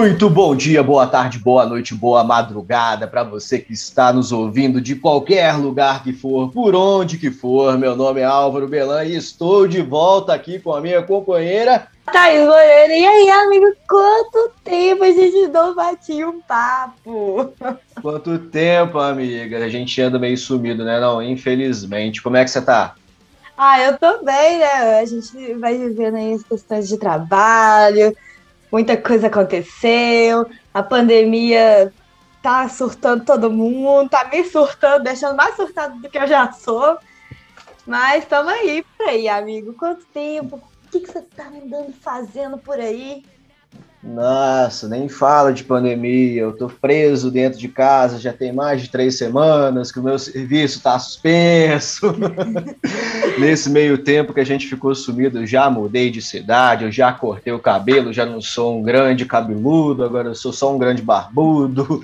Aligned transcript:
Muito 0.00 0.30
bom 0.30 0.56
dia, 0.56 0.82
boa 0.82 1.06
tarde, 1.06 1.38
boa 1.38 1.66
noite, 1.66 1.94
boa 1.94 2.24
madrugada 2.24 3.06
para 3.06 3.22
você 3.22 3.58
que 3.58 3.74
está 3.74 4.10
nos 4.10 4.32
ouvindo 4.32 4.80
de 4.80 4.96
qualquer 4.96 5.58
lugar 5.58 6.02
que 6.02 6.10
for, 6.10 6.50
por 6.50 6.74
onde 6.74 7.18
que 7.18 7.30
for. 7.30 7.76
Meu 7.76 7.94
nome 7.94 8.22
é 8.22 8.24
Álvaro 8.24 8.66
Belan 8.66 9.04
e 9.04 9.14
estou 9.14 9.68
de 9.68 9.82
volta 9.82 10.32
aqui 10.32 10.58
com 10.58 10.72
a 10.72 10.80
minha 10.80 11.02
companheira 11.02 11.86
Thaís 12.10 12.46
Moreira. 12.46 12.96
E 12.96 13.06
aí, 13.06 13.28
amigo, 13.28 13.66
quanto 13.86 14.50
tempo 14.64 15.04
a 15.04 15.10
gente 15.10 15.48
não 15.48 15.74
batia 15.74 16.26
um 16.26 16.40
papo? 16.40 17.52
Quanto 18.00 18.38
tempo, 18.38 18.98
amiga? 18.98 19.62
A 19.62 19.68
gente 19.68 20.00
anda 20.00 20.18
meio 20.18 20.38
sumido, 20.38 20.82
né? 20.82 20.98
Não, 20.98 21.22
infelizmente. 21.22 22.22
Como 22.22 22.38
é 22.38 22.44
que 22.44 22.50
você 22.50 22.62
tá? 22.62 22.94
Ah, 23.54 23.78
eu 23.78 23.98
tô 23.98 24.24
bem, 24.24 24.60
né? 24.60 25.00
A 25.00 25.04
gente 25.04 25.52
vai 25.56 25.76
vivendo 25.76 26.16
aí 26.16 26.32
as 26.32 26.42
questões 26.42 26.88
de 26.88 26.96
trabalho, 26.96 28.16
muita 28.70 28.96
coisa 28.96 29.26
aconteceu, 29.26 30.46
a 30.72 30.82
pandemia 30.82 31.92
tá 32.42 32.68
surtando 32.68 33.24
todo 33.24 33.50
mundo, 33.50 34.08
tá 34.08 34.24
me 34.24 34.44
surtando, 34.44 35.04
deixando 35.04 35.36
mais 35.36 35.56
surtado 35.56 35.98
do 36.00 36.08
que 36.08 36.18
eu 36.18 36.26
já 36.26 36.52
sou. 36.52 36.98
Mas 37.86 38.22
estamos 38.22 38.52
aí 38.52 38.84
por 38.96 39.08
aí, 39.08 39.28
amigo. 39.28 39.74
Quanto 39.74 40.04
tempo? 40.06 40.56
O 40.56 40.90
que, 40.90 41.00
que 41.00 41.12
você 41.12 41.22
tá 41.22 41.48
andando 41.48 41.92
fazendo 41.92 42.58
por 42.58 42.78
aí? 42.78 43.24
Nossa, 44.02 44.88
nem 44.88 45.10
fala 45.10 45.52
de 45.52 45.62
pandemia. 45.62 46.42
Eu 46.42 46.52
tô 46.56 46.68
preso 46.68 47.30
dentro 47.30 47.58
de 47.58 47.68
casa 47.68 48.18
já 48.18 48.32
tem 48.32 48.50
mais 48.50 48.80
de 48.80 48.88
três 48.88 49.18
semanas, 49.18 49.92
que 49.92 50.00
o 50.00 50.02
meu 50.02 50.18
serviço 50.18 50.78
está 50.78 50.98
suspenso. 50.98 52.14
Nesse 53.38 53.68
meio 53.68 53.98
tempo 53.98 54.32
que 54.32 54.40
a 54.40 54.44
gente 54.44 54.66
ficou 54.66 54.94
sumido, 54.94 55.40
eu 55.40 55.46
já 55.46 55.68
mudei 55.68 56.10
de 56.10 56.22
cidade, 56.22 56.84
eu 56.84 56.92
já 56.92 57.12
cortei 57.12 57.52
o 57.52 57.58
cabelo, 57.58 58.12
já 58.12 58.24
não 58.24 58.40
sou 58.40 58.78
um 58.78 58.82
grande 58.82 59.26
cabeludo, 59.26 60.02
agora 60.02 60.28
eu 60.28 60.34
sou 60.34 60.52
só 60.52 60.74
um 60.74 60.78
grande 60.78 61.02
barbudo. 61.02 62.02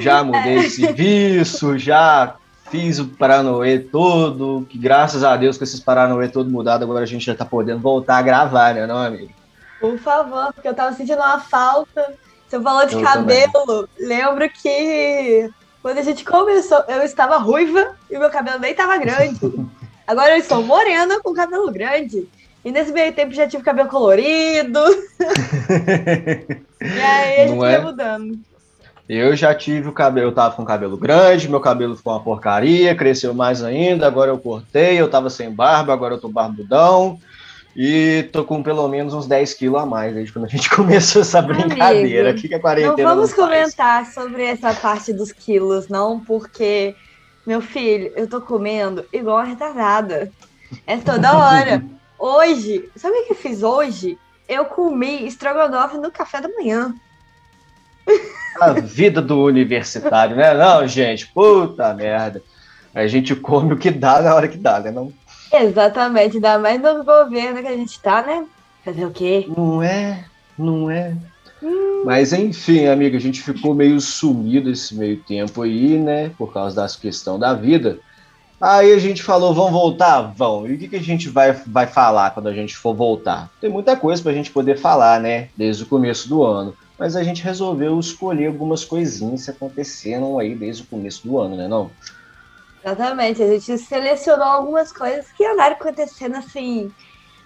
Já 0.00 0.22
mudei 0.22 0.60
de 0.60 0.70
serviço, 0.70 1.78
já 1.78 2.36
fiz 2.70 2.98
o 2.98 3.06
Paranoê 3.06 3.78
todo, 3.78 4.66
que 4.68 4.76
graças 4.76 5.24
a 5.24 5.34
Deus 5.36 5.56
com 5.56 5.64
esses 5.64 5.80
Paranoê 5.80 6.28
todo 6.28 6.50
mudado, 6.50 6.84
agora 6.84 7.04
a 7.04 7.06
gente 7.06 7.24
já 7.24 7.34
tá 7.34 7.44
podendo 7.44 7.80
voltar 7.80 8.18
a 8.18 8.22
gravar, 8.22 8.74
né, 8.74 8.86
não, 8.86 8.98
amigo? 8.98 9.41
Por 9.82 9.98
favor, 9.98 10.52
porque 10.52 10.68
eu 10.68 10.74
tava 10.74 10.94
sentindo 10.94 11.18
uma 11.18 11.40
falta. 11.40 12.14
Você 12.48 12.60
falou 12.60 12.86
de 12.86 12.94
eu 12.94 13.02
cabelo. 13.02 13.88
Também. 13.88 13.88
Lembro 13.98 14.48
que 14.48 15.50
quando 15.82 15.98
a 15.98 16.02
gente 16.02 16.24
começou, 16.24 16.84
eu 16.86 17.02
estava 17.02 17.36
ruiva 17.36 17.96
e 18.08 18.16
meu 18.16 18.30
cabelo 18.30 18.60
nem 18.60 18.70
estava 18.70 18.96
grande. 18.96 19.40
Agora 20.06 20.30
eu 20.30 20.36
estou 20.36 20.62
morena 20.62 21.20
com 21.20 21.34
cabelo 21.34 21.72
grande. 21.72 22.28
E 22.64 22.70
nesse 22.70 22.92
meio 22.92 23.12
tempo 23.12 23.34
já 23.34 23.48
tive 23.48 23.64
cabelo 23.64 23.88
colorido. 23.88 24.78
e 26.80 27.00
aí 27.00 27.40
a 27.40 27.46
gente 27.48 27.56
Não 27.56 27.66
é? 27.66 27.80
mudando. 27.80 28.38
Eu 29.08 29.34
já 29.34 29.52
tive 29.52 29.88
o 29.88 29.92
cabelo, 29.92 30.28
eu 30.28 30.34
tava 30.34 30.54
com 30.54 30.64
cabelo 30.64 30.96
grande, 30.96 31.48
meu 31.48 31.58
cabelo 31.58 31.96
ficou 31.96 32.12
uma 32.12 32.22
porcaria, 32.22 32.94
cresceu 32.94 33.34
mais 33.34 33.64
ainda, 33.64 34.06
agora 34.06 34.30
eu 34.30 34.38
cortei, 34.38 35.00
eu 35.00 35.10
tava 35.10 35.28
sem 35.28 35.50
barba, 35.50 35.92
agora 35.92 36.14
eu 36.14 36.20
tô 36.20 36.28
barbudão. 36.28 37.18
E 37.74 38.28
tô 38.32 38.44
com 38.44 38.62
pelo 38.62 38.86
menos 38.86 39.14
uns 39.14 39.26
10 39.26 39.54
quilos 39.54 39.80
a 39.80 39.86
mais 39.86 40.14
desde 40.14 40.32
quando 40.32 40.44
a 40.44 40.48
gente 40.48 40.68
começou 40.74 41.22
essa 41.22 41.40
brincadeira. 41.40 42.30
Amigo, 42.30 42.48
que, 42.48 42.54
a 42.54 42.60
quarentena 42.60 42.96
não 42.96 43.04
vamos 43.16 43.30
não 43.30 43.36
comentar 43.36 44.06
sobre 44.06 44.44
essa 44.44 44.74
parte 44.74 45.12
dos 45.12 45.32
quilos, 45.32 45.88
não, 45.88 46.20
porque, 46.20 46.94
meu 47.46 47.60
filho, 47.60 48.12
eu 48.14 48.28
tô 48.28 48.40
comendo 48.40 49.06
igual 49.12 49.38
uma 49.38 49.44
retardada. 49.44 50.30
É 50.86 50.98
toda 50.98 51.36
hora. 51.36 51.82
hoje, 52.18 52.88
sabe 52.94 53.16
o 53.16 53.26
que 53.26 53.32
eu 53.32 53.36
fiz 53.36 53.62
hoje? 53.62 54.18
Eu 54.48 54.66
comi 54.66 55.26
estrogonofe 55.26 55.96
no 55.96 56.10
café 56.10 56.40
da 56.40 56.48
manhã. 56.48 56.94
A 58.60 58.72
vida 58.72 59.22
do 59.22 59.44
universitário, 59.44 60.36
né? 60.36 60.52
Não, 60.52 60.86
gente, 60.86 61.26
puta 61.32 61.94
merda. 61.94 62.42
A 62.94 63.06
gente 63.06 63.34
come 63.34 63.72
o 63.72 63.78
que 63.78 63.90
dá 63.90 64.20
na 64.20 64.34
hora 64.34 64.48
que 64.48 64.58
dá, 64.58 64.78
né? 64.80 64.90
Não 64.90 65.12
Exatamente, 65.52 66.36
ainda 66.36 66.58
mais 66.58 66.80
no 66.80 67.04
governo 67.04 67.60
que 67.60 67.68
a 67.68 67.76
gente 67.76 68.00
tá, 68.00 68.22
né? 68.22 68.46
Fazer 68.84 69.04
o 69.04 69.10
quê? 69.10 69.46
Não 69.54 69.82
é, 69.82 70.24
não 70.58 70.90
é. 70.90 71.14
Hum. 71.62 72.02
Mas 72.04 72.32
enfim, 72.32 72.86
amiga, 72.86 73.16
a 73.16 73.20
gente 73.20 73.42
ficou 73.42 73.74
meio 73.74 74.00
sumido 74.00 74.70
esse 74.70 74.94
meio 74.94 75.18
tempo 75.18 75.62
aí, 75.62 75.98
né? 75.98 76.30
Por 76.36 76.52
causa 76.52 76.74
das 76.74 76.96
questões 76.96 77.38
da 77.38 77.54
vida. 77.54 77.98
Aí 78.60 78.92
a 78.92 78.98
gente 78.98 79.22
falou, 79.22 79.52
vamos 79.52 79.72
voltar? 79.72 80.22
Vão. 80.36 80.66
E 80.66 80.74
o 80.74 80.78
que, 80.78 80.88
que 80.88 80.96
a 80.96 81.02
gente 81.02 81.28
vai, 81.28 81.52
vai 81.66 81.86
falar 81.86 82.30
quando 82.30 82.46
a 82.46 82.52
gente 82.52 82.76
for 82.76 82.94
voltar? 82.94 83.50
Tem 83.60 83.68
muita 83.68 83.96
coisa 83.96 84.22
pra 84.22 84.32
gente 84.32 84.52
poder 84.52 84.78
falar, 84.78 85.20
né? 85.20 85.48
Desde 85.56 85.82
o 85.82 85.86
começo 85.86 86.28
do 86.28 86.44
ano. 86.44 86.74
Mas 86.96 87.16
a 87.16 87.24
gente 87.24 87.42
resolveu 87.42 87.98
escolher 87.98 88.46
algumas 88.46 88.84
coisinhas 88.84 89.44
que 89.44 89.50
aconteceram 89.50 90.38
aí 90.38 90.54
desde 90.54 90.84
o 90.84 90.86
começo 90.86 91.26
do 91.26 91.40
ano, 91.40 91.56
né? 91.56 91.66
Não? 91.66 91.90
Exatamente, 92.84 93.42
a 93.42 93.46
gente 93.46 93.78
selecionou 93.78 94.44
algumas 94.44 94.92
coisas 94.92 95.30
que 95.32 95.46
andaram 95.46 95.76
acontecendo 95.76 96.36
assim 96.36 96.92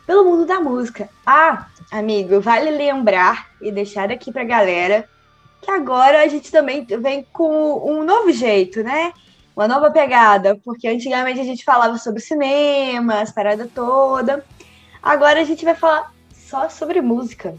pelo 0.06 0.24
mundo 0.24 0.46
da 0.46 0.60
música. 0.60 1.10
Ah, 1.26 1.66
amigo, 1.90 2.40
vale 2.40 2.70
lembrar 2.70 3.48
e 3.60 3.70
deixar 3.70 4.10
aqui 4.10 4.32
pra 4.32 4.44
galera 4.44 5.06
que 5.60 5.70
agora 5.70 6.22
a 6.22 6.28
gente 6.28 6.50
também 6.50 6.84
vem 6.84 7.26
com 7.32 7.90
um 7.90 8.04
novo 8.04 8.30
jeito, 8.32 8.82
né? 8.82 9.12
Uma 9.54 9.66
nova 9.66 9.90
pegada, 9.90 10.56
porque 10.64 10.86
antigamente 10.86 11.40
a 11.40 11.44
gente 11.44 11.64
falava 11.64 11.98
sobre 11.98 12.20
cinema, 12.20 13.20
as 13.20 13.32
paradas 13.32 13.68
toda. 13.74 14.44
Agora 15.02 15.40
a 15.40 15.44
gente 15.44 15.64
vai 15.64 15.74
falar 15.74 16.12
só 16.32 16.68
sobre 16.68 17.00
música. 17.00 17.54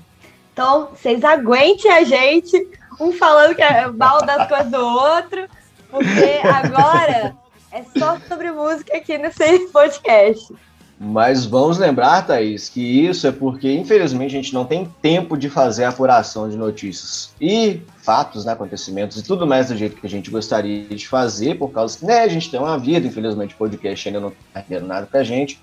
Então, 0.53 0.87
vocês 0.87 1.23
aguentem 1.23 1.91
a 1.91 2.03
gente, 2.03 2.69
um 2.99 3.11
falando 3.11 3.55
que 3.55 3.61
é 3.61 3.87
mal 3.87 4.25
das 4.25 4.47
coisas 4.47 4.71
do 4.71 4.85
outro, 4.85 5.47
porque 5.89 6.41
agora 6.43 7.35
é 7.71 7.83
só 7.97 8.17
sobre 8.27 8.51
música 8.51 8.97
aqui 8.97 9.17
nesse 9.17 9.67
podcast. 9.71 10.53
Mas 10.99 11.45
vamos 11.45 11.77
lembrar, 11.77 12.25
Thaís, 12.25 12.69
que 12.69 12.81
isso 12.81 13.27
é 13.27 13.31
porque, 13.31 13.71
infelizmente, 13.71 14.35
a 14.35 14.41
gente 14.41 14.53
não 14.53 14.65
tem 14.65 14.91
tempo 14.99 15.37
de 15.37 15.47
fazer 15.47 15.83
a 15.83 15.89
apuração 15.89 16.49
de 16.49 16.57
notícias 16.57 17.31
e 17.39 17.81
fatos, 17.99 18.45
né, 18.45 18.53
acontecimentos 18.53 19.17
e 19.17 19.23
tudo 19.23 19.45
mais 19.45 19.67
do 19.67 19.77
jeito 19.77 19.95
que 19.95 20.07
a 20.07 20.09
gente 20.09 20.31
gostaria 20.31 20.85
de 20.85 21.07
fazer, 21.07 21.55
por 21.55 21.71
causa 21.71 21.99
que 21.99 22.05
né, 22.05 22.21
a 22.21 22.27
gente 22.27 22.49
tem 22.49 22.59
uma 22.59 22.79
vida, 22.79 23.05
infelizmente 23.05 23.53
o 23.53 23.57
podcast 23.57 24.07
ainda 24.07 24.19
não 24.19 24.29
está 24.29 24.63
dando 24.67 24.87
nada 24.87 25.05
pra 25.05 25.23
gente. 25.23 25.61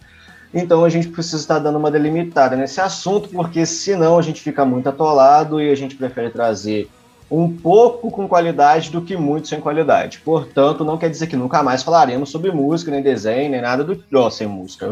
Então 0.52 0.84
a 0.84 0.88
gente 0.88 1.08
precisa 1.08 1.38
estar 1.38 1.58
dando 1.58 1.78
uma 1.78 1.90
delimitada 1.90 2.54
nesse 2.54 2.80
assunto, 2.80 3.28
porque 3.28 3.66
senão 3.66 4.16
a 4.16 4.22
gente 4.22 4.40
fica 4.40 4.64
muito 4.64 4.88
atolado 4.88 5.60
e 5.60 5.68
a 5.68 5.74
gente 5.74 5.96
prefere 5.96 6.30
trazer 6.30 6.88
um 7.30 7.50
pouco 7.50 8.10
com 8.10 8.28
qualidade 8.28 8.90
do 8.90 9.02
que 9.02 9.16
muito 9.16 9.48
sem 9.48 9.60
qualidade. 9.60 10.20
Portanto, 10.24 10.84
não 10.84 10.98
quer 10.98 11.10
dizer 11.10 11.26
que 11.26 11.36
nunca 11.36 11.62
mais 11.62 11.82
falaremos 11.82 12.30
sobre 12.30 12.50
música, 12.50 12.90
nem 12.90 13.02
desenho, 13.02 13.50
nem 13.50 13.60
nada 13.60 13.82
do 13.82 14.02
oh, 14.12 14.30
sem 14.30 14.46
música. 14.46 14.88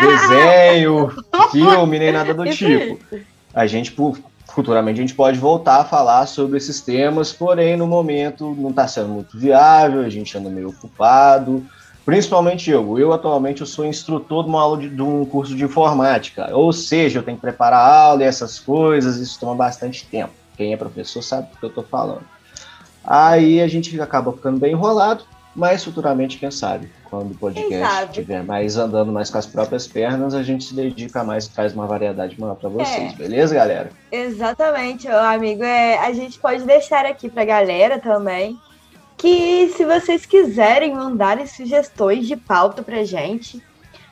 desenho, 0.00 1.10
filme, 1.50 1.98
nem 1.98 2.12
nada 2.12 2.32
do 2.32 2.44
tipo. 2.50 2.98
A 3.54 3.66
gente, 3.66 3.94
futuramente, 4.48 5.00
a 5.00 5.02
gente 5.02 5.14
pode 5.14 5.38
voltar 5.38 5.80
a 5.80 5.84
falar 5.84 6.26
sobre 6.26 6.56
esses 6.56 6.80
temas, 6.80 7.32
porém, 7.32 7.76
no 7.76 7.86
momento, 7.86 8.54
não 8.56 8.70
está 8.70 8.86
sendo 8.86 9.08
muito 9.08 9.36
viável, 9.36 10.02
a 10.02 10.08
gente 10.08 10.36
anda 10.38 10.48
meio 10.48 10.70
ocupado. 10.70 11.64
Principalmente 12.04 12.68
eu. 12.70 12.98
Eu, 12.98 13.12
atualmente, 13.12 13.60
eu 13.60 13.66
sou 13.66 13.84
instrutor 13.84 14.42
de 14.42 14.48
uma 14.48 14.60
aula 14.60 14.78
de, 14.78 14.88
de 14.88 15.02
um 15.02 15.24
curso 15.24 15.54
de 15.54 15.64
informática. 15.64 16.48
Ou 16.52 16.72
seja, 16.72 17.18
eu 17.18 17.22
tenho 17.22 17.36
que 17.36 17.42
preparar 17.42 17.78
a 17.78 18.00
aula 18.06 18.24
e 18.24 18.26
essas 18.26 18.58
coisas, 18.58 19.18
isso 19.18 19.38
toma 19.38 19.54
bastante 19.54 20.04
tempo. 20.06 20.41
Quem 20.62 20.72
é 20.72 20.76
professor 20.76 21.22
sabe 21.22 21.50
do 21.50 21.56
que 21.58 21.64
eu 21.64 21.68
estou 21.70 21.82
falando. 21.82 22.22
Aí 23.04 23.60
a 23.60 23.66
gente 23.66 24.00
acaba 24.00 24.32
ficando 24.32 24.60
bem 24.60 24.72
enrolado, 24.72 25.24
mas 25.56 25.82
futuramente, 25.82 26.38
quem 26.38 26.52
sabe, 26.52 26.88
quando 27.10 27.32
o 27.32 27.34
podcast 27.34 28.04
estiver 28.06 28.44
mais 28.44 28.76
andando 28.76 29.10
mais 29.10 29.28
com 29.28 29.38
as 29.38 29.46
próprias 29.46 29.88
pernas, 29.88 30.34
a 30.34 30.42
gente 30.44 30.62
se 30.62 30.72
dedica 30.72 31.24
mais, 31.24 31.48
traz 31.48 31.74
uma 31.74 31.84
variedade 31.84 32.40
maior 32.40 32.54
para 32.54 32.68
vocês, 32.68 33.12
é. 33.12 33.16
beleza, 33.16 33.56
galera? 33.56 33.90
Exatamente, 34.12 35.08
amigo. 35.08 35.64
É, 35.64 35.98
a 35.98 36.12
gente 36.12 36.38
pode 36.38 36.62
deixar 36.62 37.04
aqui 37.04 37.28
para 37.28 37.42
a 37.42 37.46
galera 37.46 37.98
também 37.98 38.56
que 39.16 39.68
se 39.76 39.84
vocês 39.84 40.24
quiserem 40.24 40.94
mandarem 40.94 41.46
sugestões 41.46 42.26
de 42.28 42.36
pauta 42.36 42.84
pra 42.84 43.02
gente, 43.02 43.60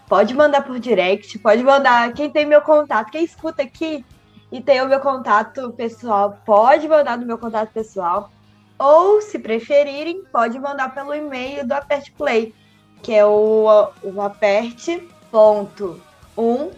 pode 0.09 0.35
mandar 0.35 0.63
por 0.63 0.81
direct, 0.81 1.39
pode 1.39 1.63
mandar. 1.63 2.13
Quem 2.13 2.29
tem 2.29 2.45
meu 2.45 2.61
contato, 2.61 3.13
quem 3.13 3.25
escuta 3.25 3.63
aqui, 3.63 4.05
e 4.51 4.61
tem 4.61 4.83
o 4.83 4.89
meu 4.89 5.01
contato 5.01 5.71
pessoal. 5.73 6.39
Pode 6.45 6.89
mandar 6.89 7.19
no 7.19 7.27
meu 7.27 7.39
contato 7.39 7.71
pessoal. 7.73 8.31
Ou, 8.79 9.21
se 9.21 9.39
preferirem, 9.39 10.23
pode 10.33 10.59
mandar 10.59 10.95
pelo 10.95 11.15
e-mail 11.15 11.67
do 11.67 11.73
Aperte 11.73 12.11
Play, 12.13 12.55
que 13.03 13.13
é 13.13 13.25
o, 13.25 13.91
o 14.03 14.23
aperte.1 14.23 16.71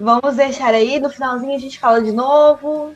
vamos 0.00 0.36
deixar 0.36 0.74
aí. 0.74 0.98
No 0.98 1.10
finalzinho 1.10 1.54
a 1.54 1.58
gente 1.58 1.78
fala 1.78 2.02
de 2.02 2.12
novo. 2.12 2.94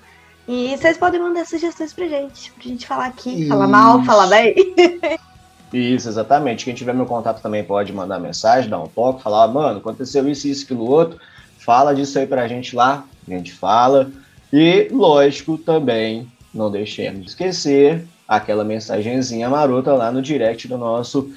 E 0.49 0.77
vocês 0.77 0.99
podem 0.99 1.21
mandar 1.21 1.47
sugestões 1.47 1.93
pra 1.93 2.09
gente, 2.09 2.51
pra 2.53 2.65
gente 2.65 2.87
falar 2.87 3.07
aqui, 3.07 3.43
Isso. 3.43 3.49
falar 3.49 3.69
mal, 3.69 4.03
falar 4.05 4.27
bem. 4.27 4.55
Isso, 5.73 6.09
exatamente. 6.09 6.65
Quem 6.65 6.75
tiver 6.75 6.93
meu 6.95 7.07
contato 7.07 7.41
também 7.41 7.65
pode 7.65 7.93
mandar 7.93 8.19
mensagem, 8.19 8.69
dar 8.69 8.81
um 8.81 8.87
toque, 8.87 9.23
falar, 9.23 9.49
mano, 9.49 9.79
aconteceu 9.79 10.29
isso, 10.29 10.47
isso, 10.47 10.65
aquilo, 10.65 10.85
outro. 10.85 11.19
Fala 11.59 11.95
disso 11.95 12.19
aí 12.19 12.27
pra 12.27 12.49
gente 12.49 12.77
lá, 12.77 13.05
a 13.27 13.31
gente 13.31 13.53
fala. 13.53 14.11
E, 14.53 14.89
lógico, 14.91 15.57
também 15.57 16.27
não 16.53 16.71
deixemos 16.71 17.21
de 17.23 17.29
esquecer 17.29 18.05
aquela 18.29 18.65
mensagenzinha 18.65 19.49
marota 19.49 19.95
lá 19.95 20.13
no 20.13 20.21
direct 20.21 20.69
do 20.69 20.77
nosso 20.77 21.33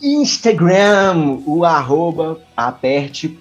Instagram, 0.00 1.40
o 1.46 1.64
arroba 1.64 2.40
aperte.o.play. 2.56 3.38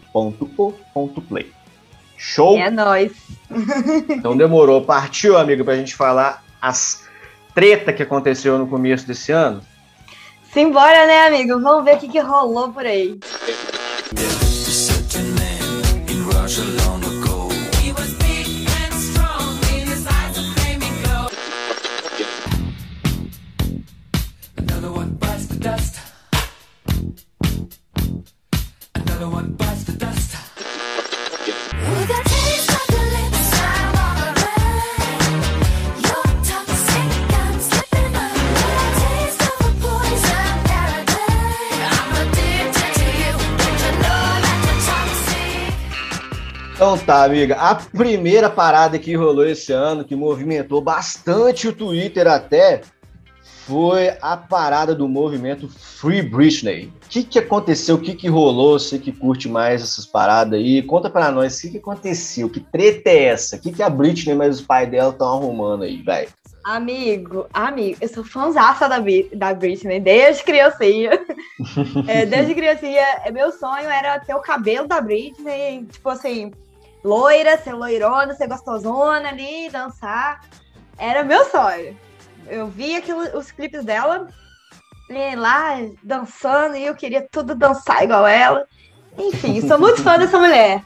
Show? 2.15 2.57
É 2.57 2.69
nóis. 2.69 3.11
então 4.09 4.37
demorou. 4.37 4.83
Partiu, 4.83 5.37
amigo, 5.37 5.63
pra 5.65 5.75
gente 5.75 5.95
falar 5.95 6.43
as 6.61 7.09
treta 7.55 7.91
que 7.91 8.03
aconteceu 8.03 8.57
no 8.59 8.67
começo 8.67 9.07
desse 9.07 9.31
ano? 9.31 9.61
Simbora, 10.53 11.07
né, 11.07 11.27
amigo? 11.27 11.61
Vamos 11.61 11.85
ver 11.85 11.95
o 11.95 11.99
que, 11.99 12.09
que 12.09 12.19
rolou 12.19 12.73
por 12.73 12.85
aí. 12.85 13.17
Então 28.93 29.55
tá, 29.57 29.70
amiga. 47.23 47.55
A 47.55 47.75
primeira 47.75 48.49
parada 48.49 48.97
que 48.99 49.15
rolou 49.15 49.45
esse 49.45 49.71
ano, 49.71 50.03
que 50.03 50.15
movimentou 50.15 50.81
bastante 50.81 51.67
o 51.67 51.73
Twitter 51.73 52.27
até, 52.27 52.81
foi 53.65 54.13
a 54.21 54.35
parada 54.35 54.93
do 54.95 55.07
movimento 55.07 55.69
Free 55.69 56.21
Britney. 56.21 56.91
O 57.05 57.09
que, 57.09 57.23
que 57.23 57.39
aconteceu? 57.39 57.95
O 57.95 58.01
que, 58.01 58.15
que 58.15 58.27
rolou? 58.27 58.77
Você 58.77 58.97
que 58.97 59.11
curte 59.11 59.47
mais 59.47 59.81
essas 59.81 60.05
paradas 60.05 60.59
aí, 60.59 60.81
conta 60.81 61.09
para 61.09 61.31
nós 61.31 61.57
o 61.57 61.61
que, 61.61 61.69
que 61.71 61.77
aconteceu, 61.77 62.49
que 62.49 62.59
treta 62.59 63.09
é 63.09 63.25
essa? 63.25 63.55
O 63.55 63.59
que, 63.59 63.71
que 63.71 63.83
a 63.83 63.89
Britney 63.89 64.35
mais 64.35 64.59
os 64.59 64.65
pais 64.65 64.89
dela 64.89 65.11
estão 65.11 65.27
arrumando 65.27 65.83
aí, 65.83 66.01
velho? 66.01 66.29
Amigo, 66.63 67.47
amigo, 67.53 67.97
eu 68.01 68.07
sou 68.07 68.23
fãzaça 68.23 68.87
da, 68.87 68.97
da 69.33 69.53
Britney 69.53 69.99
desde 69.99 70.43
criancinha. 70.43 71.11
é, 72.07 72.25
desde 72.25 72.53
criancinha, 72.53 73.03
meu 73.31 73.51
sonho 73.51 73.89
era 73.89 74.19
ter 74.19 74.35
o 74.35 74.41
cabelo 74.41 74.87
da 74.87 75.01
Britney, 75.01 75.85
tipo 75.91 76.09
assim, 76.09 76.51
loira, 77.03 77.57
ser 77.57 77.73
loirona, 77.73 78.33
ser 78.33 78.47
gostosona 78.47 79.29
ali, 79.29 79.69
dançar. 79.69 80.41
Era 80.97 81.23
meu 81.23 81.45
sonho. 81.45 81.97
Eu 82.47 82.67
vi 82.67 82.95
aquilo, 82.95 83.21
os 83.37 83.51
clipes 83.51 83.83
dela 83.83 84.27
lá 85.37 85.77
dançando 86.01 86.75
e 86.75 86.85
eu 86.85 86.95
queria 86.95 87.27
tudo 87.29 87.53
dançar 87.53 88.03
igual 88.03 88.25
ela. 88.25 88.65
Enfim, 89.17 89.65
sou 89.67 89.77
muito 89.77 90.01
fã 90.01 90.17
dessa 90.17 90.39
mulher. 90.39 90.83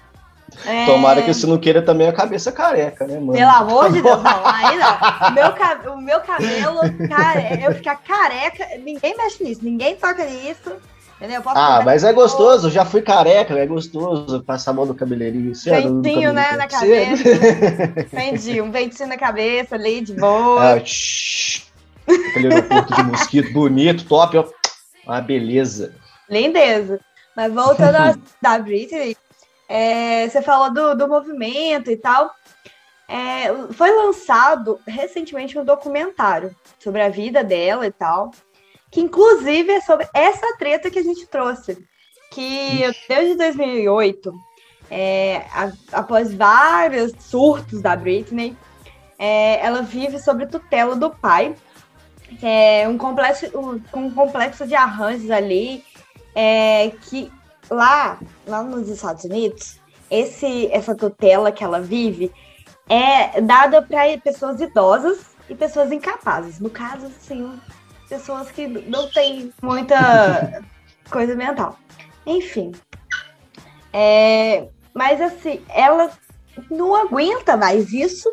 É... 0.65 0.85
Tomara 0.85 1.21
que 1.21 1.33
você 1.33 1.45
não 1.45 1.57
queira 1.57 1.81
também 1.81 2.07
a 2.07 2.13
cabeça 2.13 2.51
careca, 2.51 3.05
né, 3.05 3.19
mano? 3.19 3.33
Pelo 3.33 3.51
amor 3.51 3.91
de 3.91 4.01
Deus, 4.01 4.23
não, 4.23 4.45
aí 4.45 4.77
não. 4.77 5.33
Meu, 5.33 5.93
o 5.93 6.01
meu 6.01 6.19
cabelo, 6.21 6.79
care... 7.07 7.63
eu 7.63 7.73
ficar 7.75 7.97
careca, 7.97 8.65
ninguém 8.77 9.15
mexe 9.17 9.43
nisso, 9.43 9.61
ninguém 9.63 9.95
toca 9.95 10.23
nisso. 10.25 10.71
Entendeu? 11.17 11.41
ah, 11.45 11.81
mas 11.83 12.03
é 12.03 12.11
gostoso, 12.11 12.69
já 12.69 12.83
fui 12.83 13.01
careca, 13.01 13.57
é 13.57 13.65
gostoso 13.65 14.43
passar 14.43 14.71
a 14.71 14.73
mão 14.73 14.85
no 14.85 14.93
cabeleirinho. 14.93 15.53
Ventinho, 15.55 16.33
né, 16.33 16.51
na 16.57 16.67
cabeça. 16.67 17.23
Entendi, 18.11 18.61
um 18.61 18.69
ventinho 18.69 19.07
na 19.07 19.17
cabeça 19.17 19.75
ali, 19.75 20.01
de 20.01 20.13
boa. 20.13 20.73
Ah, 20.73 20.75
aquele 20.75 22.53
aeroporto 22.53 22.93
de 22.93 23.03
mosquito 23.03 23.53
bonito, 23.53 24.05
top, 24.05 24.37
ó. 24.37 24.45
Uma 25.05 25.21
beleza. 25.21 25.95
Lindeza. 26.29 26.99
Mas 27.35 27.53
voltando 27.53 27.95
a, 27.95 28.15
da 28.41 28.59
Britney, 28.59 29.15
é, 29.69 30.27
você 30.27 30.41
falou 30.41 30.73
do, 30.73 30.95
do 30.95 31.07
movimento 31.07 31.89
e 31.89 31.95
tal. 31.95 32.29
É, 33.07 33.53
foi 33.71 33.91
lançado 33.91 34.79
recentemente 34.85 35.57
um 35.57 35.63
documentário 35.63 36.53
sobre 36.77 37.01
a 37.01 37.09
vida 37.09 37.43
dela 37.43 37.85
e 37.85 37.91
tal 37.91 38.31
que 38.95 39.01
inclusive 39.01 39.73
é 39.73 39.81
sobre 39.81 40.07
essa 40.13 40.55
treta 40.57 40.89
que 40.89 40.99
a 40.99 41.03
gente 41.03 41.27
trouxe, 41.27 41.85
que 42.31 42.79
desde 43.09 43.35
2008, 43.35 44.33
é, 44.89 45.45
a, 45.51 45.69
após 45.91 46.33
vários 46.33 47.11
surtos 47.19 47.81
da 47.81 47.93
Britney, 47.93 48.55
é, 49.19 49.59
ela 49.59 49.81
vive 49.81 50.17
sob 50.17 50.47
tutela 50.47 50.95
do 50.95 51.09
pai, 51.09 51.57
que 52.39 52.47
é 52.47 52.87
um 52.87 52.97
complexo, 52.97 53.47
um, 53.53 53.81
um 53.99 54.09
complexo 54.11 54.65
de 54.65 54.75
arranjos 54.75 55.29
ali, 55.29 55.83
é, 56.33 56.89
que 57.01 57.29
lá, 57.69 58.17
lá 58.47 58.63
nos 58.63 58.87
Estados 58.87 59.25
Unidos, 59.25 59.77
esse, 60.09 60.67
essa 60.71 60.95
tutela 60.95 61.51
que 61.51 61.65
ela 61.65 61.81
vive 61.81 62.31
é 62.87 63.41
dada 63.41 63.81
para 63.81 64.17
pessoas 64.19 64.61
idosas 64.61 65.35
e 65.49 65.53
pessoas 65.53 65.91
incapazes. 65.91 66.61
No 66.61 66.69
caso, 66.69 67.07
assim, 67.07 67.59
pessoas 68.07 68.51
que 68.51 68.67
não 68.67 69.09
têm 69.09 69.51
muita 69.61 70.63
coisa 71.09 71.35
mental. 71.35 71.77
Enfim. 72.25 72.71
É, 73.93 74.67
mas 74.93 75.21
assim, 75.21 75.63
ela 75.69 76.11
não 76.69 76.95
aguenta 76.95 77.55
mais 77.57 77.91
isso. 77.93 78.29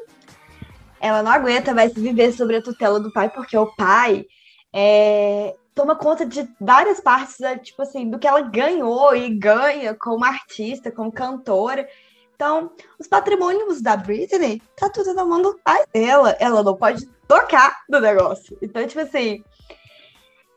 Ela 1.00 1.22
não 1.22 1.32
aguenta 1.32 1.74
mais 1.74 1.92
viver 1.92 2.32
sobre 2.32 2.56
a 2.56 2.62
tutela 2.62 3.00
do 3.00 3.12
pai, 3.12 3.28
porque 3.28 3.56
o 3.56 3.74
pai 3.74 4.24
é, 4.72 5.54
toma 5.74 5.96
conta 5.96 6.24
de 6.24 6.48
várias 6.60 7.00
partes, 7.00 7.36
tipo 7.62 7.82
assim, 7.82 8.08
do 8.08 8.18
que 8.18 8.26
ela 8.26 8.40
ganhou 8.42 9.14
e 9.14 9.28
ganha 9.36 9.94
como 9.94 10.24
artista, 10.24 10.92
como 10.92 11.10
cantora. 11.10 11.88
Então, 12.34 12.72
os 12.98 13.06
patrimônios 13.06 13.80
da 13.80 13.96
Britney 13.96 14.60
tá 14.76 14.88
tudo 14.88 15.14
na 15.14 15.24
mão 15.24 15.42
do 15.42 15.58
pai 15.64 15.84
dela. 15.92 16.36
Ela 16.40 16.62
não 16.62 16.76
pode 16.76 17.06
tocar 17.28 17.82
no 17.88 18.00
negócio. 18.00 18.56
Então, 18.60 18.86
tipo 18.86 19.00
assim, 19.00 19.44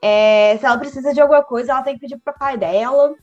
é, 0.08 0.56
se 0.60 0.64
ela 0.64 0.78
precisa 0.78 1.16
de 1.16 1.20
alguma 1.20 1.42
coisa, 1.44 1.72
ela 1.72 1.82
tem 1.82 1.96
que 1.96 2.02
pedir 2.02 2.20
para 2.20 2.32
o 2.32 2.38
pai 2.38 2.56
dela. 2.56 3.16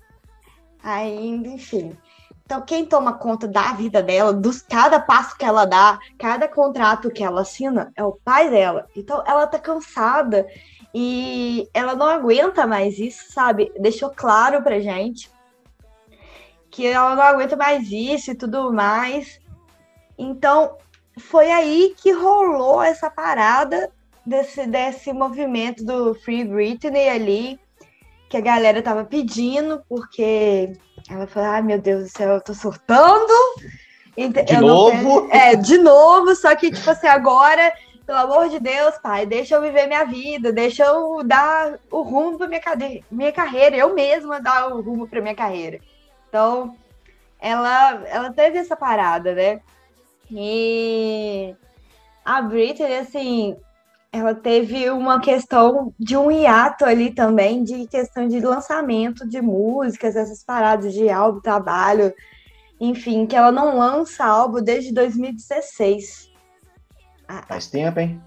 Ainda, 0.83 1.47
enfim. 1.47 1.97
Então, 2.45 2.61
quem 2.63 2.85
toma 2.85 3.13
conta 3.13 3.47
da 3.47 3.73
vida 3.75 4.03
dela, 4.03 4.33
dos 4.33 4.63
cada 4.63 4.99
passo 4.99 5.39
que 5.39 5.45
ela 5.45 5.65
dá, 5.65 5.97
cada 6.19 6.49
contrato 6.49 7.09
que 7.09 7.23
ela 7.23 7.43
assina, 7.43 7.93
é 7.95 8.03
o 8.03 8.19
pai 8.25 8.51
dela. 8.51 8.89
Então, 8.97 9.23
ela 9.25 9.47
tá 9.47 9.61
cansada 9.61 10.45
e 10.93 11.69
ela 11.73 11.95
não 11.95 12.09
aguenta 12.09 12.67
mais 12.67 12.99
isso, 12.99 13.33
sabe? 13.33 13.73
Deixou 13.79 14.11
claro 14.11 14.61
pra 14.61 14.81
gente 14.81 15.31
que 16.69 16.85
ela 16.85 17.15
não 17.15 17.23
aguenta 17.23 17.55
mais 17.55 17.93
isso 17.93 18.33
e 18.33 18.35
tudo 18.35 18.73
mais. 18.73 19.41
Então, 20.19 20.77
foi 21.17 21.49
aí 21.49 21.95
que 21.97 22.11
rolou 22.11 22.83
essa 22.83 23.09
parada 23.09 23.89
desse, 24.27 24.67
desse 24.67 25.13
movimento 25.13 25.85
do 25.85 26.15
Free 26.15 26.45
Britney 26.45 27.09
ali, 27.09 27.61
que 28.29 28.37
a 28.37 28.41
galera 28.41 28.81
tava 28.81 29.05
pedindo, 29.05 29.83
porque 29.89 30.73
ela 31.11 31.27
falou: 31.27 31.51
ai 31.51 31.63
meu 31.63 31.79
Deus 31.79 32.05
do 32.05 32.09
céu, 32.09 32.31
eu 32.31 32.41
tô 32.41 32.55
surtando. 32.55 33.33
De 34.17 34.55
eu 34.55 34.61
novo? 34.61 35.29
É, 35.33 35.57
de 35.57 35.79
novo, 35.79 36.35
só 36.35 36.55
que, 36.55 36.71
tipo 36.71 36.89
assim, 36.91 37.07
agora, 37.07 37.73
pelo 38.07 38.19
amor 38.19 38.49
de 38.49 38.61
Deus, 38.61 38.97
pai, 38.99 39.25
deixa 39.27 39.55
eu 39.55 39.63
viver 39.63 39.87
minha 39.87 40.05
vida, 40.05 40.53
deixa 40.53 40.85
eu 40.85 41.23
dar 41.25 41.79
o 41.91 42.03
rumo 42.03 42.37
pra 42.39 42.47
minha, 42.47 42.61
cade... 42.61 43.05
minha 43.11 43.33
carreira, 43.33 43.77
eu 43.77 43.95
mesma 43.95 44.41
dar 44.41 44.69
o 44.69 44.83
rumo 44.83 45.09
pra 45.09 45.21
minha 45.21 45.35
carreira. 45.35 45.79
Então, 46.29 46.77
ela, 47.41 48.03
ela 48.07 48.33
teve 48.33 48.59
essa 48.59 48.77
parada, 48.77 49.35
né? 49.35 49.61
E 50.31 51.55
a 52.25 52.41
Britney, 52.41 52.99
assim, 52.99 53.57
ela 54.13 54.35
teve 54.35 54.91
uma 54.91 55.21
questão 55.21 55.95
de 55.99 56.15
um 56.19 56.31
hiato 56.31 56.85
ali 56.85 57.15
também, 57.15 57.65
de 57.65 57.87
questão 57.87 58.29
de 58.29 58.41
lançamento 58.41 59.27
de 59.27 59.41
músicas, 59.41 60.15
essas 60.15 60.45
paradas 60.45 60.93
de 60.93 61.09
álbum, 61.09 61.41
trabalho, 61.41 62.13
enfim, 62.79 63.27
que 63.27 63.35
ela 63.35 63.51
não 63.51 63.79
lança 63.79 64.23
álbum 64.23 64.63
desde 64.63 64.93
2016. 64.93 66.31
Ah, 67.27 67.43
faz 67.49 67.69
tempo, 67.69 68.01
hein? 68.01 68.23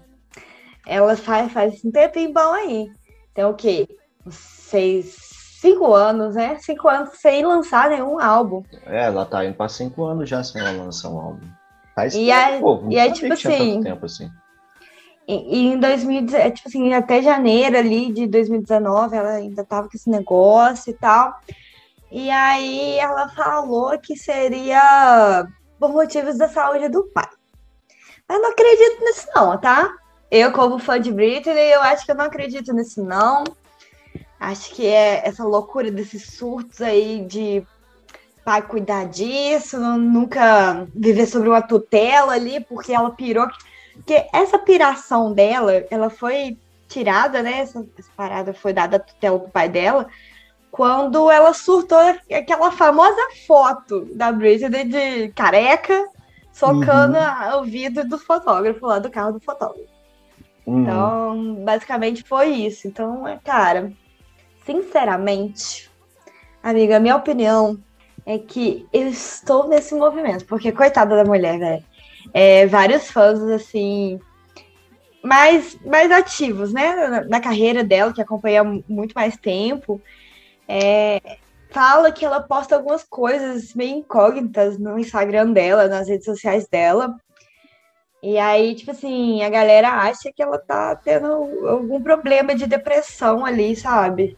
Ela 0.84 1.16
faz, 1.16 1.52
faz 1.52 1.84
um 1.84 1.92
tempinho 1.92 2.32
bom 2.32 2.52
aí. 2.52 2.90
Tem 3.32 3.44
o 3.44 3.54
quê? 3.54 3.86
Seis, 4.28 5.14
cinco 5.60 5.94
anos, 5.94 6.34
né? 6.34 6.58
Cinco 6.58 6.88
anos 6.88 7.10
sem 7.14 7.46
lançar 7.46 7.90
nenhum 7.90 8.18
álbum. 8.18 8.64
É, 8.86 9.04
ela 9.04 9.24
tá 9.24 9.44
indo 9.44 9.54
para 9.54 9.68
cinco 9.68 10.04
anos 10.04 10.28
já 10.28 10.42
sem 10.42 10.60
ela 10.60 10.72
lançar 10.72 11.10
um 11.10 11.20
álbum. 11.20 11.46
Faz 11.94 12.12
e 12.12 12.26
tempo, 12.26 12.82
aí, 12.86 12.94
e 12.94 12.98
aí 12.98 13.12
tipo 13.12 13.32
assim, 13.32 13.80
tempo 13.82 14.04
assim 14.04 14.28
E, 15.26 15.34
e 15.34 15.66
em 15.72 15.80
2019, 15.80 16.50
tipo 16.52 16.68
assim, 16.68 16.92
até 16.94 17.20
janeiro 17.20 17.76
ali 17.76 18.12
de 18.12 18.26
2019, 18.26 19.16
ela 19.16 19.30
ainda 19.30 19.64
tava 19.64 19.88
com 19.88 19.96
esse 19.96 20.08
negócio 20.08 20.90
e 20.90 20.94
tal. 20.94 21.34
E 22.10 22.30
aí 22.30 22.98
ela 22.98 23.28
falou 23.28 23.98
que 23.98 24.16
seria 24.16 25.46
por 25.78 25.92
motivos 25.92 26.38
da 26.38 26.48
saúde 26.48 26.88
do 26.88 27.04
pai. 27.04 27.28
Mas 28.28 28.40
não 28.40 28.50
acredito 28.50 29.00
nisso 29.00 29.26
não, 29.34 29.58
tá? 29.58 29.92
Eu, 30.30 30.52
como 30.52 30.78
fã 30.78 31.00
de 31.00 31.12
Britney, 31.12 31.72
eu 31.72 31.80
acho 31.82 32.04
que 32.04 32.10
eu 32.10 32.16
não 32.16 32.24
acredito 32.24 32.72
nisso 32.72 33.02
não. 33.02 33.44
Acho 34.38 34.74
que 34.74 34.86
é 34.86 35.26
essa 35.26 35.44
loucura 35.44 35.90
desses 35.90 36.36
surtos 36.36 36.80
aí 36.80 37.24
de 37.24 37.66
pai 38.44 38.62
cuidar 38.62 39.06
disso, 39.06 39.78
nunca 39.78 40.86
viver 40.94 41.26
sobre 41.26 41.48
uma 41.48 41.62
tutela 41.62 42.32
ali, 42.32 42.60
porque 42.60 42.92
ela 42.92 43.10
pirou. 43.10 43.48
Porque 43.96 44.26
essa 44.32 44.58
piração 44.58 45.32
dela, 45.32 45.84
ela 45.90 46.08
foi 46.08 46.56
tirada, 46.88 47.42
né? 47.42 47.60
Essa, 47.60 47.84
essa 47.98 48.10
parada 48.16 48.54
foi 48.54 48.72
dada 48.72 48.96
a 48.96 49.00
tutela 49.00 49.38
do 49.38 49.48
pai 49.48 49.68
dela, 49.68 50.06
quando 50.70 51.30
ela 51.30 51.52
surtou 51.54 51.98
aquela 52.30 52.70
famosa 52.70 53.20
foto 53.46 54.06
da 54.14 54.30
Britney 54.30 54.84
de 54.84 55.28
careca, 55.28 56.06
socando 56.52 57.16
uhum. 57.16 57.60
o 57.60 57.64
vidro 57.64 58.06
do 58.06 58.18
fotógrafo 58.18 58.86
lá 58.86 58.98
do 58.98 59.10
carro 59.10 59.32
do 59.32 59.40
fotógrafo. 59.40 59.88
Uhum. 60.66 60.82
Então, 60.82 61.54
basicamente 61.64 62.22
foi 62.22 62.48
isso. 62.48 62.86
Então, 62.86 63.24
cara, 63.42 63.92
sinceramente, 64.64 65.90
amiga, 66.62 67.00
minha 67.00 67.16
opinião 67.16 67.78
é 68.26 68.38
que 68.38 68.86
eu 68.92 69.08
estou 69.08 69.68
nesse 69.68 69.94
movimento, 69.94 70.44
porque 70.44 70.72
coitada 70.72 71.16
da 71.16 71.24
mulher, 71.24 71.58
velho. 71.58 71.84
É, 72.38 72.66
vários 72.66 73.10
fãs, 73.10 73.40
assim, 73.44 74.20
mais, 75.22 75.74
mais 75.86 76.10
ativos, 76.10 76.70
né, 76.70 76.94
na, 76.94 77.24
na 77.24 77.40
carreira 77.40 77.82
dela, 77.82 78.12
que 78.12 78.20
acompanha 78.20 78.62
muito 78.86 79.14
mais 79.14 79.38
tempo, 79.38 79.98
é, 80.68 81.38
fala 81.70 82.12
que 82.12 82.26
ela 82.26 82.42
posta 82.42 82.76
algumas 82.76 83.02
coisas 83.04 83.72
meio 83.72 84.00
incógnitas 84.00 84.78
no 84.78 84.98
Instagram 84.98 85.52
dela, 85.52 85.88
nas 85.88 86.08
redes 86.08 86.26
sociais 86.26 86.68
dela. 86.68 87.16
E 88.22 88.36
aí, 88.36 88.74
tipo 88.74 88.90
assim, 88.90 89.42
a 89.42 89.48
galera 89.48 89.88
acha 89.88 90.30
que 90.30 90.42
ela 90.42 90.58
tá 90.58 90.94
tendo 90.94 91.26
algum 91.66 92.02
problema 92.02 92.54
de 92.54 92.66
depressão 92.66 93.46
ali, 93.46 93.74
sabe? 93.74 94.36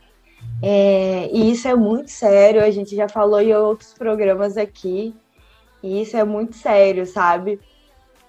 É, 0.63 1.29
e 1.33 1.51
isso 1.51 1.67
é 1.67 1.75
muito 1.75 2.13
sério, 2.13 2.63
a 2.63 2.71
gente 2.71 2.95
já 2.95 3.09
falou 3.09 3.41
em 3.41 3.53
outros 3.53 3.93
programas 3.93 4.57
aqui. 4.57 5.17
E 5.83 6.03
isso 6.03 6.17
é 6.17 6.23
muito 6.23 6.55
sério, 6.55 7.05
sabe? 7.05 7.59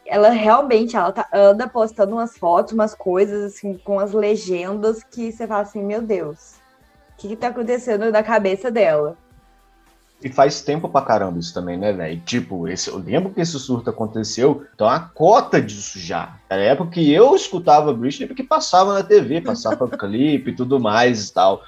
Ela 0.09 0.29
realmente 0.29 0.95
ela 0.95 1.11
tá, 1.11 1.27
anda 1.31 1.67
postando 1.67 2.13
umas 2.13 2.37
fotos, 2.37 2.73
umas 2.73 2.95
coisas 2.95 3.53
assim, 3.53 3.77
com 3.77 3.99
as 3.99 4.11
legendas 4.11 5.03
que 5.03 5.31
você 5.31 5.45
fala 5.45 5.61
assim, 5.61 5.83
meu 5.83 6.01
Deus 6.01 6.59
que, 7.19 7.27
que 7.27 7.35
tá 7.35 7.49
acontecendo 7.49 8.09
na 8.11 8.23
cabeça 8.23 8.71
dela. 8.71 9.17
E 10.21 10.29
faz 10.29 10.61
tempo 10.61 10.89
pra 10.89 11.01
caramba 11.01 11.39
isso 11.39 11.53
também, 11.53 11.77
né, 11.77 11.93
velho? 11.93 12.19
Tipo, 12.21 12.67
esse, 12.67 12.89
eu 12.89 12.97
lembro 12.97 13.33
que 13.33 13.39
esse 13.39 13.57
surto 13.59 13.89
aconteceu, 13.89 14.65
então 14.73 14.87
a 14.87 14.99
cota 14.99 15.61
disso 15.61 15.99
já. 15.99 16.37
Era 16.49 16.61
a 16.61 16.65
época 16.65 16.91
que 16.91 17.11
eu 17.11 17.35
escutava 17.35 17.93
Britney 17.93 18.27
porque 18.27 18.43
passava 18.43 18.93
na 18.93 19.03
TV, 19.03 19.41
passava 19.41 19.87
clipe 19.97 20.51
e 20.51 20.55
tudo 20.55 20.79
mais 20.79 21.29
e 21.29 21.33
tal. 21.33 21.61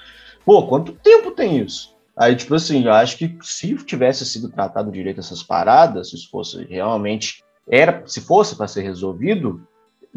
Pô, 0.45 0.67
quanto 0.67 0.93
tempo 0.93 1.31
tem 1.31 1.59
isso? 1.59 1.95
Aí, 2.15 2.35
tipo 2.35 2.53
assim, 2.55 2.83
eu 2.83 2.93
acho 2.93 3.17
que 3.17 3.37
se 3.41 3.73
tivesse 3.85 4.25
sido 4.25 4.49
tratado 4.49 4.91
direito 4.91 5.21
essas 5.21 5.41
paradas, 5.41 6.09
se 6.09 6.27
fosse 6.29 6.65
realmente 6.65 7.41
era, 7.67 8.03
se 8.05 8.21
fosse 8.21 8.55
para 8.55 8.67
ser 8.67 8.81
resolvido, 8.81 9.61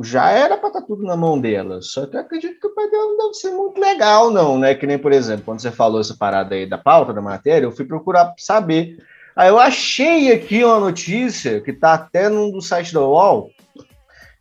já 0.02 0.30
era 0.30 0.56
para 0.56 0.68
estar 0.68 0.80
tá 0.80 0.86
tudo 0.86 1.04
na 1.04 1.16
mão 1.16 1.40
dela. 1.40 1.80
Só 1.80 2.06
que 2.06 2.16
eu 2.16 2.20
acredito 2.20 2.58
que 2.58 2.66
o 2.66 2.74
pai 2.74 2.90
dela 2.90 3.06
não 3.06 3.16
deve 3.18 3.34
ser 3.34 3.50
muito 3.50 3.80
legal, 3.80 4.30
não, 4.30 4.58
né? 4.58 4.74
Que 4.74 4.86
nem, 4.86 4.98
por 4.98 5.12
exemplo, 5.12 5.44
quando 5.44 5.60
você 5.60 5.70
falou 5.70 6.00
essa 6.00 6.16
parada 6.16 6.54
aí 6.54 6.66
da 6.66 6.78
pauta 6.78 7.12
da 7.12 7.20
matéria, 7.20 7.66
eu 7.66 7.72
fui 7.72 7.84
procurar 7.84 8.34
saber. 8.38 8.98
Aí 9.36 9.48
eu 9.48 9.58
achei 9.58 10.32
aqui 10.32 10.64
uma 10.64 10.80
notícia 10.80 11.60
que 11.60 11.72
tá 11.72 11.94
até 11.94 12.28
num 12.28 12.50
do 12.50 12.60
site 12.60 12.92
da 12.94 13.00
UOL, 13.00 13.50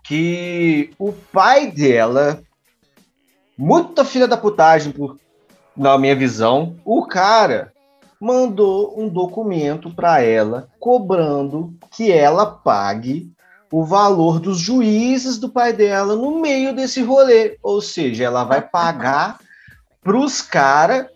que 0.03 0.91
o 0.99 1.11
pai 1.11 1.71
dela, 1.71 2.41
muita 3.57 4.05
filha 4.05 4.27
da 4.27 4.37
putagem, 4.37 4.91
por, 4.91 5.17
na 5.75 5.97
minha 5.97 6.15
visão, 6.15 6.75
o 6.85 7.05
cara 7.05 7.72
mandou 8.23 8.97
um 8.97 9.09
documento 9.09 9.93
para 9.93 10.21
ela 10.21 10.69
cobrando 10.79 11.75
que 11.91 12.09
ela 12.09 12.45
pague 12.45 13.29
o 13.69 13.83
valor 13.83 14.39
dos 14.39 14.59
juízes 14.59 15.37
do 15.37 15.49
pai 15.49 15.73
dela 15.73 16.15
no 16.15 16.39
meio 16.39 16.73
desse 16.73 17.01
rolê. 17.01 17.57
Ou 17.61 17.81
seja, 17.81 18.23
ela 18.23 18.45
vai 18.45 18.61
pagar 18.61 19.39
para 20.01 20.17
os 20.17 20.41
caras 20.41 21.07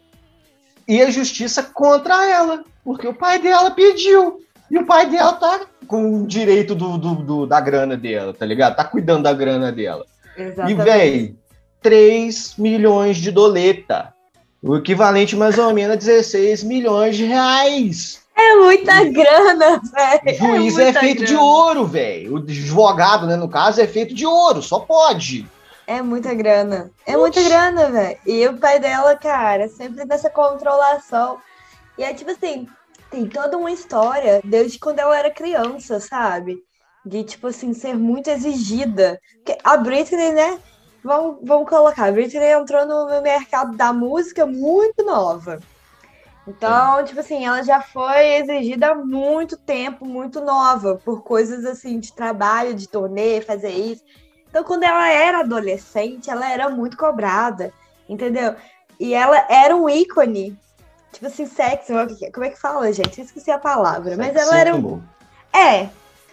e 0.85 1.01
a 1.01 1.09
justiça 1.09 1.63
contra 1.63 2.29
ela, 2.29 2.63
porque 2.83 3.07
o 3.07 3.13
pai 3.13 3.39
dela 3.39 3.71
pediu. 3.71 4.41
E 4.69 4.77
o 4.77 4.85
pai 4.85 5.09
dela 5.09 5.33
tá 5.33 5.61
com 5.87 6.23
o 6.23 6.27
direito 6.27 6.75
do, 6.75 6.97
do, 6.97 7.15
do 7.15 7.45
da 7.45 7.61
grana 7.61 7.95
dela, 7.95 8.33
tá 8.33 8.45
ligado? 8.45 8.75
Tá 8.75 8.83
cuidando 8.83 9.23
da 9.23 9.33
grana 9.33 9.71
dela. 9.71 10.05
Exatamente. 10.37 10.81
E, 10.81 10.83
véi, 10.83 11.35
3 11.81 12.55
milhões 12.57 13.15
de 13.15 13.31
doleta. 13.31 14.13
O 14.61 14.75
equivalente 14.75 15.35
mais 15.35 15.57
ou 15.57 15.73
menos 15.73 15.93
a 15.93 15.99
16 15.99 16.63
milhões 16.63 17.15
de 17.15 17.25
reais. 17.25 18.21
É 18.35 18.55
muita 18.55 19.03
grana, 19.05 19.81
velho. 19.93 20.37
Juiz 20.37 20.77
é, 20.77 20.89
é 20.89 20.93
feito 20.93 21.23
grana. 21.23 21.27
de 21.27 21.35
ouro, 21.35 21.85
velho. 21.85 22.33
O 22.33 22.37
advogado, 22.37 23.25
né, 23.25 23.35
no 23.35 23.49
caso, 23.49 23.81
é 23.81 23.87
feito 23.87 24.13
de 24.13 24.25
ouro, 24.25 24.61
só 24.61 24.79
pode. 24.79 25.47
É 25.87 26.01
muita 26.01 26.33
grana. 26.33 26.91
É 27.05 27.15
muita 27.15 27.41
grana, 27.41 27.89
velho. 27.89 28.17
E 28.25 28.47
o 28.47 28.57
pai 28.57 28.79
dela, 28.79 29.15
cara, 29.15 29.67
sempre 29.69 30.05
nessa 30.05 30.29
controlação. 30.29 31.39
E 31.97 32.03
é 32.03 32.13
tipo 32.13 32.29
assim, 32.29 32.67
tem 33.09 33.25
toda 33.27 33.57
uma 33.57 33.71
história 33.71 34.41
desde 34.43 34.77
quando 34.79 34.99
ela 34.99 35.17
era 35.17 35.31
criança, 35.31 35.99
sabe? 35.99 36.61
De, 37.05 37.23
tipo 37.23 37.47
assim, 37.47 37.73
ser 37.73 37.95
muito 37.95 38.29
exigida. 38.29 39.19
Porque 39.35 39.57
a 39.63 39.77
Britney, 39.77 40.31
né? 40.31 40.59
Vamos, 41.03 41.37
vamos 41.43 41.69
colocar, 41.69 42.05
a 42.05 42.11
Britney 42.11 42.51
entrou 42.51 42.85
no 42.85 43.21
mercado 43.21 43.75
da 43.75 43.93
música 43.93 44.45
muito 44.45 45.03
nova. 45.03 45.59
Então, 46.47 47.03
tipo 47.03 47.19
assim, 47.19 47.45
ela 47.45 47.61
já 47.61 47.81
foi 47.81 48.35
exigida 48.35 48.91
há 48.91 48.95
muito 48.95 49.57
tempo, 49.57 50.05
muito 50.05 50.39
nova, 50.39 50.95
por 51.03 51.21
coisas 51.21 51.65
assim 51.65 51.99
de 51.99 52.13
trabalho, 52.13 52.73
de 52.73 52.87
turnê, 52.87 53.41
fazer 53.41 53.71
isso. 53.71 54.01
Então, 54.49 54.63
quando 54.63 54.83
ela 54.83 55.09
era 55.11 55.39
adolescente, 55.41 56.29
ela 56.29 56.49
era 56.49 56.69
muito 56.69 56.95
cobrada, 56.95 57.73
entendeu? 58.07 58.55
E 58.97 59.13
ela 59.13 59.45
era 59.49 59.75
um 59.75 59.89
ícone, 59.89 60.57
tipo 61.11 61.27
assim, 61.27 61.45
sexy, 61.45 61.93
como 62.33 62.45
é 62.45 62.49
que 62.49 62.59
fala, 62.59 62.91
gente? 62.93 63.19
Eu 63.19 63.25
esqueci 63.25 63.51
a 63.51 63.59
palavra, 63.59 64.15
mas 64.15 64.33
ela 64.33 64.57
era 64.57 64.73
um. 64.73 65.03
É. 65.53 65.89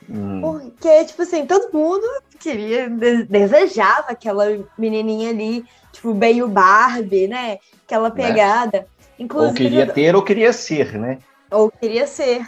Hum. 0.08 0.40
Porque, 0.40 1.04
tipo 1.04 1.22
assim, 1.22 1.46
todo 1.46 1.72
mundo 1.72 2.06
queria, 2.38 2.88
desejava 3.28 4.10
aquela 4.10 4.44
menininha 4.76 5.30
ali, 5.30 5.64
tipo, 5.92 6.12
bem 6.12 6.42
o 6.42 6.48
Barbie, 6.48 7.28
né? 7.28 7.58
Aquela 7.84 8.10
né? 8.10 8.14
pegada. 8.14 8.80
Né? 8.80 8.86
Inclusive, 9.18 9.50
ou 9.50 9.54
queria 9.54 9.86
ter 9.86 10.16
ou 10.16 10.22
queria 10.22 10.52
ser, 10.52 10.98
né? 10.98 11.18
Ou 11.50 11.70
queria 11.70 12.06
ser. 12.06 12.46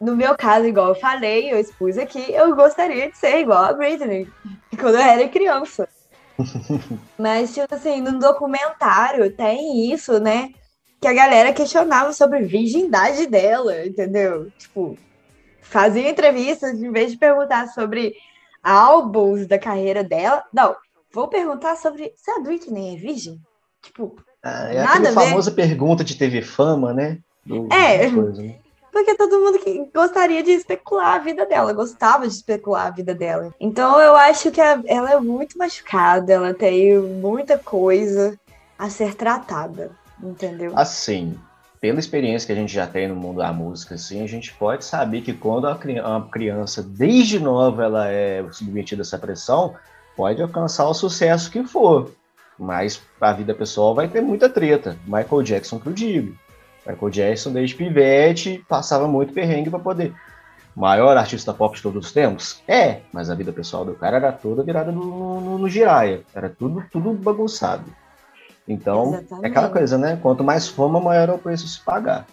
No 0.00 0.16
meu 0.16 0.34
caso, 0.34 0.66
igual 0.66 0.88
eu 0.88 0.94
falei, 0.94 1.52
eu 1.52 1.60
expus 1.60 1.98
aqui, 1.98 2.32
eu 2.32 2.56
gostaria 2.56 3.10
de 3.10 3.18
ser 3.18 3.40
igual 3.40 3.62
a 3.62 3.72
Britney, 3.74 4.26
quando 4.80 4.94
eu 4.94 5.00
era 5.00 5.28
criança. 5.28 5.86
Mas, 7.18 7.54
tipo 7.54 7.74
assim, 7.74 8.00
no 8.00 8.18
documentário 8.18 9.30
tem 9.36 9.92
isso, 9.92 10.18
né? 10.18 10.50
Que 10.98 11.06
a 11.06 11.12
galera 11.12 11.52
questionava 11.52 12.12
sobre 12.14 12.38
a 12.38 12.42
virgindade 12.42 13.26
dela, 13.26 13.84
entendeu? 13.84 14.50
Tipo, 14.58 14.96
fazia 15.68 16.10
entrevistas, 16.10 16.80
em 16.80 16.90
vez 16.90 17.12
de 17.12 17.18
perguntar 17.18 17.68
sobre 17.68 18.14
álbuns 18.62 19.46
da 19.46 19.58
carreira 19.58 20.02
dela. 20.02 20.42
Não, 20.52 20.74
vou 21.12 21.28
perguntar 21.28 21.76
sobre 21.76 22.12
se 22.16 22.30
a 22.30 22.40
Britney 22.40 22.94
é 22.94 22.98
virgem. 22.98 23.40
Tipo, 23.82 24.16
ah, 24.42 24.68
é 24.72 24.82
Nada 24.82 25.08
aquela 25.08 25.26
famosa 25.26 25.50
pergunta 25.50 26.02
de 26.02 26.16
TV 26.16 26.42
Fama, 26.42 26.92
né? 26.92 27.18
Do, 27.44 27.68
é, 27.72 28.10
coisa, 28.10 28.42
né? 28.42 28.56
porque 28.96 29.14
todo 29.14 29.38
mundo 29.38 29.58
que 29.58 29.90
gostaria 29.94 30.42
de 30.42 30.52
especular 30.52 31.16
a 31.16 31.18
vida 31.18 31.44
dela, 31.44 31.70
gostava 31.74 32.26
de 32.26 32.32
especular 32.32 32.86
a 32.86 32.90
vida 32.90 33.14
dela. 33.14 33.54
Então 33.60 34.00
eu 34.00 34.16
acho 34.16 34.50
que 34.50 34.58
ela 34.58 35.12
é 35.12 35.20
muito 35.20 35.58
machucada, 35.58 36.32
ela 36.32 36.54
tem 36.54 36.98
muita 36.98 37.58
coisa 37.58 38.40
a 38.78 38.88
ser 38.88 39.14
tratada, 39.14 39.90
entendeu? 40.22 40.72
Assim, 40.74 41.38
pela 41.80 41.98
experiência 41.98 42.46
que 42.46 42.52
a 42.52 42.56
gente 42.56 42.72
já 42.72 42.86
tem 42.86 43.08
no 43.08 43.16
mundo 43.16 43.38
da 43.38 43.52
música, 43.52 43.94
assim, 43.94 44.22
a 44.22 44.26
gente 44.26 44.52
pode 44.54 44.84
saber 44.84 45.22
que 45.22 45.32
quando 45.32 45.66
a 45.66 45.78
criança, 46.30 46.82
desde 46.82 47.38
nova, 47.38 47.84
ela 47.84 48.08
é 48.08 48.44
submetida 48.50 49.02
a 49.02 49.04
essa 49.04 49.18
pressão, 49.18 49.74
pode 50.16 50.40
alcançar 50.40 50.88
o 50.88 50.94
sucesso 50.94 51.50
que 51.50 51.62
for. 51.64 52.10
Mas 52.58 53.02
a 53.20 53.32
vida 53.32 53.54
pessoal 53.54 53.94
vai 53.94 54.08
ter 54.08 54.20
muita 54.20 54.48
treta. 54.48 54.96
Michael 55.04 55.42
Jackson 55.42 55.78
que 55.78 55.86
eu 55.86 55.92
digo. 55.92 56.34
Michael 56.86 57.10
Jackson, 57.10 57.52
desde 57.52 57.74
pivete, 57.74 58.64
passava 58.68 59.06
muito 59.06 59.32
perrengue 59.32 59.68
para 59.68 59.78
poder 59.78 60.14
maior 60.76 61.16
artista 61.16 61.54
pop 61.54 61.74
de 61.74 61.82
todos 61.82 62.06
os 62.06 62.12
tempos? 62.12 62.62
É, 62.68 63.00
mas 63.10 63.30
a 63.30 63.34
vida 63.34 63.52
pessoal 63.52 63.84
do 63.84 63.94
cara 63.94 64.18
era 64.18 64.32
toda 64.32 64.62
virada 64.62 64.92
no, 64.92 65.40
no, 65.40 65.58
no 65.58 65.68
giraia. 65.68 66.22
Era 66.34 66.50
tudo, 66.50 66.84
tudo 66.92 67.14
bagunçado. 67.14 67.84
Então, 68.68 69.14
Exatamente. 69.14 69.44
é 69.44 69.48
aquela 69.48 69.70
coisa, 69.70 69.98
né? 69.98 70.18
Quanto 70.20 70.42
mais 70.42 70.68
fama, 70.68 71.00
maior 71.00 71.28
é 71.28 71.32
o 71.32 71.38
preço 71.38 71.68
se 71.68 71.80
pagar. 71.80 72.26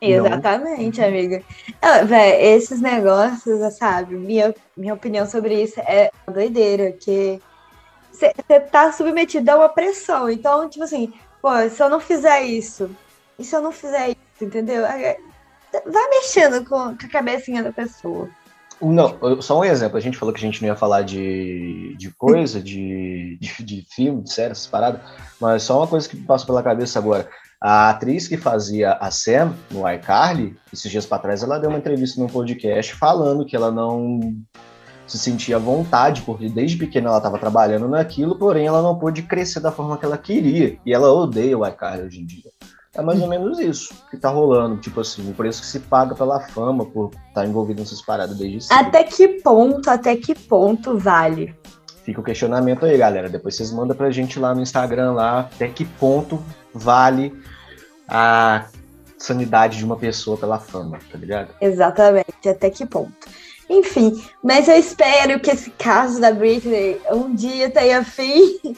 Exatamente, 0.00 1.00
não... 1.00 1.08
amiga. 1.08 1.42
Ah, 1.80 2.04
véi, 2.04 2.54
esses 2.54 2.80
negócios, 2.80 3.74
sabe? 3.74 4.14
Minha, 4.14 4.54
minha 4.76 4.94
opinião 4.94 5.26
sobre 5.26 5.62
isso 5.62 5.80
é 5.80 6.10
doideira, 6.30 6.92
que 6.92 7.40
você 8.12 8.32
tá 8.60 8.92
submetido 8.92 9.50
a 9.50 9.56
uma 9.56 9.68
pressão. 9.68 10.30
Então, 10.30 10.68
tipo 10.68 10.84
assim, 10.84 11.12
pô, 11.40 11.50
se 11.68 11.82
eu 11.82 11.88
não 11.88 12.00
fizer 12.00 12.42
isso, 12.42 12.90
e 13.38 13.44
se 13.44 13.54
eu 13.54 13.60
não 13.60 13.72
fizer 13.72 14.10
isso, 14.10 14.44
entendeu? 14.44 14.82
Vai 14.82 16.08
mexendo 16.10 16.64
com, 16.64 16.96
com 16.96 17.06
a 17.06 17.10
cabecinha 17.10 17.62
da 17.62 17.72
pessoa. 17.72 18.28
Não, 18.80 19.42
só 19.42 19.60
um 19.60 19.64
exemplo. 19.64 19.96
A 19.96 20.00
gente 20.00 20.16
falou 20.16 20.32
que 20.32 20.38
a 20.38 20.46
gente 20.46 20.60
não 20.62 20.68
ia 20.68 20.76
falar 20.76 21.02
de, 21.02 21.96
de 21.96 22.10
coisa, 22.12 22.60
de, 22.62 23.38
de, 23.40 23.64
de 23.64 23.86
filme, 23.90 24.22
de 24.22 24.32
série, 24.32 24.52
essas 24.52 24.66
paradas, 24.66 25.00
mas 25.40 25.64
só 25.64 25.78
uma 25.78 25.86
coisa 25.86 26.08
que 26.08 26.16
me 26.16 26.24
passou 26.24 26.46
pela 26.46 26.62
cabeça 26.62 26.98
agora. 26.98 27.28
A 27.60 27.90
atriz 27.90 28.28
que 28.28 28.36
fazia 28.36 28.92
a 28.92 29.10
Sam 29.10 29.52
no 29.70 29.88
iCarly, 29.90 30.56
esses 30.72 30.90
dias 30.90 31.04
para 31.04 31.18
trás, 31.18 31.42
ela 31.42 31.58
deu 31.58 31.70
uma 31.70 31.78
entrevista 31.78 32.20
num 32.20 32.28
podcast 32.28 32.94
falando 32.94 33.44
que 33.44 33.56
ela 33.56 33.72
não 33.72 34.20
se 35.08 35.18
sentia 35.18 35.56
à 35.56 35.58
vontade, 35.58 36.22
porque 36.22 36.48
desde 36.48 36.76
pequena 36.76 37.08
ela 37.08 37.16
estava 37.16 37.38
trabalhando 37.38 37.88
naquilo, 37.88 38.38
porém 38.38 38.66
ela 38.66 38.82
não 38.82 38.98
pôde 38.98 39.22
crescer 39.22 39.58
da 39.58 39.72
forma 39.72 39.96
que 39.96 40.04
ela 40.04 40.18
queria. 40.18 40.78
E 40.86 40.92
ela 40.92 41.10
odeia 41.12 41.58
o 41.58 41.66
iCarly 41.66 42.04
hoje 42.04 42.20
em 42.20 42.26
dia. 42.26 42.50
É 42.98 43.02
mais 43.02 43.22
ou 43.22 43.28
menos 43.28 43.60
isso 43.60 43.94
que 44.10 44.16
tá 44.16 44.28
rolando. 44.28 44.76
Tipo 44.78 45.00
assim, 45.00 45.30
o 45.30 45.32
preço 45.32 45.60
que 45.60 45.68
se 45.68 45.78
paga 45.78 46.16
pela 46.16 46.40
fama 46.48 46.84
por 46.84 47.10
estar 47.10 47.42
tá 47.42 47.46
envolvido 47.46 47.80
nessas 47.80 48.02
paradas 48.02 48.36
desde 48.36 48.62
cedo. 48.62 48.76
Até 48.76 49.04
que 49.04 49.28
ponto, 49.40 49.88
até 49.88 50.16
que 50.16 50.34
ponto 50.34 50.98
vale? 50.98 51.54
Fica 52.02 52.20
o 52.20 52.24
questionamento 52.24 52.84
aí, 52.84 52.98
galera. 52.98 53.28
Depois 53.28 53.54
vocês 53.54 53.70
mandam 53.70 53.96
pra 53.96 54.10
gente 54.10 54.40
lá 54.40 54.52
no 54.52 54.60
Instagram 54.60 55.12
lá 55.12 55.40
até 55.40 55.68
que 55.68 55.84
ponto 55.84 56.42
vale 56.74 57.40
a 58.08 58.66
sanidade 59.16 59.78
de 59.78 59.84
uma 59.84 59.96
pessoa 59.96 60.36
pela 60.36 60.58
fama, 60.58 60.98
tá 61.12 61.16
ligado? 61.16 61.50
Exatamente, 61.60 62.48
até 62.48 62.68
que 62.68 62.84
ponto. 62.84 63.28
Enfim, 63.70 64.20
mas 64.42 64.66
eu 64.66 64.74
espero 64.76 65.38
que 65.38 65.50
esse 65.52 65.70
caso 65.70 66.20
da 66.20 66.32
Britney 66.32 67.00
um 67.12 67.32
dia 67.32 67.70
tenha 67.70 68.02
fim 68.02 68.58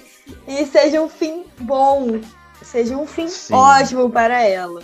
e 0.47 0.67
seja 0.67 1.01
um 1.01 1.09
fim 1.09 1.45
bom, 1.61 2.21
seja 2.63 2.97
um 2.97 3.07
fim 3.07 3.29
Sim. 3.29 3.55
ótimo 3.55 4.11
para 4.11 4.43
ela. 4.43 4.81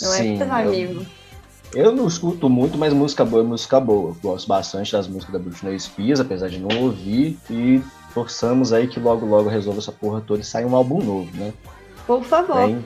Não 0.00 0.14
é 0.14 0.16
Sim, 0.16 0.40
é, 0.40 0.44
meu 0.44 0.54
amigo? 0.54 1.06
Eu 1.74 1.92
não 1.92 2.06
escuto 2.06 2.48
muito, 2.48 2.78
mas 2.78 2.92
música 2.92 3.24
boa 3.24 3.42
é 3.42 3.46
música 3.46 3.78
boa. 3.78 4.10
Eu 4.10 4.16
gosto 4.22 4.48
bastante 4.48 4.92
das 4.92 5.06
músicas 5.06 5.32
da 5.32 5.38
Britney 5.38 5.78
Spears, 5.78 6.20
apesar 6.20 6.48
de 6.48 6.58
não 6.58 6.82
ouvir. 6.82 7.38
E 7.50 7.82
torçamos 8.14 8.72
aí 8.72 8.88
que 8.88 8.98
logo, 8.98 9.26
logo 9.26 9.48
resolva 9.48 9.78
essa 9.78 9.92
porra 9.92 10.20
toda 10.20 10.40
e 10.40 10.44
saia 10.44 10.66
um 10.66 10.74
álbum 10.74 11.02
novo, 11.02 11.36
né? 11.36 11.52
Por 12.06 12.24
favor. 12.24 12.66
Bem, 12.66 12.84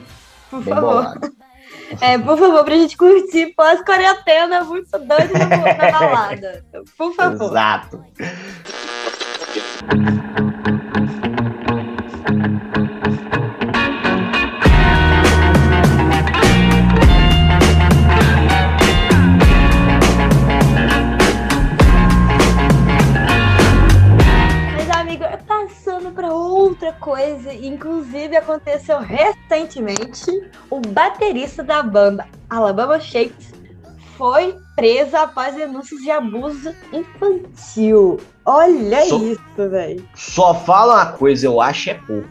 por 0.49 0.61
bem 0.61 0.73
favor. 0.73 0.93
Bolado. 0.93 1.33
É, 2.01 2.17
por 2.17 2.37
favor, 2.37 2.63
pra 2.63 2.75
gente 2.75 2.97
curtir 2.97 3.53
pós-quarentena 3.55 4.63
muito 4.63 4.89
doido 4.91 5.33
na, 5.33 5.47
na 5.75 5.91
balada. 5.91 6.65
Por 6.97 7.13
favor. 7.13 7.45
Exato. 7.45 8.03
Coisa, 27.23 27.53
inclusive 27.53 28.35
aconteceu 28.35 28.99
recentemente, 28.99 30.29
o 30.69 30.81
baterista 30.81 31.63
da 31.63 31.81
banda 31.81 32.27
Alabama 32.49 32.99
Shakes 32.99 33.53
foi 34.17 34.55
preso 34.75 35.15
após 35.15 35.55
denúncias 35.55 36.01
de 36.01 36.11
abuso 36.11 36.73
infantil. 36.91 38.19
Olha 38.45 39.05
só, 39.05 39.17
isso, 39.17 39.69
velho. 39.69 40.09
Só 40.13 40.53
fala 40.53 40.95
uma 40.95 41.05
coisa, 41.13 41.45
eu 41.45 41.61
acho 41.61 41.89
é 41.89 41.93
pouco. 41.93 42.27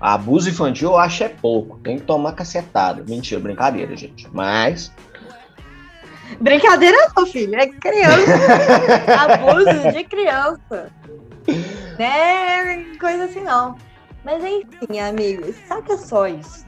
Abuso 0.00 0.48
infantil 0.48 0.90
eu 0.90 0.98
acho 0.98 1.24
é 1.24 1.28
pouco. 1.28 1.78
Tem 1.78 1.98
que 1.98 2.04
tomar 2.04 2.32
cacetada. 2.32 3.02
Mentira, 3.06 3.40
brincadeira, 3.40 3.96
gente. 3.96 4.28
Mas 4.32 4.92
Brincadeira 6.40 6.96
não, 7.16 7.26
filho. 7.26 7.54
É 7.54 7.66
criança. 7.66 8.32
Abuso 9.18 9.92
de 9.92 10.04
criança. 10.04 10.90
Né? 11.98 12.96
Coisa 12.98 13.24
assim 13.24 13.40
não. 13.40 13.76
Mas 14.26 14.42
enfim, 14.42 14.98
amigos, 14.98 15.54
saca 15.68 15.96
só 15.96 16.26
isso. 16.26 16.66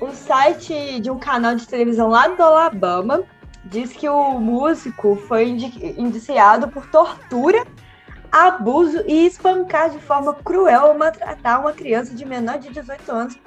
O 0.00 0.10
site 0.12 1.00
de 1.00 1.10
um 1.10 1.18
canal 1.18 1.54
de 1.54 1.68
televisão 1.68 2.08
lá 2.08 2.28
do 2.28 2.42
Alabama 2.42 3.24
diz 3.62 3.92
que 3.92 4.08
o 4.08 4.38
músico 4.40 5.16
foi 5.28 5.50
indiciado 5.98 6.68
por 6.68 6.86
tortura, 6.86 7.62
abuso 8.32 9.04
e 9.06 9.26
espancar 9.26 9.90
de 9.90 9.98
forma 9.98 10.32
cruel 10.32 10.86
ou 10.86 10.94
maltratar 10.94 11.60
uma 11.60 11.74
criança 11.74 12.14
de 12.14 12.24
menor 12.24 12.58
de 12.58 12.70
18 12.70 13.12
anos, 13.12 13.38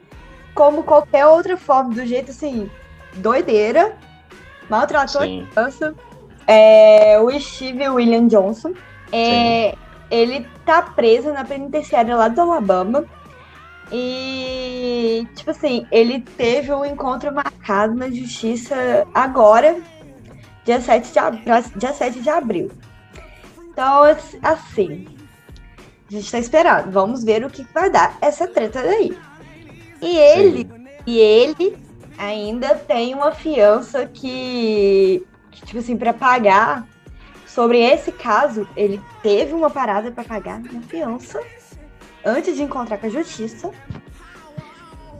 como 0.53 0.83
qualquer 0.83 1.25
outra 1.25 1.57
forma, 1.57 1.95
do 1.95 2.05
jeito 2.05 2.29
assim, 2.29 2.69
doideira, 3.15 3.97
maltratou 4.69 5.23
Sim. 5.23 5.47
a 5.49 5.51
criança. 5.51 5.95
É, 6.45 7.19
o 7.19 7.31
Steve 7.39 7.89
William 7.89 8.27
Johnson. 8.27 8.73
É, 9.11 9.75
ele 10.09 10.47
tá 10.65 10.81
preso 10.81 11.31
na 11.31 11.43
penitenciária 11.43 12.15
lá 12.15 12.27
do 12.27 12.41
Alabama. 12.41 13.05
E, 13.91 15.27
tipo 15.35 15.51
assim, 15.51 15.87
ele 15.91 16.19
teve 16.21 16.71
um 16.71 16.85
encontro 16.85 17.33
marcado 17.33 17.95
na 17.95 18.09
justiça 18.09 19.07
agora, 19.13 19.79
dia 20.63 20.79
7 20.79 21.11
de, 21.11 21.19
ab... 21.19 21.41
dia 21.75 21.93
7 21.93 22.21
de 22.21 22.29
abril. 22.29 22.71
Então, 23.71 24.03
assim, 24.43 25.07
a 26.09 26.13
gente 26.13 26.31
tá 26.31 26.39
esperando. 26.39 26.91
Vamos 26.91 27.23
ver 27.23 27.43
o 27.43 27.49
que 27.49 27.65
vai 27.73 27.89
dar 27.89 28.17
essa 28.21 28.47
treta 28.47 28.81
daí. 28.81 29.17
E 30.01 30.17
ele, 30.17 30.63
Sim. 30.63 30.87
e 31.05 31.17
ele 31.17 31.77
ainda 32.17 32.75
tem 32.75 33.15
uma 33.15 33.31
fiança 33.31 34.05
que, 34.05 35.25
que 35.51 35.65
tipo 35.65 35.79
assim, 35.79 35.97
para 35.97 36.13
pagar 36.13 36.87
sobre 37.53 37.79
esse 37.79 38.11
caso, 38.11 38.67
ele 38.75 39.01
teve 39.23 39.53
uma 39.53 39.69
parada 39.69 40.11
para 40.11 40.23
pagar 40.23 40.59
na 40.59 40.81
fiança 40.81 41.41
antes 42.23 42.55
de 42.55 42.63
encontrar 42.63 42.97
com 42.97 43.07
a 43.07 43.09
justiça 43.09 43.71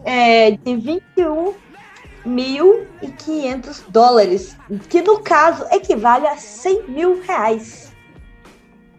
é, 0.05 0.51
de 0.51 1.01
21.500 2.25 3.83
dólares, 3.89 4.55
que 4.89 5.01
no 5.01 5.19
caso 5.19 5.65
equivale 5.71 6.27
a 6.27 6.37
100 6.37 6.83
mil 6.89 7.21
reais. 7.21 7.91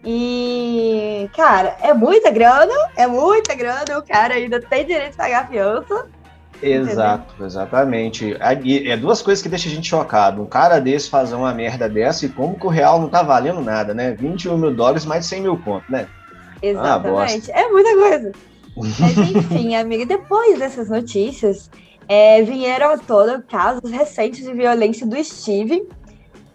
E, 0.05 1.31
cara, 1.37 1.77
é 1.83 1.95
muita 1.95 2.31
grana, 2.31 2.75
é 2.97 3.07
muita 3.07 3.55
grana, 3.55 3.99
o 3.99 4.03
cara 4.03 4.35
ainda 4.35 4.61
tem 4.61 4.85
direito 4.87 5.12
de 5.12 5.16
pagar 5.16 5.45
a 5.45 5.47
fiança. 5.47 6.11
Exato, 6.62 7.25
Entendeu? 7.31 7.46
exatamente. 7.46 8.37
É 8.38 8.96
duas 8.96 9.23
coisas 9.23 9.42
que 9.42 9.49
deixam 9.49 9.73
a 9.73 9.75
gente 9.75 9.88
chocado. 9.88 10.42
Um 10.42 10.46
cara 10.46 10.79
desse 10.81 11.09
fazer 11.09 11.35
uma 11.35 11.55
merda 11.55 11.88
dessa 11.88 12.27
e 12.27 12.29
como 12.29 12.59
que 12.59 12.66
o 12.66 12.70
real 12.70 13.01
não 13.01 13.09
tá 13.09 13.23
valendo 13.23 13.61
nada, 13.61 13.94
né? 13.94 14.12
21 14.12 14.57
mil 14.59 14.75
dólares 14.75 15.05
mais 15.05 15.27
100 15.27 15.42
mil 15.42 15.59
conto, 15.59 15.90
né? 15.90 16.07
Exatamente. 16.62 17.51
Ah, 17.53 17.61
é 17.61 17.68
muita 17.68 17.94
coisa. 17.96 18.33
Mas 18.77 19.18
enfim, 19.18 19.75
amiga, 19.75 20.05
depois 20.07 20.59
dessas 20.59 20.88
notícias, 20.88 21.70
é, 22.09 22.42
vieram 22.42 22.90
a 22.90 22.99
toda 22.99 23.42
casos 23.42 23.90
recentes 23.90 24.44
de 24.44 24.53
violência 24.53 25.07
do 25.07 25.23
Steve, 25.23 25.88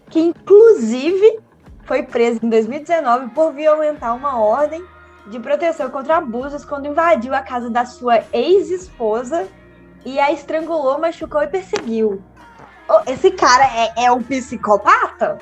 que 0.09 0.19
inclusive 0.19 1.39
foi 1.83 2.03
preso 2.03 2.39
em 2.43 2.49
2019 2.49 3.29
por 3.29 3.53
violentar 3.53 4.15
uma 4.15 4.39
ordem 4.39 4.83
de 5.27 5.39
proteção 5.39 5.89
contra 5.89 6.17
abusos 6.17 6.63
quando 6.63 6.87
invadiu 6.87 7.33
a 7.33 7.41
casa 7.41 7.69
da 7.69 7.85
sua 7.85 8.23
ex-esposa 8.31 9.47
e 10.05 10.19
a 10.19 10.31
estrangulou, 10.31 10.99
machucou 10.99 11.41
e 11.41 11.47
perseguiu. 11.47 12.21
Esse 13.07 13.31
cara 13.31 13.65
é, 13.65 14.05
é 14.05 14.11
um 14.11 14.21
psicopata? 14.21 15.39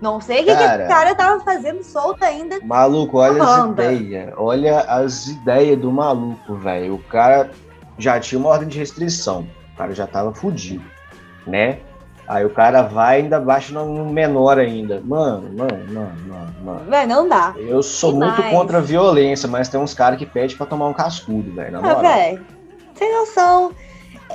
Não 0.00 0.20
sei 0.20 0.42
o 0.42 0.44
que, 0.44 0.52
cara, 0.52 0.76
que 0.76 0.82
esse 0.82 0.88
cara 0.88 1.14
tava 1.14 1.40
fazendo 1.40 1.82
solto 1.82 2.22
ainda. 2.24 2.58
Maluco, 2.64 3.18
olha 3.18 3.42
as 3.42 3.66
ideias. 3.66 4.32
Olha 4.36 4.80
as 4.80 5.26
ideias 5.26 5.78
do 5.78 5.92
maluco, 5.92 6.54
velho. 6.54 6.94
O 6.94 7.02
cara 7.04 7.50
já 7.98 8.18
tinha 8.18 8.38
uma 8.38 8.48
ordem 8.48 8.68
de 8.68 8.78
restrição. 8.78 9.46
O 9.74 9.76
cara 9.76 9.94
já 9.94 10.06
tava 10.06 10.34
fudido, 10.34 10.84
né? 11.46 11.78
Aí 12.26 12.44
o 12.44 12.50
cara 12.50 12.82
vai 12.82 13.20
e 13.20 13.22
ainda 13.22 13.38
baixa 13.38 13.72
no 13.72 14.06
menor 14.06 14.58
ainda. 14.58 15.00
Mano, 15.04 15.48
mano, 15.56 15.92
mano, 15.92 16.12
mano, 16.26 16.54
mano. 16.64 16.90
Véi, 16.90 17.06
não 17.06 17.28
dá. 17.28 17.54
Eu 17.56 17.82
sou 17.82 18.12
Demais. 18.12 18.36
muito 18.36 18.50
contra 18.50 18.78
a 18.78 18.80
violência, 18.80 19.48
mas 19.48 19.68
tem 19.68 19.78
uns 19.78 19.94
caras 19.94 20.18
que 20.18 20.26
pedem 20.26 20.56
pra 20.56 20.66
tomar 20.66 20.88
um 20.88 20.92
cascudo, 20.92 21.52
velho. 21.52 21.78
Ah, 21.78 21.94
velho 21.94 22.55
sem 22.96 23.12
noção. 23.12 23.74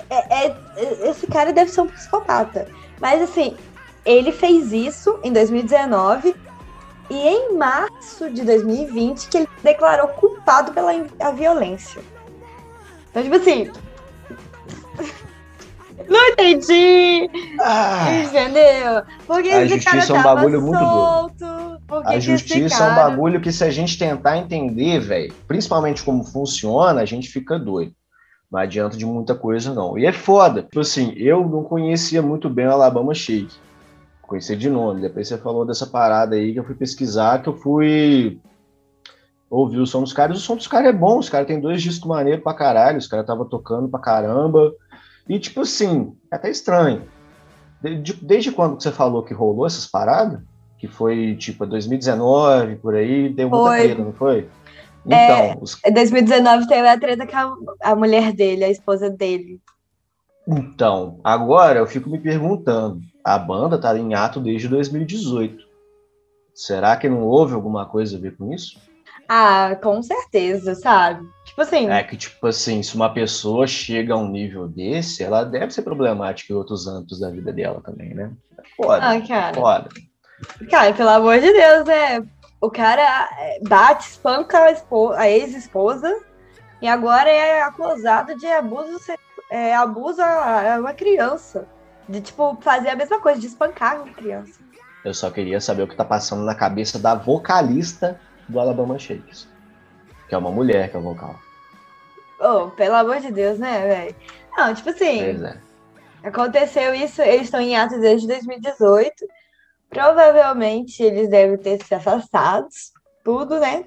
É, 0.10 0.46
é, 0.46 0.56
é, 0.78 1.10
esse 1.10 1.28
cara 1.28 1.52
deve 1.52 1.72
ser 1.72 1.82
um 1.82 1.88
psicopata. 1.88 2.68
Mas 3.00 3.22
assim, 3.22 3.58
ele 4.06 4.32
fez 4.32 4.72
isso 4.72 5.20
em 5.24 5.32
2019 5.32 6.36
e 7.10 7.28
em 7.28 7.58
março 7.58 8.30
de 8.30 8.44
2020 8.44 9.28
que 9.28 9.38
ele 9.38 9.50
declarou 9.64 10.08
culpado 10.10 10.72
pela 10.72 10.92
a 11.20 11.32
violência. 11.32 12.02
Então, 13.10 13.24
tipo 13.24 13.36
assim. 13.36 13.70
Não 16.10 16.30
entendi! 16.30 17.30
Ah, 17.60 18.24
entendeu? 18.24 19.04
Porque 19.28 19.50
a 19.50 19.68
justiça 19.68 20.14
é 20.14 20.20
um 20.20 20.24
bagulho 20.24 20.62
muito 20.62 20.80
doido. 20.80 21.82
A 22.06 22.20
justiça 22.20 22.78
cara... 22.78 22.90
é 22.90 22.92
um 22.92 22.96
bagulho 22.96 23.40
que, 23.40 23.52
se 23.52 23.64
a 23.64 23.70
gente 23.70 24.00
tentar 24.00 24.38
entender, 24.38 25.00
velho, 25.00 25.34
principalmente 25.48 26.04
como 26.04 26.24
funciona, 26.24 27.02
a 27.02 27.06
gente 27.06 27.30
fica 27.30 27.60
doido. 27.60 27.94
Não 28.52 28.60
adianta 28.60 28.98
de 28.98 29.06
muita 29.06 29.34
coisa, 29.34 29.74
não. 29.74 29.98
E 29.98 30.06
é 30.06 30.12
foda. 30.12 30.64
Tipo 30.64 30.82
assim, 30.82 31.14
eu 31.16 31.48
não 31.48 31.64
conhecia 31.64 32.22
muito 32.22 32.50
bem 32.50 32.68
o 32.68 32.72
Alabama 32.72 33.14
Shake. 33.14 33.56
Conhecia 34.22 34.58
de 34.58 34.70
nome. 34.70 35.02
Depois 35.02 35.28
você 35.28 35.38
falou 35.38 35.66
dessa 35.66 35.88
parada 35.88 36.36
aí 36.36 36.52
que 36.52 36.60
eu 36.60 36.66
fui 36.66 36.76
pesquisar, 36.76 37.42
que 37.42 37.48
eu 37.48 37.56
fui 37.56 38.42
ouvir 39.50 39.80
o 39.80 39.88
som 39.88 40.02
dos 40.02 40.12
caras. 40.12 40.38
O 40.38 40.42
som 40.42 40.58
dos 40.58 40.68
caras 40.68 40.90
é 40.90 40.94
bom. 40.94 41.20
Os 41.20 41.30
caras 41.30 41.48
têm 41.48 41.62
dois 41.62 41.82
discos 41.82 42.08
maneiros 42.08 42.44
pra 42.44 42.54
caralho. 42.54 42.98
Os 42.98 43.08
caras 43.08 43.24
estavam 43.24 43.48
tocando 43.48 43.88
pra 43.88 44.02
caramba. 44.02 44.74
E, 45.30 45.40
tipo 45.40 45.62
assim, 45.62 46.14
é 46.30 46.36
até 46.36 46.50
estranho. 46.50 47.04
Desde, 47.82 48.14
desde 48.14 48.52
quando 48.52 48.76
que 48.76 48.84
você 48.84 48.92
falou 48.92 49.24
que 49.24 49.34
rolou 49.34 49.66
essas 49.66 49.88
paradas? 49.88 50.42
Que 50.78 50.88
foi, 50.88 51.38
tipo, 51.38 51.66
2019, 51.66 52.76
por 52.78 52.96
aí, 52.96 53.30
deu 53.30 53.50
muita 53.50 53.66
foi. 53.66 53.84
treta, 53.84 54.04
não 54.04 54.14
foi? 54.14 54.50
Então, 55.06 55.18
é, 55.18 55.58
os... 55.60 55.78
Em 55.86 55.94
2019 55.94 56.68
teve 56.68 56.88
a 56.88 57.00
treta 57.00 57.26
com 57.26 57.36
a, 57.36 57.92
a 57.92 57.96
mulher 57.96 58.32
dele, 58.34 58.64
a 58.64 58.70
esposa 58.70 59.10
dele. 59.10 59.60
Então, 60.48 61.20
agora 61.24 61.80
eu 61.80 61.88
fico 61.88 62.10
me 62.10 62.20
perguntando, 62.20 63.02
a 63.24 63.38
banda 63.38 63.80
tá 63.80 63.98
em 63.98 64.14
ato 64.14 64.40
desde 64.40 64.68
2018. 64.68 65.64
Será 66.54 66.96
que 66.98 67.10
não 67.10 67.22
houve 67.22 67.54
alguma 67.54 67.86
coisa 67.86 68.18
a 68.18 68.20
ver 68.20 68.36
com 68.36 68.54
isso? 68.54 68.80
Ah, 69.28 69.78
com 69.82 70.02
certeza, 70.04 70.76
sabe? 70.76 71.26
Tipo 71.46 71.62
assim. 71.62 71.90
É 71.90 72.04
que, 72.04 72.18
tipo 72.18 72.46
assim, 72.48 72.84
se 72.84 72.96
uma 72.96 73.14
pessoa 73.14 73.66
chega 73.66 74.14
a 74.14 74.18
um 74.18 74.28
nível 74.28 74.68
desse, 74.68 75.24
ela 75.24 75.44
deve 75.44 75.74
ser 75.74 75.84
problemática 75.84 76.52
em 76.52 76.56
outros 76.56 76.86
âmbitos 76.86 77.20
da 77.20 77.30
vida 77.30 77.54
dela 77.54 77.82
também, 77.82 78.14
né? 78.14 78.32
Foda. 78.76 79.10
Ah, 79.10 79.22
cara. 79.22 79.54
Foda. 79.54 79.90
Cara, 80.70 80.94
pelo 80.94 81.10
amor 81.10 81.40
de 81.40 81.52
Deus, 81.52 81.86
né? 81.86 82.28
O 82.62 82.70
cara 82.70 83.30
é, 83.40 83.60
bate, 83.68 84.08
espanca 84.08 84.60
a, 84.60 85.20
a 85.20 85.30
ex-esposa 85.30 86.16
e 86.80 86.88
agora 86.88 87.30
é 87.30 87.64
acusado 87.64 88.38
de 88.38 88.46
abuso, 88.46 89.00
é, 89.50 89.76
uma 90.80 90.94
criança. 90.94 91.68
De, 92.08 92.22
tipo, 92.22 92.58
fazer 92.62 92.90
a 92.90 92.96
mesma 92.96 93.20
coisa, 93.20 93.40
de 93.40 93.48
espancar 93.48 94.02
uma 94.02 94.14
criança. 94.14 94.60
Eu 95.04 95.14
só 95.14 95.32
queria 95.32 95.60
saber 95.60 95.84
o 95.84 95.88
que 95.88 95.96
tá 95.96 96.06
passando 96.06 96.44
na 96.44 96.54
cabeça 96.54 97.00
da 97.00 97.16
vocalista 97.16 98.20
do 98.48 98.60
Alabama 98.60 99.00
Shakes. 99.00 99.48
Que 100.28 100.36
é 100.36 100.38
uma 100.38 100.52
mulher 100.52 100.90
que 100.90 100.96
é 100.96 101.00
o 101.00 101.04
vocal. 101.04 101.36
Oh, 102.40 102.70
pelo 102.72 102.96
amor 102.96 103.20
de 103.20 103.32
Deus, 103.32 103.58
né, 103.60 103.88
velho? 103.88 104.16
Não, 104.58 104.74
tipo 104.74 104.90
assim. 104.90 105.22
É. 105.22 105.58
Aconteceu 106.24 106.94
isso, 106.94 107.22
eles 107.22 107.44
estão 107.44 107.62
em 107.62 107.76
atos 107.76 108.00
desde 108.00 108.28
2018. 108.28 109.26
Provavelmente 109.92 111.04
eles 111.04 111.30
devem 111.30 111.58
ter 111.58 111.84
se 111.86 111.94
afastado, 111.94 112.68
tudo, 113.26 113.60
né? 113.60 113.84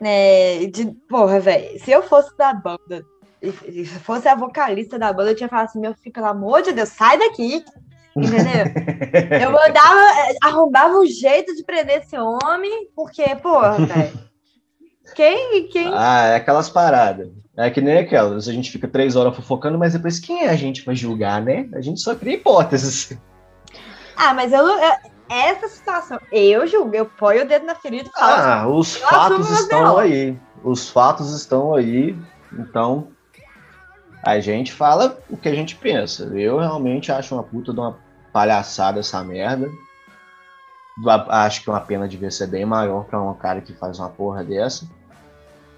né 0.00 0.64
de, 0.66 0.90
porra, 1.08 1.38
velho, 1.38 1.78
se 1.78 1.90
eu 1.90 2.02
fosse 2.02 2.34
da 2.38 2.54
banda, 2.54 3.04
se 3.42 3.84
fosse 4.00 4.26
a 4.28 4.34
vocalista 4.34 4.98
da 4.98 5.12
banda, 5.12 5.30
eu 5.30 5.36
tinha 5.36 5.48
falado 5.48 5.66
assim, 5.66 5.78
meu 5.78 5.94
filho, 5.94 6.12
pelo 6.12 6.26
amor 6.26 6.62
de 6.62 6.72
Deus, 6.72 6.88
sai 6.88 7.18
daqui. 7.18 7.62
Entendeu? 8.16 8.66
eu 9.42 9.52
mandava, 9.52 10.00
eh, 10.00 10.36
arrumava 10.42 10.98
um 10.98 11.06
jeito 11.06 11.54
de 11.54 11.62
prender 11.64 11.98
esse 11.98 12.16
homem, 12.16 12.88
porque, 12.96 13.24
porra, 13.36 13.76
velho. 13.84 14.32
Quem, 15.14 15.68
quem. 15.68 15.90
Ah, 15.94 16.28
é 16.28 16.36
aquelas 16.36 16.70
paradas. 16.70 17.28
É 17.56 17.70
que 17.70 17.82
nem 17.82 17.98
aquelas. 17.98 18.48
A 18.48 18.52
gente 18.52 18.70
fica 18.70 18.88
três 18.88 19.16
horas 19.16 19.36
fofocando, 19.36 19.78
mas 19.78 19.92
depois 19.92 20.18
quem 20.18 20.44
é 20.44 20.48
a 20.48 20.56
gente 20.56 20.82
para 20.82 20.94
julgar, 20.94 21.42
né? 21.42 21.68
A 21.74 21.80
gente 21.82 22.00
só 22.00 22.14
cria 22.14 22.34
hipóteses. 22.34 23.18
Ah, 24.16 24.34
mas 24.34 24.52
eu, 24.52 24.66
eu 24.66 24.92
essa 25.32 25.66
situação, 25.68 26.20
eu 26.30 26.66
julgo, 26.66 26.94
eu 26.94 27.06
ponho 27.06 27.44
o 27.44 27.48
dedo 27.48 27.64
na 27.64 27.74
ferida 27.74 28.08
e 28.08 28.12
falo. 28.12 28.32
Ah, 28.32 28.68
os 28.68 28.96
fatos 28.96 29.50
estão 29.50 29.98
aí. 29.98 30.38
Os 30.62 30.90
fatos 30.90 31.34
estão 31.34 31.74
aí. 31.74 32.16
Então, 32.52 33.08
a 34.22 34.38
gente 34.40 34.72
fala 34.72 35.18
o 35.30 35.36
que 35.36 35.48
a 35.48 35.54
gente 35.54 35.74
pensa. 35.76 36.24
Eu 36.38 36.58
realmente 36.58 37.10
acho 37.10 37.34
uma 37.34 37.42
puta 37.42 37.72
de 37.72 37.80
uma 37.80 37.98
palhaçada 38.32 39.00
essa 39.00 39.22
merda. 39.24 39.70
Acho 41.28 41.62
que 41.62 41.70
uma 41.70 41.80
pena 41.80 42.06
devia 42.06 42.30
ser 42.30 42.48
bem 42.48 42.66
maior 42.66 43.04
para 43.04 43.20
um 43.20 43.34
cara 43.34 43.62
que 43.62 43.72
faz 43.72 43.98
uma 43.98 44.10
porra 44.10 44.44
dessa. 44.44 44.86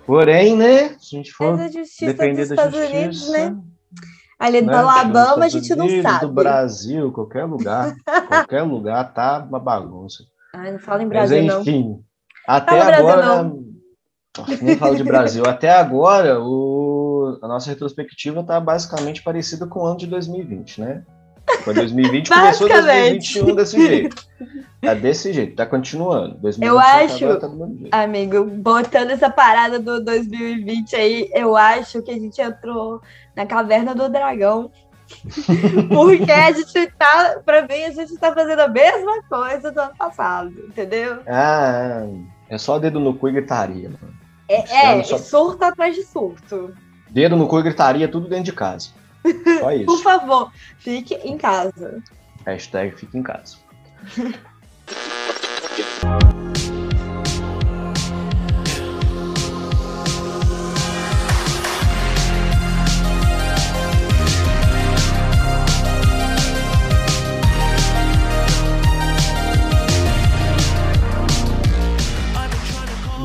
Porém, 0.04 0.56
né? 0.56 0.88
Se 0.98 1.14
a 1.14 1.18
gente 1.18 1.32
for 1.32 1.56
depender 1.56 2.46
da 2.46 2.68
justiça. 2.68 2.86
Unidos, 2.86 3.30
né? 3.30 3.56
Ali 4.38 4.60
do 4.60 4.66
né? 4.66 4.76
Alabama 4.76 5.44
a 5.44 5.48
gente 5.48 5.74
não 5.74 5.88
sabe. 6.02 6.26
Do 6.26 6.32
Brasil, 6.32 7.12
qualquer 7.12 7.44
lugar. 7.44 7.94
qualquer 8.28 8.62
lugar 8.62 9.12
tá 9.14 9.44
uma 9.48 9.60
bagunça. 9.60 10.24
Ai, 10.54 10.72
não 10.72 10.78
fala 10.78 11.02
em 11.02 11.08
Brasil, 11.08 11.44
Mas, 11.44 11.56
enfim, 11.56 11.88
não. 11.88 12.04
até 12.46 12.80
agora. 12.80 13.22
Brasil, 13.22 13.64
nem 14.62 14.76
falo 14.76 14.96
de 14.96 15.04
Brasil. 15.04 15.44
Até 15.46 15.70
agora, 15.70 16.40
o, 16.40 17.38
a 17.42 17.48
nossa 17.48 17.70
retrospectiva 17.70 18.42
tá 18.42 18.60
basicamente 18.60 19.22
parecida 19.22 19.66
com 19.66 19.80
o 19.80 19.86
ano 19.86 19.96
de 19.96 20.06
2020, 20.06 20.80
né? 20.80 21.04
Foi 21.62 21.74
2020, 21.74 22.28
começou 22.28 22.68
2021 22.68 23.54
desse 23.54 23.86
jeito. 23.86 24.26
Tá 24.80 24.92
desse 24.94 25.32
jeito, 25.32 25.56
tá 25.56 25.66
continuando. 25.66 26.38
eu 26.60 26.78
acho, 26.78 27.38
tá 27.38 27.48
amigo, 27.92 28.44
botando 28.44 29.10
essa 29.10 29.30
parada 29.30 29.78
do 29.78 30.02
2020 30.02 30.96
aí, 30.96 31.30
eu 31.34 31.56
acho 31.56 32.02
que 32.02 32.10
a 32.10 32.14
gente 32.14 32.40
entrou 32.40 33.00
na 33.36 33.46
caverna 33.46 33.94
do 33.94 34.08
dragão. 34.08 34.70
Porque 35.88 36.32
a 36.32 36.50
gente 36.50 36.92
tá, 36.98 37.40
pra 37.44 37.62
mim, 37.62 37.84
a 37.84 37.90
gente 37.90 38.16
tá 38.16 38.32
fazendo 38.32 38.60
a 38.60 38.68
mesma 38.68 39.22
coisa 39.28 39.70
do 39.70 39.80
ano 39.80 39.94
passado, 39.96 40.50
entendeu? 40.66 41.18
Ah, 41.26 42.06
é 42.48 42.56
só 42.56 42.78
dedo 42.78 42.98
no 42.98 43.14
cu 43.14 43.28
e 43.28 43.32
gritaria, 43.32 43.90
mano. 43.90 44.14
É, 44.48 44.98
é 44.98 45.02
só... 45.04 45.18
surto 45.18 45.64
atrás 45.64 45.94
de 45.94 46.02
surto. 46.02 46.74
Dedo 47.10 47.36
no 47.36 47.46
cu 47.46 47.60
e 47.60 47.62
gritaria, 47.62 48.08
tudo 48.08 48.28
dentro 48.28 48.44
de 48.44 48.52
casa. 48.52 48.90
Só 49.60 49.72
isso. 49.76 49.86
Por 49.86 50.02
favor, 50.02 50.52
fique 50.78 51.14
em 51.14 51.38
casa. 51.38 52.02
Hashtag 52.46 52.96
fique 52.96 53.16
em 53.16 53.22
casa. 53.22 53.56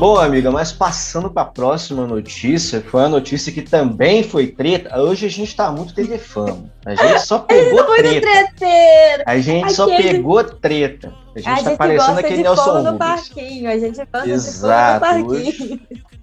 Bom, 0.00 0.16
amiga, 0.16 0.50
mas 0.50 0.72
passando 0.72 1.28
para 1.28 1.42
a 1.42 1.44
próxima 1.44 2.06
notícia, 2.06 2.80
foi 2.80 3.02
uma 3.02 3.10
notícia 3.10 3.52
que 3.52 3.60
também 3.60 4.22
foi 4.22 4.46
treta. 4.46 4.98
Hoje 4.98 5.26
a 5.26 5.28
gente 5.28 5.54
tá 5.54 5.70
muito 5.70 5.94
TV 5.94 6.16
fama. 6.16 6.72
A 6.86 6.94
gente 6.94 7.20
só 7.26 7.40
pegou 7.44 7.84
treta. 7.84 8.26
Treteiro. 8.26 9.24
A 9.26 9.38
gente 9.38 9.64
Aquele... 9.64 9.74
só 9.74 9.86
pegou 9.98 10.42
treta. 10.42 11.12
A 11.36 11.38
gente, 11.38 11.48
a 11.48 11.54
tá 11.54 11.62
gente 11.62 11.76
parecendo 11.76 12.18
aquele 12.18 12.42
Nelson 12.42 12.78
Rubens. 12.78 12.96
Parquinho. 12.96 13.70
A 13.70 13.78
gente 13.78 13.98
gosta 14.10 14.30
Exato. 14.30 15.26
Hoje, 15.26 15.80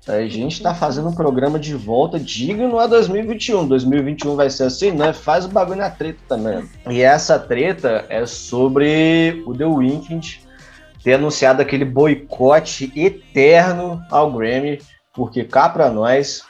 a 0.08 0.22
gente 0.28 0.64
tá 0.64 0.74
fazendo 0.74 1.10
um 1.10 1.14
programa 1.14 1.60
de 1.60 1.76
volta 1.76 2.20
digno 2.20 2.80
a 2.80 2.88
2021. 2.88 3.68
2021 3.68 4.36
vai 4.36 4.50
ser 4.50 4.64
assim, 4.64 4.90
né? 4.90 5.14
Faz 5.14 5.46
o 5.46 5.50
bagulho 5.50 5.78
na 5.78 5.92
treta 5.92 6.18
também. 6.28 6.68
E 6.90 7.02
essa 7.02 7.38
treta 7.38 8.06
é 8.10 8.26
sobre 8.26 9.44
o 9.46 9.54
The 9.54 9.66
Weeknd 9.66 10.47
ter 11.08 11.14
anunciado 11.14 11.62
aquele 11.62 11.86
boicote 11.86 12.92
eterno 12.94 14.04
ao 14.12 14.30
Grammy, 14.30 14.82
porque 15.14 15.46
cá 15.46 15.70
para 15.70 15.90
nós, 15.90 16.44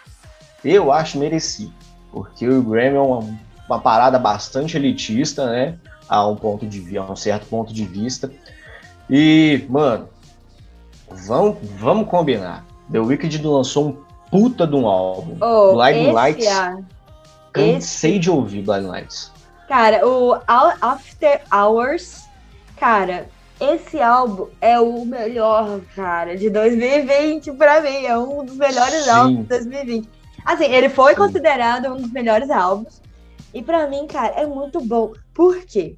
eu 0.65 0.91
acho 0.91 1.19
merecido, 1.19 1.71
porque 2.11 2.49
o 2.49 2.63
Grammy 2.63 2.95
é 2.95 2.99
uma, 2.99 3.37
uma, 3.69 3.79
parada 3.79 4.17
bastante 4.17 4.75
elitista, 4.75 5.45
né? 5.45 5.77
A 6.09 6.25
um 6.25 6.35
ponto 6.35 6.65
de 6.65 6.97
a 6.97 7.03
um 7.03 7.15
certo 7.15 7.45
ponto 7.45 7.71
de 7.71 7.85
vista. 7.85 8.31
E, 9.07 9.63
mano, 9.69 10.09
vamos, 11.07 11.59
vamos 11.77 12.09
combinar. 12.09 12.65
The 12.91 12.97
Wicked 12.97 13.39
lançou 13.45 13.89
um 13.89 13.97
puta 14.31 14.65
de 14.65 14.75
um 14.75 14.87
álbum. 14.87 15.37
Oh, 15.39 15.75
Blinding 15.75 16.11
Lights. 16.13 16.47
É... 16.47 16.77
Cansei 17.53 18.13
esse... 18.13 18.19
de 18.19 18.31
ouvir 18.31 18.63
Blinding 18.63 18.87
Lights. 18.87 19.31
Cara, 19.67 20.03
o 20.03 20.33
After 20.81 21.43
Hours, 21.53 22.23
cara, 22.75 23.29
esse 23.59 23.99
álbum 24.01 24.47
é 24.61 24.79
o 24.79 25.05
melhor, 25.05 25.81
cara, 25.95 26.37
de 26.37 26.49
2020 26.49 27.53
para 27.53 27.81
mim. 27.81 28.05
É 28.05 28.17
um 28.17 28.45
dos 28.45 28.55
melhores 28.55 29.03
Sim. 29.03 29.09
álbuns 29.09 29.37
de 29.39 29.49
2020. 29.49 30.09
Assim, 30.45 30.65
ele 30.65 30.89
foi 30.89 31.13
Sim. 31.13 31.17
considerado 31.17 31.87
um 31.87 31.97
dos 31.97 32.11
melhores 32.11 32.49
álbuns. 32.49 33.01
E 33.53 33.61
para 33.61 33.87
mim, 33.87 34.05
cara, 34.07 34.33
é 34.35 34.45
muito 34.45 34.79
bom. 34.81 35.13
Por 35.33 35.65
quê? 35.65 35.97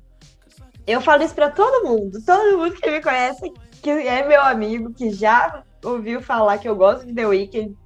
eu 0.89 0.99
falo 1.01 1.23
isso 1.23 1.35
pra 1.35 1.51
todo 1.51 1.87
mundo. 1.87 2.19
Todo 2.25 2.57
mundo 2.57 2.73
que 2.73 2.89
me 2.89 3.01
conhece, 3.01 3.53
que 3.81 3.91
é 3.91 4.27
meu 4.27 4.41
amigo, 4.41 4.91
que 4.91 5.11
já 5.11 5.61
ouviu 5.83 6.19
falar 6.19 6.57
que 6.57 6.67
eu 6.67 6.75
gosto 6.75 7.05
de 7.05 7.13
The 7.13 7.27
Weeknd. 7.27 7.77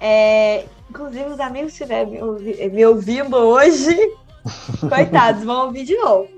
É, 0.00 0.64
inclusive, 0.88 1.24
os 1.24 1.40
amigos 1.40 1.72
que 1.72 1.82
estiverem 1.82 2.12
me, 2.12 2.22
ouvi 2.22 2.70
me 2.70 2.86
ouvindo 2.86 3.36
hoje, 3.36 3.96
coitados, 4.88 5.42
vão 5.42 5.66
ouvir 5.66 5.84
de 5.84 5.96
novo. 5.96 6.28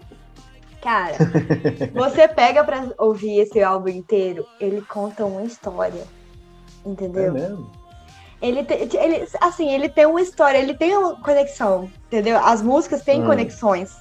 Cara, 0.80 1.14
você 1.92 2.26
pega 2.26 2.64
pra 2.64 2.88
ouvir 2.98 3.40
esse 3.40 3.62
álbum 3.62 3.88
inteiro, 3.88 4.46
ele 4.58 4.80
conta 4.82 5.24
uma 5.24 5.42
história. 5.42 6.04
Entendeu? 6.84 7.24
É 7.24 7.30
mesmo? 7.30 7.70
Ele, 8.40 8.64
te, 8.64 8.96
ele, 8.96 9.28
assim, 9.40 9.70
ele 9.70 9.88
tem 9.88 10.06
uma 10.06 10.22
história, 10.22 10.56
ele 10.56 10.72
tem 10.72 10.96
uma 10.96 11.20
conexão, 11.20 11.90
entendeu? 12.06 12.38
As 12.38 12.62
músicas 12.62 13.02
têm 13.02 13.22
hum. 13.22 13.26
conexões. 13.26 13.94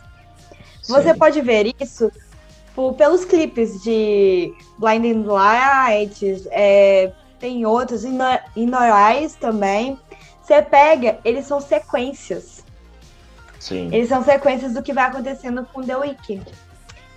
Você 0.88 1.12
Sim. 1.12 1.20
pode 1.20 1.42
ver 1.42 1.76
isso 1.80 2.10
por, 2.74 2.94
pelos 2.94 3.26
clipes 3.26 3.84
de 3.84 4.54
Blinding 4.78 5.24
Lights, 5.24 6.48
é, 6.50 7.12
tem 7.40 7.66
outros, 7.66 8.06
In 8.06 8.18
Eyes 8.56 9.36
também. 9.36 10.00
Você 10.42 10.62
pega, 10.62 11.20
eles 11.26 11.46
são 11.46 11.60
sequências. 11.60 12.64
Sim. 13.60 13.94
Eles 13.94 14.08
são 14.08 14.24
sequências 14.24 14.74
do 14.74 14.82
que 14.82 14.94
vai 14.94 15.06
acontecendo 15.06 15.66
com 15.74 15.84
The 15.84 15.98
Weeknd. 15.98 16.46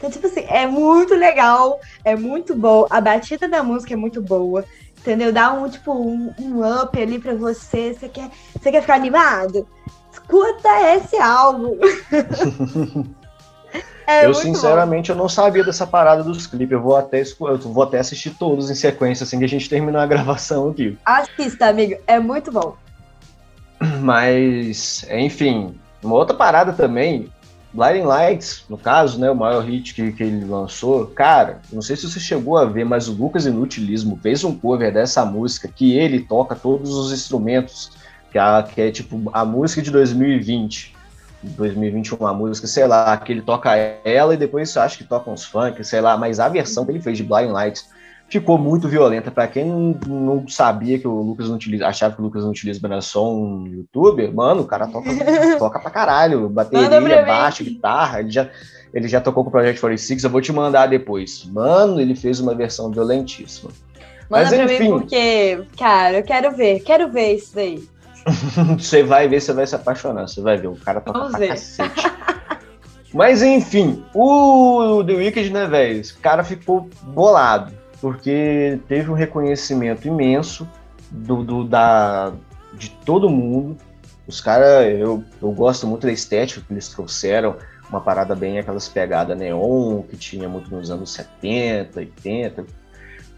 Então, 0.03 0.11
tipo 0.11 0.27
assim, 0.27 0.45
é 0.49 0.67
muito 0.67 1.15
legal, 1.15 1.79
é 2.05 2.17
muito 2.17 2.57
bom. 2.57 2.88
A 2.91 3.01
batida 3.01 3.49
da 3.49 3.62
música 3.62 3.95
é 3.95 3.97
muito 3.97 4.21
boa. 4.21 4.65
Entendeu? 4.99 5.33
Dá 5.33 5.53
um, 5.53 5.69
tipo, 5.69 5.93
um, 5.93 6.35
um 6.41 6.83
up 6.83 7.01
ali 7.01 7.21
pra 7.21 7.37
você. 7.37 7.95
Você 7.95 8.09
quer, 8.09 8.29
você 8.53 8.73
quer 8.73 8.81
ficar 8.81 8.97
animado? 8.97 9.65
Escuta 10.11 10.69
esse 10.97 11.17
álbum. 11.19 11.79
é 14.05 14.27
eu, 14.27 14.35
sinceramente, 14.35 15.12
bom. 15.12 15.19
eu 15.19 15.23
não 15.23 15.29
sabia 15.29 15.62
dessa 15.62 15.87
parada 15.87 16.25
dos 16.25 16.49
clipes. 16.49 16.73
Eu 16.73 16.83
vou 16.83 16.97
até, 16.97 17.23
eu 17.23 17.59
vou 17.59 17.85
até 17.85 18.01
assistir 18.01 18.31
todos 18.31 18.73
em 18.73 18.75
sequência, 18.75 19.23
assim 19.23 19.38
que 19.38 19.45
a 19.45 19.49
gente 19.49 19.69
terminar 19.69 20.03
a 20.03 20.07
gravação 20.11 20.71
aqui. 20.71 20.99
Assista, 21.05 21.69
amigo. 21.69 21.95
É 22.09 22.19
muito 22.19 22.51
bom. 22.51 22.75
Mas, 24.01 25.07
enfim, 25.09 25.79
uma 26.03 26.17
outra 26.17 26.37
parada 26.37 26.73
também 26.73 27.31
Blinding 27.73 28.03
Lights, 28.03 28.65
no 28.69 28.77
caso, 28.77 29.19
né, 29.19 29.31
o 29.31 29.35
maior 29.35 29.65
hit 29.65 29.95
que, 29.95 30.13
que 30.13 30.23
ele 30.23 30.45
lançou, 30.45 31.07
cara, 31.07 31.61
não 31.73 31.81
sei 31.81 31.97
se 31.97 32.09
você 32.09 32.21
chegou 32.21 32.59
a 32.59 32.67
ver, 32.67 32.85
mas 32.85 33.09
o 33.09 33.13
Lucas 33.13 33.47
Inutilismo 33.47 34.19
fez 34.23 34.45
um 34.45 34.55
cover 34.55 34.93
dessa 34.93 35.25
música 35.25 35.69
que 35.69 35.97
ele 35.97 36.21
toca 36.21 36.55
todos 36.55 36.95
os 36.95 37.13
instrumentos, 37.13 37.91
que 38.31 38.39
é, 38.39 38.63
que 38.63 38.81
é 38.81 38.91
tipo 38.91 39.31
a 39.33 39.45
música 39.45 39.81
de 39.81 39.91
2020. 39.91 40.95
2021, 41.43 42.19
uma 42.19 42.33
música, 42.33 42.69
sei 42.69 42.87
lá, 42.87 43.17
que 43.17 43.33
ele 43.33 43.43
toca 43.43 43.75
ela 44.05 44.33
e 44.35 44.37
depois 44.37 44.77
acho 44.77 44.99
que 44.99 45.03
toca 45.05 45.29
uns 45.29 45.45
funk, 45.45 45.83
sei 45.83 46.01
lá, 46.01 46.17
mas 46.17 46.39
a 46.39 46.49
versão 46.49 46.85
que 46.85 46.93
ele 46.93 47.01
fez 47.01 47.17
de 47.17 47.25
Blind 47.25 47.51
Lights 47.51 47.89
ficou 48.33 48.57
muito 48.57 48.88
violenta. 48.88 49.31
Para 49.31 49.47
quem 49.47 49.99
não, 50.07 50.49
sabia 50.49 50.99
que 50.99 51.07
o 51.07 51.21
Lucas 51.21 51.49
não 51.49 51.57
utiliza, 51.57 51.87
achava 51.87 52.14
que 52.14 52.21
o 52.21 52.25
Lucas 52.25 52.42
não 52.42 52.51
utiliza 52.51 52.81
era 52.85 53.01
só 53.01 53.33
um 53.33 53.66
youtuber, 53.66 54.35
mano, 54.35 54.62
o 54.62 54.66
cara 54.66 54.87
toca, 54.87 55.11
toca 55.59 55.79
pra 55.79 55.90
caralho. 55.90 56.49
Bateria, 56.49 57.23
baixo, 57.25 57.62
guitarra, 57.62 58.21
ele 58.21 58.31
já, 58.31 58.49
ele 58.92 59.07
já 59.07 59.21
tocou 59.21 59.45
com 59.45 59.51
o 59.51 59.53
Project 59.53 59.81
46, 59.81 60.25
eu 60.25 60.31
vou 60.31 60.40
te 60.40 60.53
mandar 60.53 60.87
depois. 60.87 61.45
Mano, 61.45 62.01
ele 62.01 62.14
fez 62.14 62.40
uma 62.40 62.55
versão 62.55 62.90
violentíssima. 62.90 63.71
Manda 64.31 64.45
Mas, 64.45 64.53
enfim, 64.53 64.85
mim 64.85 64.99
porque, 64.99 65.62
cara, 65.77 66.18
eu 66.18 66.23
quero 66.23 66.53
ver, 66.53 66.81
quero 66.81 67.11
ver 67.11 67.35
isso 67.35 67.55
daí. 67.55 67.87
você 68.79 69.03
vai 69.03 69.29
ver, 69.29 69.40
você 69.40 69.53
vai 69.53 69.66
se 69.66 69.75
apaixonar, 69.75 70.27
você 70.27 70.40
vai 70.40 70.57
ver, 70.57 70.68
o 70.68 70.77
cara 70.77 71.01
toca 71.01 71.18
Vamos 71.18 71.33
pra 71.33 71.40
ver. 71.40 71.49
cacete. 71.49 72.11
Mas 73.12 73.42
enfim, 73.42 74.03
o 74.14 75.05
The 75.05 75.12
Wicked, 75.12 75.51
né, 75.51 75.66
velho? 75.66 76.01
O 76.01 76.21
cara 76.23 76.42
ficou 76.42 76.88
bolado 77.03 77.82
porque 78.03 78.81
teve 78.88 79.09
um 79.09 79.15
reconhecimento 79.15 80.09
imenso 80.09 80.69
do, 81.09 81.45
do 81.45 81.65
da, 81.65 82.33
de 82.75 82.91
todo 82.91 83.31
mundo. 83.31 83.77
Os 84.27 84.41
caras, 84.41 84.88
eu, 84.99 85.23
eu 85.41 85.53
gosto 85.53 85.87
muito 85.87 86.05
da 86.05 86.12
estética 86.12 86.61
que 86.67 86.73
eles 86.73 86.88
trouxeram, 86.88 87.55
uma 87.88 88.01
parada 88.01 88.35
bem 88.35 88.59
aquelas 88.59 88.88
pegadas 88.88 89.38
neon 89.38 90.03
que 90.03 90.17
tinha 90.17 90.49
muito 90.49 90.69
nos 90.75 90.91
anos 90.91 91.12
70, 91.12 92.01
80, 92.01 92.67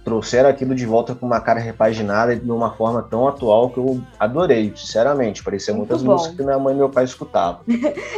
trouxeram 0.02 0.48
aquilo 0.48 0.74
de 0.74 0.86
volta 0.86 1.14
com 1.14 1.26
uma 1.26 1.40
cara 1.40 1.60
repaginada 1.60 2.34
de 2.34 2.50
uma 2.50 2.72
forma 2.74 3.02
tão 3.02 3.28
atual 3.28 3.68
que 3.68 3.78
eu 3.78 4.00
adorei, 4.18 4.72
sinceramente. 4.74 5.42
Parecia 5.42 5.74
Muito 5.74 5.88
muitas 5.88 6.02
bom. 6.02 6.12
músicas 6.12 6.36
que 6.36 6.42
minha 6.42 6.58
mãe 6.58 6.74
e 6.74 6.76
meu 6.76 6.88
pai 6.88 7.04
escutavam. 7.04 7.60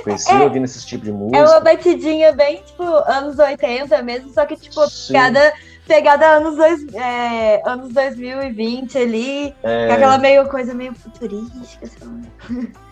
Conheci 0.04 0.30
é, 0.34 0.42
ouvindo 0.42 0.64
esse 0.64 0.84
tipo 0.86 1.04
de 1.04 1.12
música. 1.12 1.38
É 1.38 1.44
uma 1.44 1.60
batidinha 1.60 2.32
bem, 2.32 2.62
tipo, 2.62 2.82
anos 2.84 3.38
80 3.38 4.02
mesmo, 4.02 4.32
só 4.32 4.44
que, 4.46 4.56
tipo, 4.56 4.80
cada 5.12 5.52
pegada 5.86 6.26
anos, 6.26 6.56
dois, 6.56 6.86
é, 6.94 7.62
anos 7.64 7.92
2020 7.92 8.98
ali, 8.98 9.54
é... 9.62 9.92
aquela 9.92 10.18
meio 10.18 10.48
coisa 10.48 10.74
meio 10.74 10.94
futurística. 10.94 11.88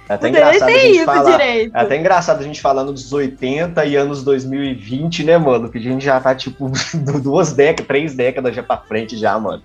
É 0.08 0.14
até 0.14 0.28
engraçado, 0.28 0.68
a 0.68 0.78
gente 0.78 1.04
falar, 1.04 1.40
é 1.40 1.70
até 1.72 1.96
engraçado 1.96 2.40
a 2.40 2.42
gente 2.42 2.60
falando 2.60 2.92
dos 2.92 3.12
80 3.12 3.84
e 3.86 3.96
anos 3.96 4.22
2020, 4.22 5.24
né, 5.24 5.38
mano? 5.38 5.70
Que 5.70 5.78
a 5.78 5.80
gente 5.80 6.04
já 6.04 6.20
tá, 6.20 6.34
tipo, 6.34 6.70
duas 7.22 7.52
décadas, 7.52 7.86
três 7.86 8.14
décadas 8.14 8.54
já 8.54 8.62
pra 8.62 8.76
frente 8.76 9.16
já, 9.16 9.38
mano. 9.38 9.62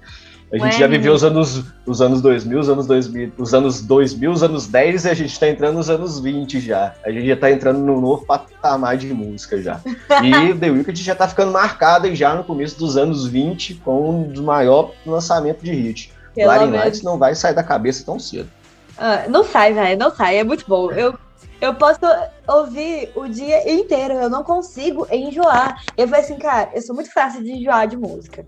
A 0.52 0.58
gente 0.58 0.74
Ué, 0.74 0.80
já 0.80 0.88
viveu 0.88 1.14
os 1.14 1.24
anos, 1.24 1.64
os 1.86 2.02
anos 2.02 2.22
2000, 2.22 2.60
os 2.60 2.70
anos 2.70 2.88
2000, 2.88 3.34
os 3.38 3.54
anos 3.54 3.82
2000, 3.82 4.32
os 4.32 4.42
anos 4.42 4.66
10 4.66 5.06
e 5.06 5.10
a 5.10 5.14
gente 5.14 5.40
tá 5.40 5.48
entrando 5.48 5.76
nos 5.76 5.92
anos 5.92 6.20
20 6.20 6.60
já. 6.60 6.96
A 7.06 7.12
gente 7.12 7.28
já 7.28 7.36
tá 7.36 7.52
entrando 7.52 7.80
no 7.80 8.02
novo 8.02 8.26
patamar 8.26 8.98
de 8.98 9.14
música 9.14 9.62
já. 9.62 9.80
E 10.24 10.54
The 10.56 10.72
Weeknd 10.72 11.04
já 11.04 11.14
tá 11.14 11.28
ficando 11.28 11.52
marcada 11.52 12.14
já 12.16 12.34
no 12.34 12.44
começo 12.44 12.80
dos 12.80 12.98
anos 12.98 13.28
20 13.28 13.76
com 13.76 14.10
um 14.10 14.24
dos 14.24 14.42
maiores 14.42 14.92
lançamentos 15.06 15.64
de 15.64 15.72
hit. 15.72 16.12
Blinding 16.34 16.78
Lights 16.78 17.04
não 17.04 17.18
vai 17.18 17.36
sair 17.36 17.54
da 17.54 17.64
cabeça 17.64 18.04
tão 18.04 18.20
cedo. 18.20 18.50
Ah, 18.98 19.26
não 19.30 19.44
sai, 19.44 19.74
velho, 19.74 20.00
não 20.00 20.14
sai, 20.14 20.38
é 20.38 20.44
muito 20.44 20.66
bom. 20.68 20.92
Eu, 20.92 21.14
eu 21.62 21.76
posso 21.76 22.00
ouvir 22.48 23.12
o 23.16 23.28
dia 23.28 23.72
inteiro, 23.72 24.16
eu 24.16 24.30
não 24.30 24.44
consigo 24.44 25.08
enjoar. 25.12 25.82
Eu 25.96 26.08
falei 26.08 26.24
assim, 26.24 26.38
cara, 26.38 26.70
eu 26.74 26.82
sou 26.82 26.96
muito 26.96 27.12
fácil 27.14 27.44
de 27.44 27.52
enjoar 27.52 27.88
de 27.88 27.96
música. 27.96 28.46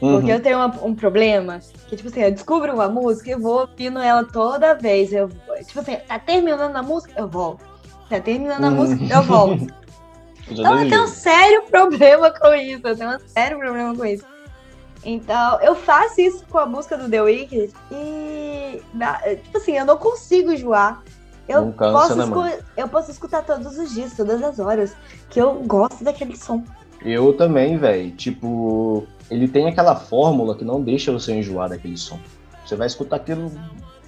Uhum. 0.00 0.16
Porque 0.16 0.32
eu 0.32 0.40
tenho 0.40 0.58
uma, 0.58 0.84
um 0.84 0.94
problema 0.94 1.60
que, 1.88 1.96
tipo 1.96 2.08
assim, 2.08 2.22
eu 2.22 2.32
descubro 2.32 2.72
uma 2.74 2.88
música 2.88 3.30
e 3.30 3.36
vou 3.36 3.60
ouvindo 3.60 3.98
ela 3.98 4.24
toda 4.24 4.74
vez. 4.74 5.12
Eu, 5.12 5.28
tipo 5.28 5.80
assim, 5.80 5.96
tá 5.96 6.18
terminando 6.18 6.74
a 6.74 6.82
música, 6.82 7.12
eu 7.18 7.28
volto. 7.28 7.64
Tá 8.08 8.20
terminando 8.20 8.64
a 8.64 8.68
uhum. 8.68 8.74
música, 8.74 9.14
eu 9.14 9.22
volto. 9.22 9.66
então 10.50 10.78
eu 10.78 10.88
tenho 10.88 11.04
um 11.04 11.08
sério 11.08 11.62
problema 11.70 12.30
com 12.30 12.54
isso. 12.54 12.86
Eu 12.86 12.96
tenho 12.96 13.10
um 13.10 13.18
sério 13.26 13.58
problema 13.58 13.94
com 13.94 14.04
isso. 14.04 14.24
Então, 15.04 15.60
eu 15.60 15.74
faço 15.74 16.20
isso 16.20 16.44
com 16.48 16.58
a 16.58 16.66
música 16.66 16.96
do 16.96 17.10
The 17.10 17.22
Weeknd 17.22 17.70
e, 17.92 18.82
tipo 19.42 19.58
assim, 19.58 19.76
eu 19.76 19.84
não 19.84 19.98
consigo 19.98 20.50
enjoar. 20.50 21.02
Eu, 21.46 21.72
cansa, 21.72 22.16
posso 22.16 22.42
né, 22.42 22.58
eu 22.74 22.88
posso 22.88 23.10
escutar 23.10 23.42
todos 23.42 23.78
os 23.78 23.92
dias, 23.92 24.16
todas 24.16 24.42
as 24.42 24.58
horas, 24.58 24.96
que 25.28 25.38
eu 25.38 25.54
gosto 25.66 26.02
daquele 26.02 26.36
som. 26.38 26.64
Eu 27.04 27.36
também, 27.36 27.76
velho. 27.76 28.10
Tipo, 28.12 29.06
ele 29.30 29.48
tem 29.48 29.66
aquela 29.66 29.96
fórmula 29.96 30.54
que 30.54 30.64
não 30.64 30.82
deixa 30.82 31.12
você 31.12 31.32
enjoar 31.32 31.68
daquele 31.68 31.96
som. 31.96 32.18
Você 32.64 32.76
vai 32.76 32.86
escutar 32.86 33.16
aquilo 33.16 33.50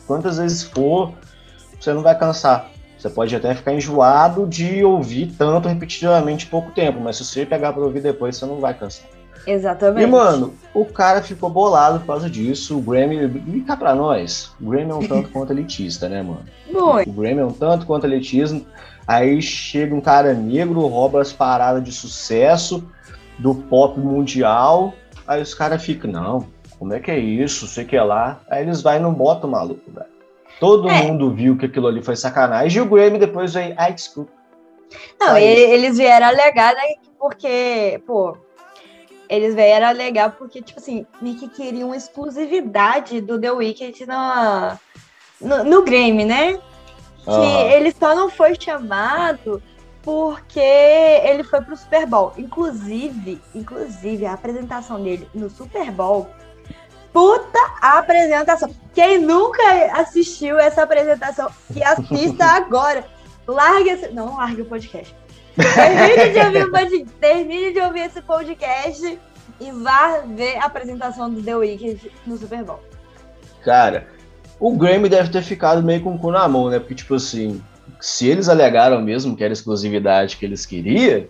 quantas 0.07 0.39
vezes 0.39 0.63
for, 0.63 1.13
você 1.79 1.93
não 1.93 2.03
vai 2.03 2.19
cansar. 2.19 2.71
Você 2.99 3.11
pode 3.11 3.37
até 3.37 3.55
ficar 3.55 3.75
enjoado 3.75 4.47
de 4.47 4.83
ouvir 4.83 5.33
tanto 5.39 5.69
repetitivamente 5.69 6.47
pouco 6.47 6.71
tempo, 6.71 6.99
mas 7.01 7.17
se 7.17 7.25
você 7.25 7.45
pegar 7.45 7.73
para 7.73 7.83
ouvir 7.83 8.01
depois, 8.01 8.37
você 8.37 8.47
não 8.47 8.59
vai 8.59 8.73
cansar. 8.73 9.07
Exatamente. 9.47 10.03
E, 10.03 10.07
mano, 10.07 10.55
o 10.75 10.85
cara 10.85 11.23
ficou 11.23 11.49
bolado 11.49 12.01
por 12.01 12.07
causa 12.07 12.29
disso. 12.29 12.77
O 12.77 12.81
Grammy, 12.81 13.43
e 13.47 13.61
cá 13.61 13.77
pra 13.77 13.95
nós, 13.95 14.53
o 14.61 14.71
Grammy 14.71 14.91
é 14.91 14.95
um 14.95 15.07
tanto 15.07 15.29
quanto 15.31 15.53
elitista, 15.53 16.09
né, 16.09 16.23
mano? 16.23 16.45
Muito. 16.69 17.09
O 17.09 17.13
Grammy 17.13 17.41
é 17.41 17.45
um 17.45 17.53
tanto 17.53 17.87
quanto 17.87 18.07
elitismo. 18.07 18.67
Aí 19.07 19.41
chega 19.41 19.95
um 19.95 20.01
cara 20.01 20.35
negro, 20.35 20.85
rouba 20.87 21.21
as 21.21 21.33
paradas 21.33 21.85
de 21.85 21.93
sucesso 21.93 22.85
do 23.39 23.55
pop 23.55 24.01
mundial. 24.01 24.95
Aí 25.27 25.43
os 25.43 25.55
caras 25.55 25.85
ficam, 25.85 26.11
não, 26.11 26.47
como 26.79 26.93
é 26.93 27.01
que 27.01 27.11
é 27.11 27.19
isso? 27.19 27.67
Sei 27.67 27.85
que 27.85 27.97
é 27.97 28.03
lá. 28.03 28.41
Aí 28.49 28.63
eles 28.63 28.83
vai 28.83 28.99
e 28.99 29.01
não 29.01 29.13
botam 29.13 29.49
o 29.49 29.53
maluco, 29.53 29.91
velho. 29.91 30.07
Todo 30.61 30.89
é. 30.89 31.03
mundo 31.03 31.31
viu 31.31 31.57
que 31.57 31.67
aquilo 31.67 31.87
ali 31.87 32.03
foi 32.03 32.17
sacanagem. 32.17 32.79
E 32.79 32.81
o 32.81 32.89
Grammy 32.89 33.19
depois 33.19 33.55
veio, 33.55 33.75
ai, 33.77 33.93
desculpa. 33.93 34.31
Não, 35.21 35.37
eles 35.37 35.99
vieram 35.99 36.27
alegar, 36.27 36.75
né? 36.75 36.83
Porque, 37.19 38.01
pô, 38.07 38.37
eles 39.29 39.55
vieram 39.55 39.89
alegar 39.89 40.37
porque, 40.37 40.63
tipo 40.63 40.79
assim, 40.79 41.07
meio 41.21 41.37
que 41.37 41.49
queriam 41.49 41.95
exclusividade 41.95 43.21
do 43.21 43.39
The 43.39 43.51
Weeknd 43.51 44.07
no, 44.07 44.79
no, 45.41 45.65
no 45.65 45.83
Grammy, 45.83 46.25
né? 46.25 46.59
Que 47.25 47.31
uhum. 47.31 47.71
ele 47.71 47.93
só 47.93 48.15
não 48.15 48.31
foi 48.31 48.55
chamado 48.59 49.61
porque 50.07 50.61
ele 50.61 51.43
foi 51.43 51.61
pro 51.63 51.77
Super 51.77 52.07
Bowl. 52.07 52.33
Inclusive, 52.39 53.43
inclusive, 53.53 54.25
a 54.25 54.35
apresentação 54.35 55.03
dele 55.03 55.29
no 55.35 55.51
Super 55.51 55.91
Bowl. 55.91 56.31
Puta 57.13 57.59
apresentação. 57.83 58.71
Quem 58.95 59.19
nunca 59.19 59.61
assistiu 60.01 60.61
essa 60.61 60.85
apresentação, 60.85 61.51
que 61.73 61.83
assista 61.83 62.45
agora. 62.55 63.05
Larga 63.49 63.91
esse... 63.91 64.09
Não, 64.11 64.37
larga 64.37 64.63
o 64.63 64.67
podcast. 64.67 65.13
Termine 65.57 66.31
de, 66.31 66.63
ouvir, 66.63 67.07
termine 67.21 67.73
de 67.73 67.81
ouvir 67.81 68.03
esse 68.03 68.23
podcast 68.23 69.19
e 69.59 69.73
vá 69.73 70.21
ver 70.21 70.57
a 70.59 70.67
apresentação 70.67 71.29
do 71.29 71.43
The 71.43 71.57
Weeknd 71.57 72.13
no 72.25 72.37
Super 72.37 72.63
Bowl. 72.63 72.81
Cara, 73.65 74.07
o 74.61 74.71
Grammy 74.71 75.09
deve 75.09 75.31
ter 75.31 75.43
ficado 75.43 75.83
meio 75.83 76.01
com 76.01 76.15
o 76.15 76.19
cu 76.19 76.31
na 76.31 76.47
mão, 76.47 76.71
né? 76.71 76.79
Porque, 76.79 76.95
tipo 76.95 77.17
assim, 77.17 77.61
se 78.01 78.29
eles 78.29 78.49
alegaram 78.49 79.01
mesmo 79.03 79.37
que 79.37 79.45
era 79.45 79.53
exclusividade 79.53 80.37
que 80.37 80.45
eles 80.45 80.67
queriam, 80.67 81.25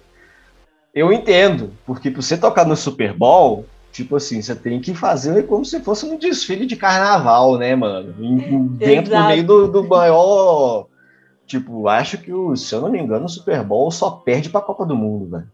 eu 0.95 1.13
entendo. 1.13 1.73
Porque 1.85 2.11
pra 2.11 2.23
você 2.23 2.37
tocar 2.37 2.67
no 2.67 2.77
Super 2.77 3.13
Bowl, 3.13 3.67
tipo 3.93 4.17
assim, 4.17 4.41
você 4.43 4.55
tem 4.55 4.81
que 4.81 4.95
fazer 4.95 5.47
como 5.47 5.65
se 5.65 5.81
fosse 5.81 6.07
um 6.07 6.19
desfile 6.19 6.67
de 6.67 6.77
carnaval, 6.77 7.59
né, 7.59 7.75
mano? 7.75 8.13
Dentro 8.77 9.15
do 9.15 9.25
meio 9.25 9.45
do, 9.45 9.69
do 9.69 9.85
maior 9.85 10.87
Tipo, 11.47 11.87
acho 11.87 12.19
que, 12.19 12.33
o, 12.33 12.57
se 12.57 12.75
eu 12.75 12.81
não 12.81 12.91
me 12.91 12.99
engano, 12.99 13.27
o 13.27 13.29
Super 13.29 13.63
Bowl 13.63 13.91
só 13.91 14.11
perde 14.11 14.51
pra 14.51 14.61
Copa 14.61 14.85
do 14.85 14.97
Mundo, 14.97 15.31
velho. 15.31 15.49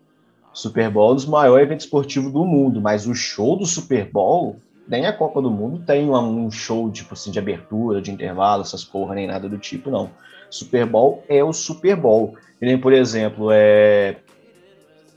Super 0.52 0.90
Bowl 0.90 1.10
é 1.10 1.12
um 1.12 1.16
dos 1.16 1.26
maiores 1.26 1.66
eventos 1.66 1.84
esportivos 1.84 2.32
do 2.32 2.44
mundo, 2.44 2.80
mas 2.80 3.06
o 3.06 3.14
show 3.14 3.56
do 3.56 3.66
Super 3.66 4.10
Bowl, 4.10 4.56
nem 4.88 5.06
a 5.06 5.12
Copa 5.12 5.40
do 5.40 5.50
Mundo 5.50 5.84
tem 5.84 6.08
um 6.10 6.50
show, 6.50 6.90
tipo 6.90 7.12
assim, 7.12 7.30
de 7.30 7.38
abertura, 7.38 8.00
de 8.00 8.10
intervalo, 8.10 8.62
essas 8.62 8.84
porra, 8.84 9.14
nem 9.14 9.26
nada 9.26 9.48
do 9.48 9.58
tipo, 9.58 9.90
não. 9.90 10.10
Super 10.52 10.84
Bowl 10.84 11.24
é 11.28 11.42
o 11.42 11.52
Super 11.52 11.96
Bowl. 11.96 12.36
E 12.60 12.66
nem, 12.66 12.78
por 12.78 12.92
exemplo, 12.92 13.48
é. 13.50 14.16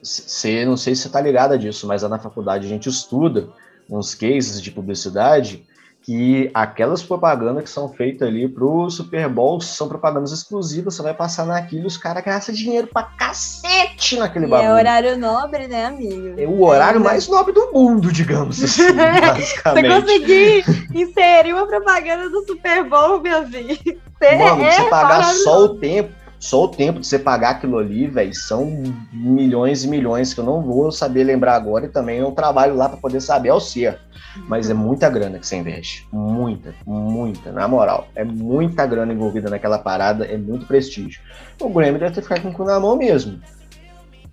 Você, 0.01 0.65
não 0.65 0.77
sei 0.77 0.95
se 0.95 1.03
você 1.03 1.09
tá 1.09 1.19
ligada 1.19 1.57
disso, 1.57 1.85
mas 1.87 2.03
lá 2.03 2.09
na 2.09 2.19
faculdade 2.19 2.65
a 2.65 2.69
gente 2.69 2.87
estuda 2.87 3.49
uns 3.89 4.15
cases 4.15 4.61
de 4.61 4.71
publicidade 4.71 5.65
que 6.05 6.51
aquelas 6.53 7.01
propagandas 7.01 7.63
que 7.63 7.69
são 7.69 7.89
feitas 7.89 8.27
ali 8.27 8.47
pro 8.47 8.87
Super 8.91 9.27
Bowl 9.27 9.59
são 9.59 9.89
propagandas 9.89 10.31
exclusivas, 10.31 10.93
você 10.93 11.01
vai 11.01 11.15
passar 11.15 11.47
naquilo, 11.47 11.87
os 11.87 11.97
caras 11.97 12.23
gastam 12.23 12.53
dinheiro 12.53 12.87
pra 12.93 13.01
cacete 13.01 14.15
naquele 14.15 14.45
e 14.45 14.47
é 14.47 14.51
bagulho. 14.51 14.69
É 14.69 14.73
horário 14.73 15.17
nobre, 15.17 15.67
né, 15.67 15.85
amigo? 15.85 16.39
É 16.39 16.45
o 16.45 16.61
horário 16.61 16.99
é, 16.99 17.03
mais 17.03 17.27
nobre 17.27 17.51
do 17.53 17.73
mundo, 17.73 18.11
digamos 18.11 18.63
assim, 18.63 18.83
basicamente. 18.93 19.89
Você 19.89 20.01
conseguir 20.01 20.63
inserir 20.93 21.53
uma 21.53 21.65
propaganda 21.65 22.29
do 22.29 22.45
Super 22.45 22.87
Bowl, 22.87 23.19
meu 23.19 23.47
filho. 23.47 23.99
Você 24.17 24.35
Mano, 24.35 24.63
é 24.63 24.71
você 24.71 24.89
pagar 24.89 25.23
só 25.23 25.65
o 25.65 25.69
tempo, 25.77 26.11
só 26.39 26.63
o 26.63 26.67
tempo 26.67 26.99
de 26.99 27.07
você 27.07 27.19
pagar 27.19 27.51
aquilo 27.51 27.77
ali, 27.77 28.07
velho, 28.07 28.33
são 28.33 28.83
milhões 29.11 29.83
e 29.83 29.87
milhões 29.87 30.33
que 30.33 30.39
eu 30.39 30.45
não 30.45 30.61
vou 30.61 30.91
saber 30.91 31.23
lembrar 31.23 31.55
agora 31.55 31.85
e 31.85 31.89
também 31.89 32.19
eu 32.19 32.31
trabalho 32.31 32.75
lá 32.75 32.87
para 32.87 32.97
poder 32.97 33.21
saber 33.21 33.49
ao 33.49 33.59
ser. 33.59 33.99
Mas 34.47 34.69
é 34.69 34.73
muita 34.73 35.09
grana 35.09 35.39
que 35.39 35.47
você 35.47 35.55
investe. 35.55 36.07
Muita, 36.11 36.75
muita, 36.85 37.51
na 37.51 37.67
moral. 37.67 38.07
É 38.15 38.23
muita 38.23 38.85
grana 38.85 39.13
envolvida 39.13 39.49
naquela 39.49 39.79
parada, 39.79 40.25
é 40.25 40.37
muito 40.37 40.65
prestígio. 40.65 41.21
O 41.59 41.69
Grammy 41.69 41.99
deve 41.99 42.15
ter 42.15 42.21
ficado 42.21 42.41
com 42.41 42.49
o 42.49 42.53
cu 42.53 42.63
na 42.65 42.79
mão 42.79 42.97
mesmo. 42.97 43.39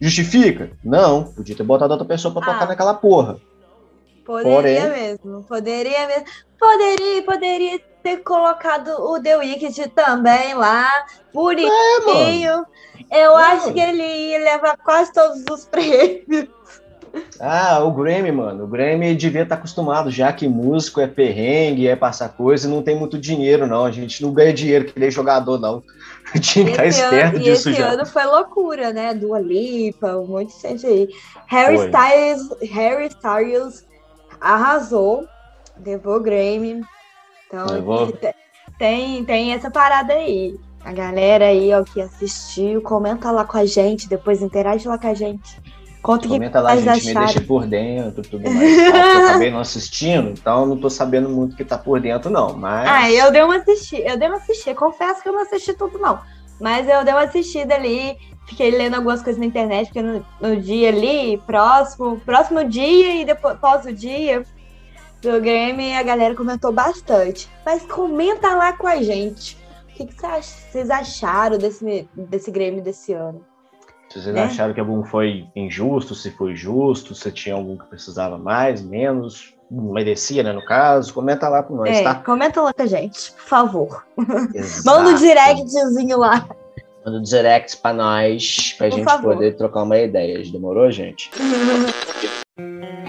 Justifica? 0.00 0.70
Não. 0.84 1.24
Podia 1.24 1.56
ter 1.56 1.62
botado 1.62 1.92
outra 1.92 2.06
pessoa 2.06 2.34
pra 2.34 2.42
ah, 2.42 2.52
tocar 2.52 2.66
naquela 2.66 2.94
porra. 2.94 3.38
Poderia 4.24 4.82
Porém, 4.82 4.90
mesmo, 4.90 5.44
poderia 5.44 6.06
mesmo. 6.08 6.26
Poderia, 6.58 7.22
poderia 7.22 7.80
ter 8.02 8.18
colocado 8.18 8.88
o 8.88 9.20
The 9.20 9.36
Wicked 9.38 9.88
também 9.90 10.54
lá, 10.54 10.88
bonitinho. 11.32 12.66
É, 13.10 13.24
Eu 13.24 13.36
acho 13.36 13.72
que 13.72 13.80
ele 13.80 14.02
ia 14.02 14.38
levar 14.38 14.76
quase 14.78 15.12
todos 15.12 15.44
os 15.50 15.64
prêmios. 15.70 16.48
Ah, 17.38 17.80
o 17.84 17.92
Grammy, 17.92 18.32
mano. 18.32 18.64
O 18.64 18.66
Grammy 18.66 19.14
devia 19.14 19.42
estar 19.42 19.56
tá 19.56 19.58
acostumado, 19.58 20.10
já 20.10 20.32
que 20.32 20.48
músico 20.48 21.00
é 21.00 21.06
perrengue, 21.06 21.86
é 21.86 21.94
passar 21.94 22.30
coisa 22.30 22.66
e 22.66 22.70
não 22.70 22.82
tem 22.82 22.96
muito 22.96 23.18
dinheiro, 23.18 23.66
não. 23.66 23.84
A 23.84 23.90
gente 23.90 24.22
não 24.22 24.32
ganha 24.32 24.52
dinheiro 24.52 24.86
que 24.86 24.98
nem 24.98 25.10
jogador, 25.10 25.58
não. 25.58 25.82
Tinha 26.40 26.64
que 26.64 26.70
estar 26.70 26.86
esperto 26.86 27.36
ano, 27.36 27.44
disso 27.44 27.68
esse 27.68 27.78
já. 27.78 27.88
Esse 27.88 27.94
ano 27.96 28.06
foi 28.06 28.24
loucura, 28.24 28.92
né? 28.92 29.12
Dua 29.12 29.40
Lipa, 29.40 30.16
um 30.16 30.26
monte 30.26 30.54
de 30.54 30.62
gente 30.62 30.86
aí. 30.86 31.08
Harry 31.48 31.76
foi. 31.76 31.90
Styles, 31.90 32.70
Harry 32.70 33.06
Styles 33.08 33.86
arrasou, 34.40 35.26
levou 35.84 36.20
Grammy. 36.20 36.80
Então, 37.52 38.12
tem, 38.78 39.22
tem 39.24 39.52
essa 39.52 39.70
parada 39.70 40.14
aí. 40.14 40.58
A 40.82 40.92
galera 40.92 41.46
aí, 41.46 41.72
ó, 41.74 41.84
que 41.84 42.00
assistiu, 42.00 42.80
comenta 42.80 43.30
lá 43.30 43.44
com 43.44 43.58
a 43.58 43.66
gente, 43.66 44.08
depois 44.08 44.40
interage 44.40 44.88
lá 44.88 44.98
com 44.98 45.06
a 45.06 45.14
gente. 45.14 45.60
Conta 46.02 46.26
Comenta 46.26 46.58
que 46.58 46.64
lá, 46.64 46.76
gente, 46.76 46.88
acharam. 46.88 47.20
me 47.20 47.26
deixa 47.26 47.40
por 47.42 47.64
dentro, 47.64 48.22
tudo 48.22 48.50
mais. 48.50 48.78
eu 48.78 49.26
acabei 49.28 49.52
não 49.52 49.60
assistindo, 49.60 50.30
então 50.30 50.66
não 50.66 50.76
tô 50.76 50.90
sabendo 50.90 51.28
muito 51.28 51.52
o 51.52 51.56
que 51.56 51.64
tá 51.64 51.78
por 51.78 52.00
dentro, 52.00 52.28
não. 52.28 52.56
Mas. 52.56 52.88
Ah, 52.88 53.10
eu 53.12 53.30
dei 53.30 53.42
uma 53.42 53.56
assistida, 53.56 54.08
eu 54.08 54.18
dei 54.18 54.26
uma 54.26 54.38
assistida. 54.38 54.74
Confesso 54.74 55.22
que 55.22 55.28
eu 55.28 55.32
não 55.32 55.42
assisti 55.42 55.72
tudo, 55.74 55.98
não. 55.98 56.18
Mas 56.60 56.88
eu 56.88 57.04
dei 57.04 57.14
uma 57.14 57.22
assistida 57.22 57.76
ali, 57.76 58.16
fiquei 58.46 58.72
lendo 58.72 58.96
algumas 58.96 59.22
coisas 59.22 59.38
na 59.38 59.46
internet, 59.46 59.86
porque 59.86 60.02
no, 60.02 60.24
no 60.40 60.56
dia 60.56 60.88
ali, 60.88 61.40
próximo, 61.46 62.20
próximo 62.24 62.64
dia 62.64 63.22
e 63.22 63.24
depois 63.24 63.54
após 63.54 63.84
o 63.86 63.92
dia 63.92 64.44
do 65.22 65.40
game, 65.40 65.94
a 65.94 66.02
galera 66.02 66.34
comentou 66.34 66.72
bastante. 66.72 67.48
Mas 67.64 67.84
comenta 67.86 68.54
lá 68.54 68.72
com 68.72 68.86
a 68.86 69.00
gente. 69.00 69.56
O 69.84 69.94
que, 69.94 70.06
que 70.06 70.14
vocês 70.20 70.90
acharam 70.90 71.58
desse, 71.58 72.08
desse 72.14 72.50
Grêmio 72.50 72.82
desse 72.82 73.12
ano? 73.12 73.44
Se 74.08 74.20
vocês 74.20 74.36
é. 74.36 74.42
acharam 74.42 74.74
que 74.74 74.80
algum 74.80 75.04
foi 75.04 75.46
injusto, 75.54 76.14
se 76.14 76.30
foi 76.32 76.54
justo, 76.54 77.14
se 77.14 77.30
tinha 77.30 77.54
algum 77.54 77.78
que 77.78 77.86
precisava 77.86 78.36
mais, 78.36 78.82
menos, 78.82 79.54
merecia, 79.70 80.42
né, 80.42 80.52
no 80.52 80.64
caso, 80.64 81.14
comenta 81.14 81.48
lá 81.48 81.62
com 81.62 81.76
nós, 81.76 81.96
é, 81.96 82.02
tá? 82.02 82.16
Comenta 82.16 82.60
lá 82.60 82.74
com 82.74 82.82
a 82.82 82.86
gente, 82.86 83.32
por 83.32 83.40
favor. 83.42 84.06
Manda 84.84 85.10
um 85.10 85.14
directzinho 85.14 86.18
lá. 86.18 86.46
Manda 87.06 87.18
um 87.18 87.22
direct 87.22 87.78
pra 87.78 87.92
nós, 87.94 88.74
pra 88.76 88.88
por 88.88 88.96
gente 88.96 89.04
favor. 89.04 89.34
poder 89.34 89.56
trocar 89.56 89.82
uma 89.82 89.98
ideia. 89.98 90.42
Demorou, 90.50 90.90
gente? 90.90 91.30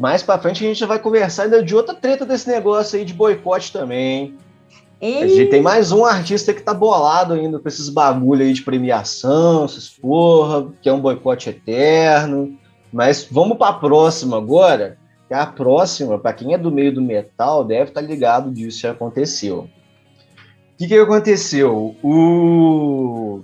mais 0.00 0.22
pra 0.22 0.38
frente 0.38 0.64
a 0.64 0.68
gente 0.68 0.84
vai 0.86 0.98
conversar 0.98 1.42
ainda 1.42 1.62
de 1.62 1.76
outra 1.76 1.94
treta 1.94 2.24
desse 2.24 2.48
negócio 2.48 2.98
aí 2.98 3.04
de 3.04 3.12
boicote 3.12 3.70
também. 3.70 4.34
A 4.98 5.26
gente 5.26 5.50
tem 5.50 5.60
mais 5.60 5.92
um 5.92 6.06
artista 6.06 6.54
que 6.54 6.62
tá 6.62 6.72
bolado 6.72 7.34
ainda 7.34 7.58
com 7.58 7.68
esses 7.68 7.90
bagulho 7.90 8.42
aí 8.42 8.52
de 8.54 8.62
premiação, 8.62 9.66
essas 9.66 9.90
porra, 9.90 10.72
que 10.80 10.88
é 10.88 10.92
um 10.92 11.00
boicote 11.00 11.50
eterno. 11.50 12.58
Mas 12.90 13.28
vamos 13.30 13.58
pra 13.58 13.74
próxima 13.74 14.38
agora. 14.38 14.96
Que 15.28 15.34
a 15.34 15.46
próxima, 15.46 16.18
para 16.18 16.32
quem 16.32 16.54
é 16.54 16.58
do 16.58 16.70
meio 16.70 16.94
do 16.94 17.02
metal, 17.02 17.62
deve 17.62 17.90
estar 17.90 18.00
tá 18.00 18.06
ligado 18.06 18.50
disso 18.50 18.80
que 18.80 18.86
aconteceu. 18.86 19.60
O 19.60 20.78
que, 20.78 20.88
que 20.88 20.98
aconteceu? 20.98 21.94
O 22.02 23.42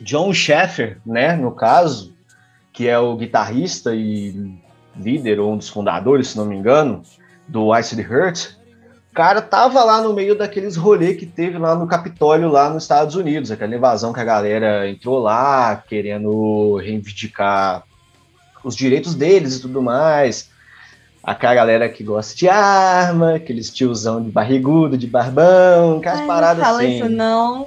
John 0.00 0.32
Sheffer, 0.34 0.98
né, 1.06 1.36
no 1.36 1.52
caso, 1.52 2.12
que 2.72 2.88
é 2.88 2.98
o 2.98 3.16
guitarrista 3.16 3.94
e 3.94 4.58
líder 4.96 5.40
ou 5.40 5.52
um 5.52 5.56
dos 5.56 5.68
fundadores, 5.68 6.28
se 6.28 6.36
não 6.36 6.46
me 6.46 6.56
engano, 6.56 7.02
do 7.48 7.76
Ice 7.78 7.94
Hurt, 8.00 8.52
o 9.10 9.14
cara 9.14 9.40
tava 9.40 9.84
lá 9.84 10.02
no 10.02 10.12
meio 10.12 10.36
daqueles 10.36 10.76
rolê 10.76 11.14
que 11.14 11.24
teve 11.24 11.56
lá 11.56 11.76
no 11.76 11.86
Capitólio, 11.86 12.48
lá 12.50 12.68
nos 12.68 12.82
Estados 12.82 13.14
Unidos, 13.14 13.50
aquela 13.50 13.74
invasão 13.74 14.12
que 14.12 14.18
a 14.18 14.24
galera 14.24 14.88
entrou 14.88 15.20
lá 15.20 15.76
querendo 15.88 16.76
reivindicar 16.78 17.84
os 18.64 18.74
direitos 18.74 19.14
deles 19.14 19.56
e 19.56 19.60
tudo 19.60 19.80
mais. 19.80 20.50
Aquela 21.22 21.54
galera 21.54 21.88
que 21.88 22.02
gosta 22.02 22.36
de 22.36 22.48
arma, 22.48 23.36
aqueles 23.36 23.70
tiozão 23.70 24.20
de 24.20 24.30
barrigudo, 24.30 24.98
de 24.98 25.06
barbão, 25.06 25.98
aquelas 25.98 26.20
Ai, 26.20 26.26
paradas 26.26 26.58
não 26.58 26.64
fala 26.64 26.82
assim. 26.82 26.96
isso 26.96 27.08
não. 27.08 27.66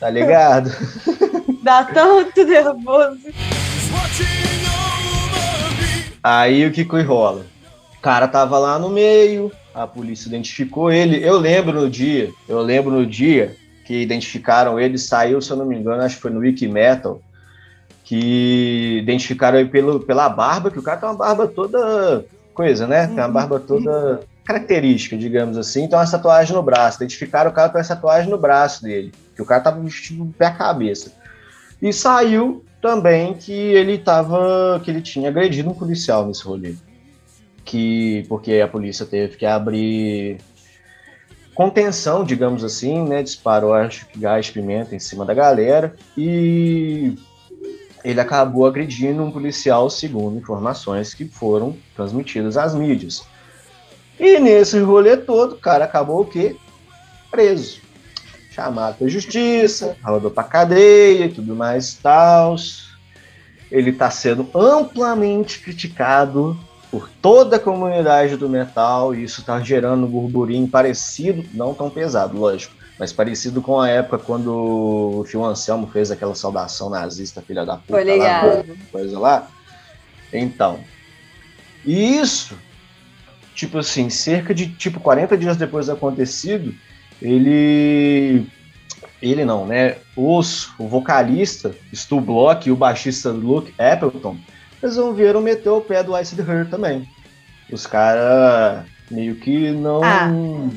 Tá 0.00 0.10
ligado? 0.10 0.70
Dá 1.62 1.84
tanto 1.84 2.42
nervoso. 2.44 3.28
Aí 6.24 6.66
o 6.66 6.72
que 6.72 6.86
que 6.86 7.02
rola? 7.02 7.44
O 7.98 8.00
cara 8.00 8.26
tava 8.26 8.58
lá 8.58 8.78
no 8.78 8.88
meio, 8.88 9.52
a 9.74 9.86
polícia 9.86 10.26
identificou 10.26 10.90
ele. 10.90 11.22
Eu 11.22 11.38
lembro 11.38 11.78
no 11.78 11.90
dia, 11.90 12.30
eu 12.48 12.62
lembro 12.62 12.90
no 12.90 13.04
dia 13.04 13.54
que 13.84 14.00
identificaram 14.00 14.80
ele, 14.80 14.96
saiu, 14.96 15.42
se 15.42 15.50
eu 15.50 15.56
não 15.58 15.66
me 15.66 15.76
engano, 15.76 16.02
acho 16.02 16.16
que 16.16 16.22
foi 16.22 16.30
no 16.30 16.40
Wiki 16.40 16.66
Metal, 16.66 17.20
que 18.04 19.00
identificaram 19.02 19.58
ele 19.58 19.68
pelo, 19.68 20.00
pela 20.00 20.30
barba, 20.30 20.70
que 20.70 20.78
o 20.78 20.82
cara 20.82 20.96
tem 20.96 21.06
uma 21.10 21.14
barba 21.14 21.46
toda 21.46 22.24
coisa, 22.54 22.86
né? 22.86 23.06
Tem 23.06 23.18
uma 23.18 23.28
barba 23.28 23.60
toda 23.60 24.22
característica, 24.46 25.18
digamos 25.18 25.58
assim. 25.58 25.84
Então, 25.84 25.98
uma 25.98 26.10
tatuagem 26.10 26.54
no 26.54 26.62
braço. 26.62 26.96
Identificaram 26.96 27.50
o 27.50 27.54
cara 27.54 27.68
com 27.68 27.78
essa 27.78 27.94
tatuagem 27.94 28.30
no 28.30 28.38
braço 28.38 28.82
dele, 28.82 29.12
que 29.36 29.42
o 29.42 29.46
cara 29.46 29.60
tava 29.60 29.78
vestido 29.78 30.32
pé 30.38 30.46
a 30.46 30.52
cabeça. 30.52 31.12
E 31.84 31.92
saiu 31.92 32.64
também 32.80 33.34
que 33.34 33.52
ele 33.52 33.98
tava, 33.98 34.80
que 34.82 34.90
ele 34.90 35.02
tinha 35.02 35.28
agredido 35.28 35.68
um 35.68 35.74
policial 35.74 36.26
nesse 36.26 36.42
rolê. 36.42 36.76
Que, 37.62 38.24
porque 38.26 38.54
a 38.54 38.66
polícia 38.66 39.04
teve 39.04 39.36
que 39.36 39.44
abrir 39.44 40.38
contenção, 41.54 42.24
digamos 42.24 42.64
assim, 42.64 43.06
né? 43.06 43.22
Disparou, 43.22 43.74
acho 43.74 44.06
que 44.06 44.18
gás 44.18 44.48
pimenta 44.48 44.96
em 44.96 44.98
cima 44.98 45.26
da 45.26 45.34
galera 45.34 45.94
e 46.16 47.16
ele 48.02 48.18
acabou 48.18 48.66
agredindo 48.66 49.22
um 49.22 49.30
policial, 49.30 49.90
segundo 49.90 50.38
informações 50.38 51.12
que 51.12 51.26
foram 51.26 51.76
transmitidas 51.94 52.56
às 52.56 52.74
mídias. 52.74 53.26
E 54.18 54.38
nesse 54.38 54.78
rolê 54.80 55.18
todo, 55.18 55.56
o 55.56 55.58
cara 55.58 55.84
acabou 55.84 56.22
o 56.22 56.26
quê? 56.26 56.56
Preso. 57.30 57.83
Chamado 58.54 58.98
pra 58.98 59.08
justiça, 59.08 59.96
rodou 60.04 60.30
pra 60.30 60.44
cadeia 60.44 61.24
e 61.24 61.28
tudo 61.28 61.56
mais 61.56 61.92
e 61.92 61.96
tal. 61.96 62.54
Ele 63.68 63.92
tá 63.92 64.08
sendo 64.10 64.48
amplamente 64.54 65.58
criticado 65.58 66.56
por 66.88 67.10
toda 67.20 67.56
a 67.56 67.58
comunidade 67.58 68.36
do 68.36 68.48
metal 68.48 69.12
e 69.12 69.24
isso 69.24 69.42
tá 69.42 69.60
gerando 69.60 70.06
um 70.06 70.08
burburinho 70.08 70.68
parecido, 70.68 71.44
não 71.52 71.74
tão 71.74 71.90
pesado, 71.90 72.38
lógico, 72.38 72.72
mas 72.96 73.12
parecido 73.12 73.60
com 73.60 73.80
a 73.80 73.88
época 73.88 74.18
quando 74.18 74.52
o 74.52 75.24
Phil 75.26 75.44
Anselmo 75.44 75.88
fez 75.88 76.12
aquela 76.12 76.36
saudação 76.36 76.88
nazista, 76.88 77.42
filha 77.42 77.66
da 77.66 77.76
puta. 77.76 77.94
Foi. 77.94 78.16
Lá, 78.16 78.64
coisa 78.92 79.18
lá. 79.18 79.48
Então, 80.32 80.78
e 81.84 82.16
isso, 82.16 82.56
tipo 83.52 83.78
assim, 83.78 84.08
cerca 84.08 84.54
de 84.54 84.68
tipo 84.68 85.00
40 85.00 85.36
dias 85.36 85.56
depois 85.56 85.86
do 85.86 85.92
acontecido, 85.92 86.72
ele 87.24 88.46
ele 89.22 89.44
não, 89.44 89.66
né? 89.66 89.96
Os, 90.14 90.70
o 90.78 90.86
vocalista 90.86 91.74
Stu 91.94 92.20
Block 92.20 92.68
e 92.68 92.72
o 92.72 92.76
baixista 92.76 93.30
Luke 93.30 93.72
Appleton 93.78 94.36
resolveram 94.82 95.40
meter 95.40 95.70
o 95.70 95.80
pé 95.80 96.02
do 96.02 96.18
Ice 96.18 96.38
Her 96.38 96.68
também. 96.68 97.08
Os 97.72 97.86
caras 97.86 98.84
meio 99.10 99.36
que 99.36 99.70
não. 99.70 100.04
Ah, 100.04 100.28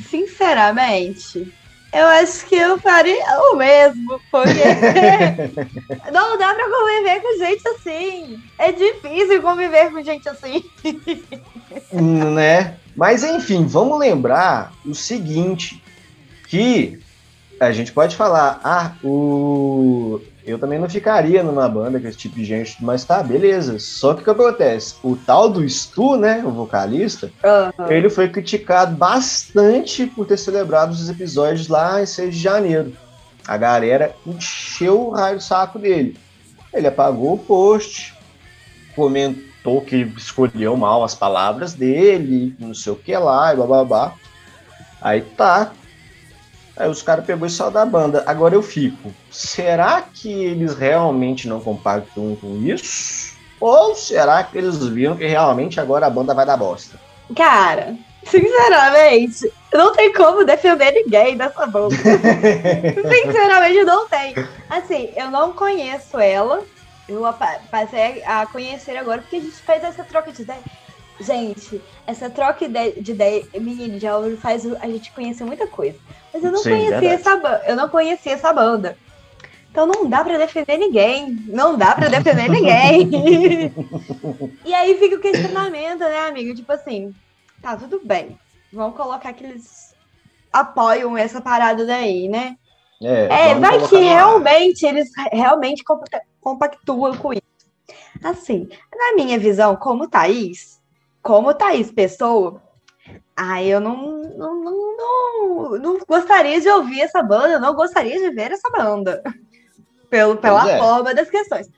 sinceramente, 0.10 1.54
eu 1.94 2.06
acho 2.06 2.46
que 2.46 2.56
eu 2.56 2.80
faria 2.80 3.26
o 3.52 3.56
mesmo, 3.56 4.22
porque 4.32 4.52
não 6.14 6.38
dá 6.38 6.54
pra 6.54 6.70
conviver 6.70 7.22
com 7.22 7.38
gente 7.38 7.68
assim. 7.68 8.44
É 8.58 8.72
difícil 8.72 9.42
conviver 9.42 9.92
com 9.92 10.02
gente 10.02 10.30
assim. 10.30 10.64
né? 11.92 12.76
Mas 12.96 13.24
enfim, 13.24 13.66
vamos 13.66 14.00
lembrar 14.00 14.72
o 14.86 14.96
seguinte: 14.96 15.84
que 16.48 17.00
a 17.60 17.72
gente 17.72 17.92
pode 17.92 18.16
falar, 18.16 18.60
ah, 18.64 18.94
o 19.04 20.22
eu 20.48 20.58
também 20.58 20.80
não 20.80 20.90
ficaria 20.90 21.44
numa 21.44 21.68
banda 21.68 22.00
com 22.00 22.08
esse 22.08 22.18
tipo 22.18 22.38
de 22.38 22.46
gente, 22.46 22.78
mas 22.82 23.04
tá, 23.04 23.22
beleza. 23.22 23.78
Só 23.80 24.14
que 24.14 24.22
o 24.22 24.24
que 24.24 24.30
acontece? 24.30 24.96
O 25.04 25.18
tal 25.18 25.50
do 25.50 25.68
Stu, 25.68 26.16
né, 26.16 26.42
o 26.46 26.52
vocalista, 26.52 27.30
uhum. 27.44 27.92
ele 27.92 28.10
foi 28.10 28.30
criticado 28.30 28.96
bastante 28.96 30.08
por 30.08 30.26
ter 30.26 30.38
celebrado 30.38 30.94
os 30.94 31.10
episódios 31.10 31.68
lá 31.68 32.02
em 32.02 32.06
6 32.06 32.34
de 32.34 32.42
janeiro. 32.42 32.94
A 33.46 33.58
galera 33.58 34.16
encheu 34.26 35.08
o 35.08 35.10
raio 35.10 35.36
do 35.36 35.44
saco 35.44 35.78
dele. 35.78 36.18
Ele 36.74 36.88
apagou 36.88 37.34
o 37.34 37.38
post, 37.38 38.16
comentou 38.96 39.82
que 39.82 39.98
escolheu 40.16 40.78
mal 40.78 41.04
as 41.04 41.14
palavras 41.14 41.74
dele, 41.74 42.56
não 42.58 42.74
sei 42.74 42.94
o 42.94 42.96
que 42.96 43.16
lá, 43.18 43.54
e 43.54 43.58
babá. 43.58 44.14
Aí 45.02 45.22
tá, 45.22 45.74
Aí 46.78 46.90
os 46.90 47.02
caras 47.02 47.26
pegou 47.26 47.48
e 47.48 47.50
saiu 47.50 47.72
da 47.72 47.86
banda. 47.86 48.24
Agora 48.26 48.54
eu 48.54 48.62
fico. 48.62 49.12
Será 49.32 50.02
que 50.02 50.30
eles 50.30 50.76
realmente 50.76 51.48
não 51.48 51.60
compactam 51.60 52.36
com 52.40 52.62
isso? 52.64 53.36
Ou 53.60 53.96
será 53.96 54.44
que 54.44 54.58
eles 54.58 54.78
viram 54.86 55.18
que 55.18 55.26
realmente 55.26 55.80
agora 55.80 56.06
a 56.06 56.10
banda 56.10 56.34
vai 56.34 56.46
dar 56.46 56.58
bosta? 56.58 57.00
Cara, 57.36 57.96
sinceramente, 58.24 59.52
não 59.74 59.92
tem 59.94 60.14
como 60.14 60.46
defender 60.46 60.92
ninguém 60.92 61.36
dessa 61.36 61.66
banda. 61.66 61.96
sinceramente, 63.26 63.84
não 63.84 64.08
tem. 64.08 64.36
Assim, 64.70 65.10
eu 65.16 65.32
não 65.32 65.54
conheço 65.54 66.20
ela. 66.20 66.64
Eu 67.10 67.24
passei 67.72 68.22
a 68.26 68.46
conhecer 68.46 68.98
agora 68.98 69.22
porque 69.22 69.38
a 69.38 69.42
gente 69.42 69.56
fez 69.56 69.84
essa 69.84 70.04
troca 70.04 70.32
de 70.32 70.42
ideia. 70.42 70.62
Gente, 71.20 71.82
essa 72.06 72.30
troca 72.30 72.68
de 72.68 73.12
ideia, 73.12 73.46
menino, 73.56 74.00
já 74.00 74.12
faz 74.38 74.66
a 74.66 74.88
gente 74.88 75.12
conhecer 75.12 75.44
muita 75.44 75.66
coisa. 75.68 75.98
Mas 76.34 76.44
eu 76.44 76.52
não 76.52 76.62
Sim, 76.62 76.70
conhecia 76.70 77.12
essa 77.12 77.36
banda. 77.36 77.64
Eu 77.68 77.76
não 77.76 77.90
conhecia 77.90 78.34
essa 78.34 78.54
banda. 78.54 78.98
Então 79.72 79.86
não 79.86 80.08
dá 80.08 80.24
para 80.24 80.38
defender 80.38 80.78
ninguém. 80.78 81.44
Não 81.48 81.78
dá 81.78 81.96
para 81.96 82.10
defender 82.10 82.50
ninguém. 82.50 83.74
e 84.66 84.74
aí 84.74 84.98
fica 84.98 85.16
o 85.16 85.22
questionamento, 85.22 86.00
né, 86.00 86.28
amigo? 86.28 86.56
Tipo 86.56 86.72
assim, 86.72 87.14
tá 87.62 87.76
tudo 87.76 88.00
bem. 88.04 88.38
Vamos 88.72 88.96
colocar 88.96 89.34
que 89.34 89.44
eles 89.44 89.96
apoiam 90.52 91.18
essa 91.18 91.42
parada 91.42 91.86
daí, 91.86 92.28
né? 92.28 92.58
É, 93.02 93.52
é 93.52 93.56
vai 93.56 93.88
que 93.88 93.98
realmente 93.98 94.86
eles 94.86 95.10
realmente 95.32 95.84
compactuam 96.42 97.16
com 97.18 97.34
isso. 97.34 97.44
Assim, 98.24 98.68
na 98.92 99.14
minha 99.16 99.38
visão, 99.38 99.76
como 99.76 100.10
Thaís, 100.10 100.77
como 101.28 101.54
Thaís 101.54 101.92
Pessoa, 101.92 102.62
ah, 103.36 103.62
eu 103.62 103.82
não, 103.82 104.22
não, 104.22 104.64
não, 104.64 104.98
não, 104.98 105.78
não 105.78 106.00
gostaria 106.08 106.62
de 106.62 106.70
ouvir 106.70 107.02
essa 107.02 107.22
banda, 107.22 107.60
não 107.60 107.76
gostaria 107.76 108.18
de 108.18 108.34
ver 108.34 108.54
essa 108.54 108.70
banda. 108.70 109.22
Pelo, 110.10 110.38
pela 110.38 110.72
é. 110.72 110.80
forma 110.80 111.14
das 111.14 111.30
questões. 111.30 111.70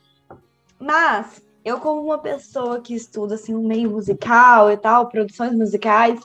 Mas, 0.79 1.41
eu, 1.65 1.79
como 1.79 2.03
uma 2.03 2.19
pessoa 2.19 2.79
que 2.79 2.93
estuda 2.93 3.33
assim, 3.33 3.55
um 3.55 3.67
meio 3.67 3.89
musical 3.89 4.71
e 4.71 4.77
tal, 4.77 5.09
produções 5.09 5.55
musicais, 5.55 6.19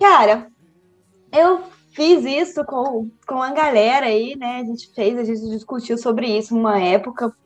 cara, 0.00 0.46
eu 1.30 1.60
fiz 1.92 2.24
isso 2.24 2.64
com, 2.64 3.10
com 3.26 3.42
a 3.42 3.52
galera 3.52 4.06
aí, 4.06 4.34
né? 4.34 4.60
A 4.60 4.64
gente 4.64 4.90
fez, 4.94 5.18
a 5.18 5.24
gente 5.24 5.46
discutiu 5.50 5.98
sobre 5.98 6.26
isso 6.38 6.54
numa 6.54 6.80
época. 6.80 7.36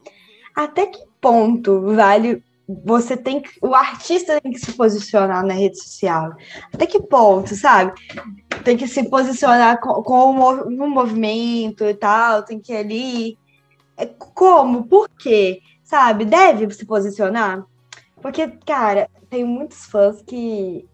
Até 0.55 0.87
que 0.87 1.05
ponto 1.21 1.81
vale 1.97 2.45
você 2.69 3.17
tem 3.17 3.43
que, 3.43 3.51
o 3.61 3.75
artista 3.75 4.41
tem 4.41 4.53
que 4.53 4.59
se 4.59 4.73
posicionar 4.73 5.45
na 5.45 5.55
rede 5.55 5.79
social. 5.79 6.35
Até 6.73 6.87
que 6.87 7.01
ponto, 7.01 7.55
sabe? 7.55 7.93
Tem 8.65 8.77
que 8.77 8.89
se 8.89 9.09
posicionar 9.09 9.81
com, 9.81 10.03
com 10.03 10.31
um 10.67 10.89
movimento 10.89 11.85
e 11.85 11.95
tal, 11.95 12.43
tem 12.43 12.59
que 12.59 12.73
ir 12.73 12.77
ali. 12.77 13.39
É, 13.97 14.07
como? 14.07 14.85
Por 14.87 15.09
quê? 15.11 15.61
Sabe? 15.83 16.25
Deve 16.25 16.73
se 16.73 16.87
posicionar? 16.87 17.65
Porque, 18.21 18.49
cara, 18.67 19.09
tem 19.29 19.45
muitos 19.45 19.85
fãs 19.85 20.23
que 20.23 20.87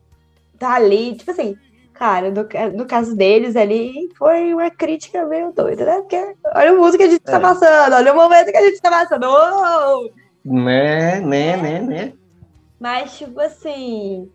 tá 0.58 0.74
ali, 0.74 1.14
tipo 1.14 1.30
assim, 1.30 1.56
cara, 1.94 2.30
no, 2.30 2.46
no 2.76 2.86
caso 2.86 3.14
deles 3.14 3.54
ali, 3.54 4.08
foi 4.18 4.52
uma 4.52 4.70
crítica 4.70 5.24
meio 5.26 5.52
doida, 5.52 5.84
né? 5.84 6.00
Porque 6.00 6.16
olha 6.54 6.70
a 6.70 6.74
música 6.74 6.98
que 6.98 7.08
a 7.08 7.12
gente 7.12 7.22
tá 7.22 7.32
é. 7.32 7.34
tá 7.34 7.40
passando, 7.40 7.94
olha 7.94 8.12
o 8.12 8.16
momento 8.16 8.50
que 8.50 8.56
a 8.56 8.62
gente 8.62 8.80
tá 8.80 8.90
passando. 8.90 9.26
Oh! 9.28 10.10
Né, 10.44 11.20
né, 11.20 11.56
né, 11.56 11.80
né. 11.80 12.12
Mas, 12.78 13.18
tipo 13.18 13.38
assim, 13.40 14.30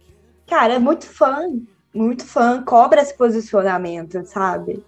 cara, 0.47 0.75
é 0.75 0.79
muito 0.79 1.07
fã, 1.07 1.49
muito 1.93 2.23
fã, 2.25 2.61
cobra 2.63 3.01
esse 3.01 3.17
posicionamento, 3.17 4.23
sabe? 4.25 4.83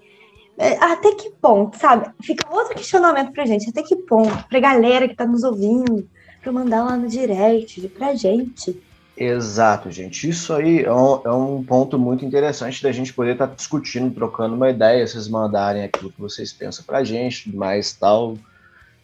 É, 0.57 0.73
até 0.83 1.13
que 1.15 1.29
ponto, 1.41 1.77
sabe? 1.77 2.09
Fica 2.21 2.47
outro 2.53 2.75
questionamento 2.75 3.31
pra 3.31 3.45
gente, 3.45 3.69
até 3.69 3.83
que 3.83 3.95
ponto, 3.95 4.47
pra 4.47 4.59
galera 4.59 5.07
que 5.07 5.15
tá 5.15 5.25
nos 5.25 5.43
ouvindo, 5.43 6.07
pra 6.41 6.51
mandar 6.51 6.83
lá 6.83 6.97
no 6.97 7.07
direct, 7.07 7.87
pra 7.89 8.15
gente. 8.15 8.79
Exato, 9.15 9.89
gente. 9.89 10.29
Isso 10.29 10.53
aí 10.53 10.83
é 10.83 10.93
um, 10.93 11.21
é 11.25 11.31
um 11.31 11.63
ponto 11.63 11.97
muito 11.97 12.23
interessante 12.23 12.83
da 12.83 12.91
gente 12.91 13.13
poder 13.13 13.31
estar 13.31 13.47
tá 13.47 13.55
discutindo, 13.55 14.13
trocando 14.13 14.55
uma 14.55 14.69
ideia, 14.69 15.05
vocês 15.05 15.27
mandarem 15.27 15.83
aquilo 15.83 16.11
que 16.11 16.21
vocês 16.21 16.53
pensam 16.53 16.85
pra 16.85 17.03
gente, 17.03 17.55
mais 17.55 17.93
tal 17.93 18.37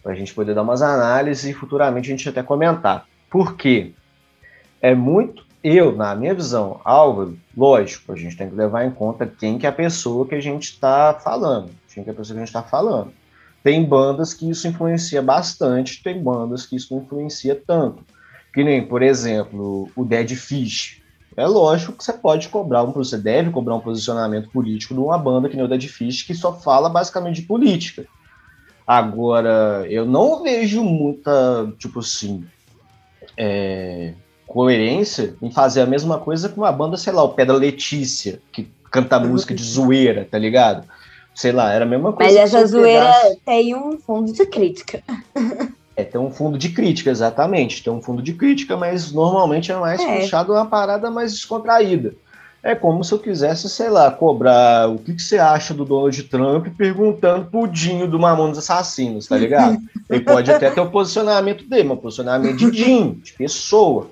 para 0.03 0.11
a 0.11 0.15
gente 0.15 0.33
poder 0.33 0.53
dar 0.53 0.61
umas 0.61 0.81
análises 0.81 1.45
e 1.45 1.53
futuramente 1.53 2.11
a 2.11 2.15
gente 2.15 2.27
até 2.27 2.43
comentar. 2.43 3.07
Por 3.29 3.55
quê? 3.55 3.93
É 4.81 4.93
muito, 4.93 5.45
eu, 5.63 5.95
na 5.95 6.13
minha 6.13 6.35
visão, 6.35 6.81
Álvaro, 6.83 7.39
lógico, 7.55 8.11
a 8.11 8.15
gente 8.17 8.35
tem 8.35 8.49
que 8.49 8.55
levar 8.55 8.85
em 8.85 8.91
conta 8.91 9.25
quem 9.25 9.57
que 9.57 9.65
é 9.65 9.69
a 9.69 9.73
pessoa 9.73 10.27
que 10.27 10.35
a 10.35 10.41
gente 10.41 10.63
está 10.63 11.13
falando, 11.13 11.69
quem 11.93 12.03
que 12.03 12.09
é 12.09 12.13
a 12.13 12.15
pessoa 12.15 12.35
que 12.35 12.41
a 12.41 12.45
gente 12.45 12.49
está 12.49 12.61
falando. 12.61 13.13
Tem 13.63 13.81
bandas 13.81 14.33
que 14.33 14.49
isso 14.49 14.67
influencia 14.67 15.21
bastante, 15.21 16.03
tem 16.03 16.21
bandas 16.21 16.65
que 16.65 16.75
isso 16.75 16.93
não 16.93 17.01
influencia 17.01 17.59
tanto. 17.65 18.03
Que 18.53 18.61
nem, 18.61 18.85
por 18.85 19.01
exemplo, 19.01 19.89
o 19.95 20.03
Dead 20.03 20.35
Fish. 20.35 21.01
É 21.35 21.47
lógico 21.47 21.93
que 21.93 22.03
você 22.03 22.13
pode 22.13 22.49
cobrar 22.49 22.83
um, 22.83 22.91
você 22.91 23.17
deve 23.17 23.49
cobrar 23.49 23.75
um 23.75 23.79
posicionamento 23.79 24.49
político 24.49 24.93
de 24.93 24.99
uma 24.99 25.17
banda 25.17 25.47
que 25.47 25.55
nem 25.55 25.65
o 25.65 25.67
Dead 25.67 25.87
Fish, 25.87 26.23
que 26.23 26.35
só 26.35 26.53
fala 26.53 26.89
basicamente 26.89 27.37
de 27.37 27.47
política. 27.47 28.05
Agora, 28.85 29.85
eu 29.89 30.05
não 30.05 30.43
vejo 30.43 30.83
muita, 30.83 31.71
tipo 31.77 31.99
assim, 31.99 32.43
é, 33.37 34.13
coerência 34.45 35.35
em 35.41 35.49
fazer 35.49 35.81
a 35.81 35.85
mesma 35.85 36.19
coisa 36.19 36.49
com 36.49 36.61
uma 36.61 36.71
banda, 36.71 36.97
sei 36.97 37.13
lá, 37.13 37.23
o 37.23 37.29
Pedra 37.29 37.55
Letícia, 37.55 38.41
que 38.51 38.67
canta 38.91 39.19
música 39.19 39.55
de 39.55 39.63
zoeira, 39.63 40.27
tá 40.29 40.37
ligado? 40.37 40.87
Sei 41.33 41.51
lá, 41.51 41.71
era 41.71 41.85
a 41.85 41.87
mesma 41.87 42.13
coisa. 42.13 42.31
Mas 42.31 42.39
essa 42.39 42.65
zoeira 42.65 43.05
pegasse... 43.05 43.39
tem 43.43 43.75
um 43.75 43.97
fundo 43.97 44.31
de 44.31 44.45
crítica. 44.45 45.01
É, 45.95 46.03
tem 46.03 46.19
um 46.19 46.31
fundo 46.31 46.57
de 46.57 46.69
crítica, 46.69 47.09
exatamente. 47.09 47.83
Tem 47.83 47.91
um 47.91 48.01
fundo 48.01 48.21
de 48.21 48.33
crítica, 48.33 48.75
mas 48.75 49.11
normalmente 49.11 49.71
é 49.71 49.75
mais 49.75 50.01
é. 50.01 50.21
puxado 50.21 50.53
uma 50.53 50.65
parada 50.65 51.09
mais 51.09 51.33
descontraída. 51.33 52.13
É 52.63 52.73
como 52.73 53.03
se 53.03 53.13
eu 53.13 53.19
quisesse, 53.19 53.69
sei 53.69 53.89
lá, 53.89 54.09
cobrar 54.09 54.89
o 54.89 54.97
que, 54.97 55.13
que 55.13 55.21
você 55.21 55.37
acha 55.37 55.73
do 55.73 55.83
Donald 55.83 56.23
Trump 56.23 56.67
perguntando 56.77 57.45
pro 57.51 57.67
Dinho 57.67 58.07
do 58.07 58.17
Mamonos 58.17 58.57
Assassinos, 58.57 59.27
tá 59.27 59.35
ligado? 59.35 59.77
Ele 60.09 60.21
pode 60.21 60.49
até 60.49 60.71
ter 60.71 60.79
o 60.79 60.89
posicionamento 60.89 61.67
dele, 61.67 61.83
mas 61.83 61.97
o 61.97 62.01
posicionamento 62.01 62.55
de 62.55 62.71
Dinho, 62.71 63.15
de 63.15 63.33
pessoa. 63.33 64.09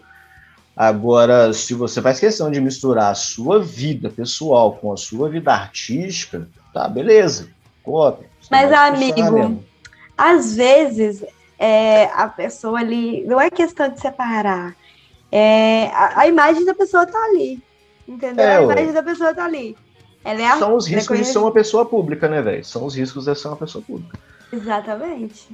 Agora, 0.76 1.54
se 1.54 1.74
você 1.74 2.02
faz 2.02 2.20
questão 2.20 2.52
de 2.52 2.60
misturar 2.60 3.12
a 3.12 3.16
sua 3.16 3.62
vida 3.62 4.10
pessoal 4.10 4.74
com 4.74 4.92
a 4.92 4.98
sua 4.98 5.30
vida 5.30 5.54
artística, 5.54 6.50
tá, 6.74 6.90
beleza. 6.90 7.48
Copia. 7.82 8.28
Mas, 8.50 8.72
amigo, 8.72 9.64
às 10.18 10.56
vezes 10.56 11.24
é, 11.58 12.06
a 12.16 12.28
pessoa 12.28 12.80
ali. 12.80 13.24
Não 13.26 13.40
é 13.40 13.50
questão 13.50 13.88
de 13.88 14.02
separar. 14.02 14.76
É, 15.32 15.86
a, 15.94 16.22
a 16.22 16.28
imagem 16.28 16.66
da 16.66 16.74
pessoa 16.74 17.06
tá 17.06 17.18
ali. 17.26 17.62
Entendeu? 18.12 18.44
É, 18.44 18.58
a 18.58 18.64
imagem 18.64 18.92
da 18.92 19.04
pessoa 19.04 19.34
tá 19.34 19.46
ali. 19.46 19.78
Ela 20.24 20.42
é 20.42 20.58
São 20.58 20.76
os 20.76 20.86
riscos 20.86 21.18
de 21.18 21.26
ser 21.26 21.38
uma 21.38 21.52
pessoa 21.52 21.86
pública, 21.86 22.28
né, 22.28 22.42
velho? 22.42 22.64
São 22.64 22.86
os 22.86 22.96
riscos 22.96 23.26
de 23.26 23.36
ser 23.36 23.48
uma 23.48 23.58
pessoa 23.58 23.84
pública. 23.84 24.20
Exatamente. 24.52 25.48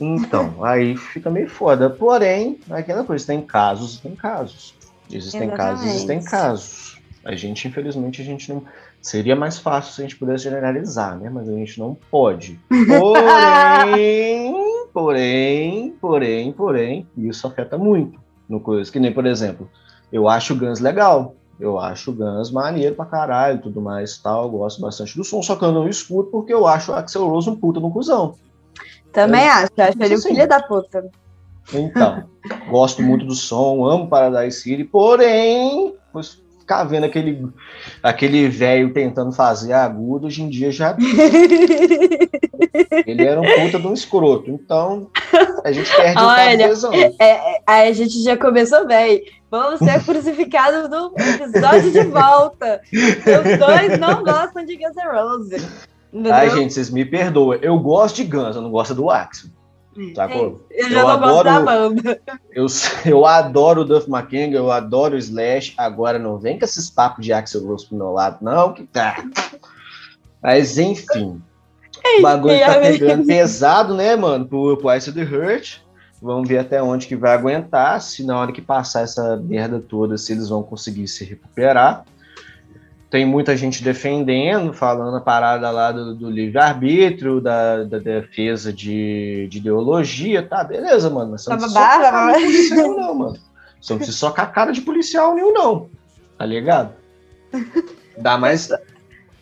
Então, 0.00 0.54
aí 0.64 0.96
fica 0.96 1.28
meio 1.28 1.50
foda. 1.50 1.90
Porém, 1.90 2.60
aquela 2.70 3.02
coisa, 3.04 3.26
tem 3.26 3.42
casos, 3.42 3.98
tem 3.98 4.14
casos. 4.14 4.74
Existem 5.10 5.42
Exatamente. 5.42 5.56
casos, 5.56 5.86
existem 5.86 6.22
casos. 6.22 7.00
A 7.24 7.34
gente, 7.34 7.66
infelizmente, 7.66 8.22
a 8.22 8.24
gente 8.24 8.48
não. 8.52 8.64
Seria 9.02 9.34
mais 9.34 9.58
fácil 9.58 9.94
se 9.94 10.00
a 10.00 10.04
gente 10.04 10.16
pudesse 10.16 10.44
generalizar, 10.44 11.18
né? 11.18 11.28
Mas 11.28 11.48
a 11.48 11.52
gente 11.52 11.78
não 11.78 11.96
pode. 12.10 12.60
Porém, 12.86 14.54
porém, 14.92 15.94
porém, 16.00 16.52
porém, 16.52 17.06
isso 17.16 17.46
afeta 17.46 17.78
muito 17.78 18.20
no 18.48 18.60
coisa. 18.60 18.90
Que 18.92 19.00
nem, 19.00 19.12
por 19.12 19.24
exemplo, 19.26 19.70
eu 20.12 20.28
acho 20.28 20.52
o 20.52 20.56
Guns 20.56 20.80
legal. 20.80 21.34
Eu 21.60 21.78
acho 21.78 22.10
o 22.10 22.14
Guns 22.14 22.50
maneiro 22.50 22.94
pra 22.94 23.04
caralho 23.04 23.60
tudo 23.60 23.80
mais 23.80 24.16
tal. 24.18 24.44
Eu 24.44 24.50
gosto 24.50 24.80
bastante 24.80 25.16
do 25.16 25.22
som, 25.22 25.42
só 25.42 25.54
que 25.56 25.64
eu 25.64 25.72
não 25.72 25.88
escuto 25.88 26.30
porque 26.30 26.52
eu 26.52 26.66
acho 26.66 26.90
o 26.90 26.94
Axel 26.94 27.28
Rose 27.28 27.50
um 27.50 27.56
puta 27.56 27.78
no 27.78 27.90
cuzão. 27.90 28.34
Também 29.12 29.44
eu, 29.44 29.52
acho, 29.52 29.70
acho 29.76 30.02
ele 30.02 30.16
um 30.16 30.22
filho 30.22 30.48
da 30.48 30.62
puta. 30.62 31.10
Então, 31.72 32.24
gosto 32.70 33.02
muito 33.02 33.26
do 33.26 33.34
som, 33.34 33.84
amo 33.84 34.08
Paradise 34.08 34.60
City, 34.60 34.84
porém, 34.84 35.94
ficar 36.70 36.84
vendo 36.84 37.04
aquele 37.04 37.48
aquele 38.02 38.48
velho 38.48 38.92
tentando 38.92 39.32
fazer 39.32 39.72
agudo, 39.72 40.28
hoje 40.28 40.42
em 40.42 40.48
dia 40.48 40.70
já. 40.70 40.96
Ele 43.06 43.24
era 43.24 43.40
um 43.40 43.44
puta 43.44 43.78
de 43.78 43.86
um 43.86 43.92
escroto. 43.92 44.50
Então, 44.50 45.10
a 45.64 45.72
gente 45.72 45.94
perde 45.94 46.22
Olha, 46.22 46.72
o 46.72 46.94
é, 46.94 47.14
é, 47.18 47.60
a 47.66 47.92
gente 47.92 48.22
já 48.22 48.36
começou 48.36 48.86
bem. 48.86 49.24
Vamos 49.50 49.80
ser 49.80 50.04
crucificados 50.04 50.88
no 50.88 51.12
episódio 51.18 51.90
de 51.90 52.04
volta. 52.04 52.80
Os 52.92 53.58
dois 53.58 53.98
não 53.98 54.22
gostam 54.22 54.64
de 54.64 54.76
Guns 54.76 54.96
N' 54.96 55.10
Roses. 55.10 55.68
Entendeu? 56.12 56.34
Ai, 56.34 56.50
gente, 56.50 56.72
vocês 56.72 56.90
me 56.90 57.04
perdoam. 57.04 57.54
Eu 57.54 57.78
gosto 57.78 58.16
de 58.16 58.24
Guns, 58.24 58.54
eu 58.54 58.62
não 58.62 58.70
gosto 58.70 58.94
do 58.94 59.10
Axel. 59.10 59.50
Sacou? 60.14 60.60
Eu 60.70 60.88
já 60.88 61.00
eu 61.00 61.02
não 61.02 61.08
adoro, 61.08 61.32
gosto 61.32 61.44
da 61.44 61.60
banda. 61.60 62.20
Eu, 62.52 62.66
eu 63.04 63.26
adoro 63.26 63.80
o 63.82 63.84
Duff 63.84 64.08
McKagan, 64.08 64.56
eu 64.56 64.70
adoro 64.70 65.14
o 65.14 65.18
Slash. 65.18 65.74
Agora 65.76 66.18
não 66.18 66.38
vem 66.38 66.58
com 66.58 66.64
esses 66.64 66.88
papos 66.88 67.24
de 67.24 67.32
Axel 67.32 67.66
Rose 67.66 67.86
pro 67.86 67.96
meu 67.96 68.12
lado, 68.12 68.38
não, 68.40 68.72
que 68.72 68.84
tá. 68.84 69.24
Mas 70.42 70.78
enfim. 70.78 71.42
O 72.18 72.22
bagulho 72.22 72.58
tá 72.60 72.80
pegando 72.80 73.26
pesado, 73.26 73.94
né, 73.94 74.16
mano, 74.16 74.46
pro, 74.46 74.76
pro 74.76 74.94
Ice 74.94 75.12
the 75.12 75.22
Hurt. 75.22 75.80
Vamos 76.22 76.48
ver 76.48 76.58
até 76.58 76.82
onde 76.82 77.06
que 77.06 77.16
vai 77.16 77.32
aguentar, 77.32 78.00
se 78.00 78.24
na 78.24 78.38
hora 78.38 78.52
que 78.52 78.60
passar 78.60 79.02
essa 79.02 79.36
merda 79.36 79.80
toda, 79.80 80.18
se 80.18 80.32
eles 80.32 80.48
vão 80.48 80.62
conseguir 80.62 81.08
se 81.08 81.24
recuperar 81.24 82.04
tem 83.10 83.26
muita 83.26 83.56
gente 83.56 83.82
defendendo, 83.82 84.72
falando 84.72 85.16
a 85.16 85.20
parada 85.20 85.68
lá 85.70 85.90
do, 85.90 86.14
do 86.14 86.30
livre-arbítrio, 86.30 87.40
da, 87.40 87.82
da, 87.82 87.98
defesa 87.98 88.72
de, 88.72 89.48
de, 89.50 89.58
ideologia, 89.58 90.44
tá, 90.44 90.62
beleza, 90.62 91.10
mano, 91.10 91.32
mas 91.32 91.42
você 91.42 91.50
não 91.50 91.58
precisa 91.58 91.80
socar 91.80 92.32
policial, 92.34 92.96
não, 92.96 93.14
mano. 93.14 93.38
Você 93.80 93.92
não 93.92 93.98
precisa 93.98 94.16
socar 94.16 94.44
a 94.44 94.48
cara 94.48 94.72
de 94.72 94.80
policial 94.82 95.34
nenhum, 95.34 95.52
não, 95.52 95.90
tá 96.38 96.46
ligado? 96.46 96.94
Dá 98.16 98.38
mais, 98.38 98.68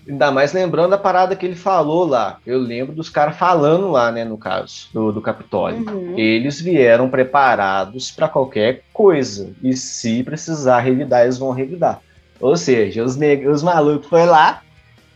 ainda 0.09 0.31
mais 0.31 0.53
lembrando 0.53 0.95
a 0.95 0.99
parada 0.99 1.37
que 1.37 1.45
ele 1.45 1.55
falou 1.55 2.07
lá. 2.07 2.39
Eu 2.47 2.59
lembro 2.59 2.95
dos 2.95 3.11
caras 3.11 3.37
falando 3.37 3.91
lá, 3.91 4.11
né, 4.11 4.25
no 4.25 4.39
caso, 4.39 4.89
do, 4.93 5.13
do 5.13 5.21
Capitólio. 5.21 5.89
Uhum. 5.89 6.19
Eles 6.19 6.61
vieram 6.61 7.09
preparados 7.09 8.11
para 8.11 8.29
qualquer 8.29 8.83
coisa, 8.93 9.53
e 9.63 9.77
se 9.77 10.23
precisar 10.23 10.81
revidar, 10.81 11.23
eles 11.23 11.39
vão 11.39 11.51
revidar. 11.51 12.01
Ou 12.41 12.57
seja, 12.57 13.05
os, 13.05 13.19
os 13.53 13.63
malucos 13.63 14.09
foi 14.09 14.25
lá 14.25 14.63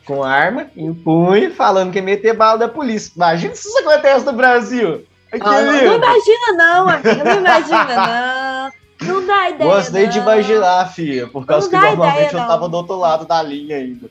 com 0.05 0.23
arma 0.23 0.67
em 0.77 0.93
punho, 0.93 1.55
falando 1.55 1.93
que 1.93 1.99
ia 1.99 2.05
meter 2.05 2.37
bala 2.37 2.59
da 2.59 2.69
polícia. 2.69 3.13
Imagina 3.15 3.55
se 3.55 3.69
isso 3.69 3.79
acontece 3.79 4.27
no 4.27 4.33
Brasil. 4.33 5.07
Aqui, 5.33 5.43
ah, 5.43 5.63
não, 5.63 5.73
não, 5.73 5.95
imagina, 5.95 6.53
não, 6.57 6.89
amiga. 6.89 7.25
Não 7.25 7.39
imagina, 7.41 7.97
não. 7.97 8.83
Não 9.07 9.27
dá 9.27 9.51
ideia. 9.51 9.71
Gostei 9.71 10.05
não. 10.05 10.11
de 10.11 10.19
imaginar, 10.19 10.93
filha, 10.93 11.27
por 11.27 11.47
causa 11.47 11.69
que 11.69 11.77
normalmente 11.77 12.29
ideia, 12.29 12.43
eu 12.43 12.47
tava 12.47 12.69
do 12.69 12.77
outro 12.77 12.97
lado 12.97 13.25
da 13.25 13.43
linha 13.43 13.77
ainda. 13.77 14.11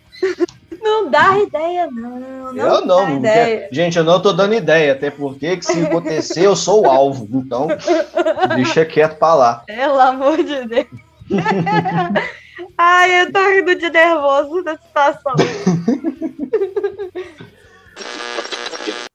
Não 0.82 1.10
dá 1.10 1.38
ideia, 1.38 1.88
não. 1.92 2.20
não 2.20 2.56
eu 2.56 2.86
não, 2.86 3.08
não 3.08 3.18
ideia. 3.18 3.70
gente, 3.72 3.98
eu 3.98 4.04
não 4.04 4.22
tô 4.22 4.34
dando 4.34 4.56
ideia, 4.56 4.94
até 4.94 5.12
porque 5.12 5.58
que 5.58 5.66
se 5.66 5.86
acontecer, 5.86 6.46
eu 6.46 6.56
sou 6.56 6.86
o 6.86 6.90
alvo. 6.90 7.28
Então, 7.32 7.68
deixa 8.56 8.84
quieto 8.84 9.18
pra 9.18 9.36
lá. 9.36 9.64
Pelo 9.68 10.00
amor 10.00 10.38
de 10.38 10.66
Deus. 10.66 10.88
Ai, 12.78 13.22
eu 13.22 13.32
tô 13.32 13.40
rindo 13.48 13.76
de 13.76 13.90
nervoso 13.90 14.64
da 14.64 14.78
situação. 14.78 15.34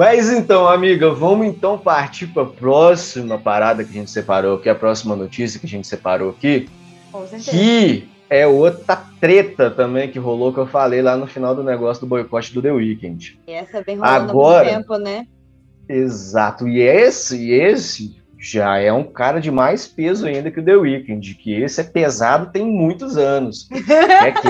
Mas 0.00 0.32
então, 0.32 0.66
amiga, 0.66 1.10
vamos 1.10 1.46
então 1.46 1.76
partir 1.76 2.28
para 2.28 2.44
a 2.44 2.46
próxima 2.46 3.36
parada 3.36 3.84
que 3.84 3.90
a 3.90 3.92
gente 3.92 4.10
separou, 4.10 4.56
que 4.56 4.66
é 4.66 4.72
a 4.72 4.74
próxima 4.74 5.14
notícia 5.14 5.60
que 5.60 5.66
a 5.66 5.68
gente 5.68 5.86
separou 5.86 6.30
aqui. 6.30 6.70
Com 7.12 7.26
certeza. 7.26 7.50
Que 7.50 8.08
é 8.30 8.46
outra 8.46 8.96
treta 9.20 9.70
também 9.70 10.10
que 10.10 10.18
rolou 10.18 10.54
que 10.54 10.58
eu 10.58 10.66
falei 10.66 11.02
lá 11.02 11.18
no 11.18 11.26
final 11.26 11.54
do 11.54 11.62
negócio 11.62 12.00
do 12.00 12.06
boicote 12.06 12.54
do 12.54 12.62
The 12.62 12.72
Weeknd. 12.72 13.38
E 13.46 13.52
essa 13.52 13.82
vem 13.82 13.98
rolando 13.98 14.30
Agora, 14.30 14.70
há 14.70 14.72
muito 14.72 14.88
tempo, 14.88 14.96
né? 14.96 15.26
Exato. 15.86 16.66
E 16.66 16.80
esse, 16.80 17.50
esse 17.50 18.16
já 18.38 18.78
é 18.78 18.90
um 18.90 19.04
cara 19.04 19.38
de 19.38 19.50
mais 19.50 19.86
peso 19.86 20.26
ainda 20.26 20.50
que 20.50 20.60
o 20.60 20.64
The 20.64 20.76
Weeknd, 20.76 21.34
que 21.34 21.52
esse 21.52 21.78
é 21.78 21.84
pesado 21.84 22.50
tem 22.50 22.64
muitos 22.64 23.18
anos. 23.18 23.68
é 23.70 24.32
que 24.32 24.48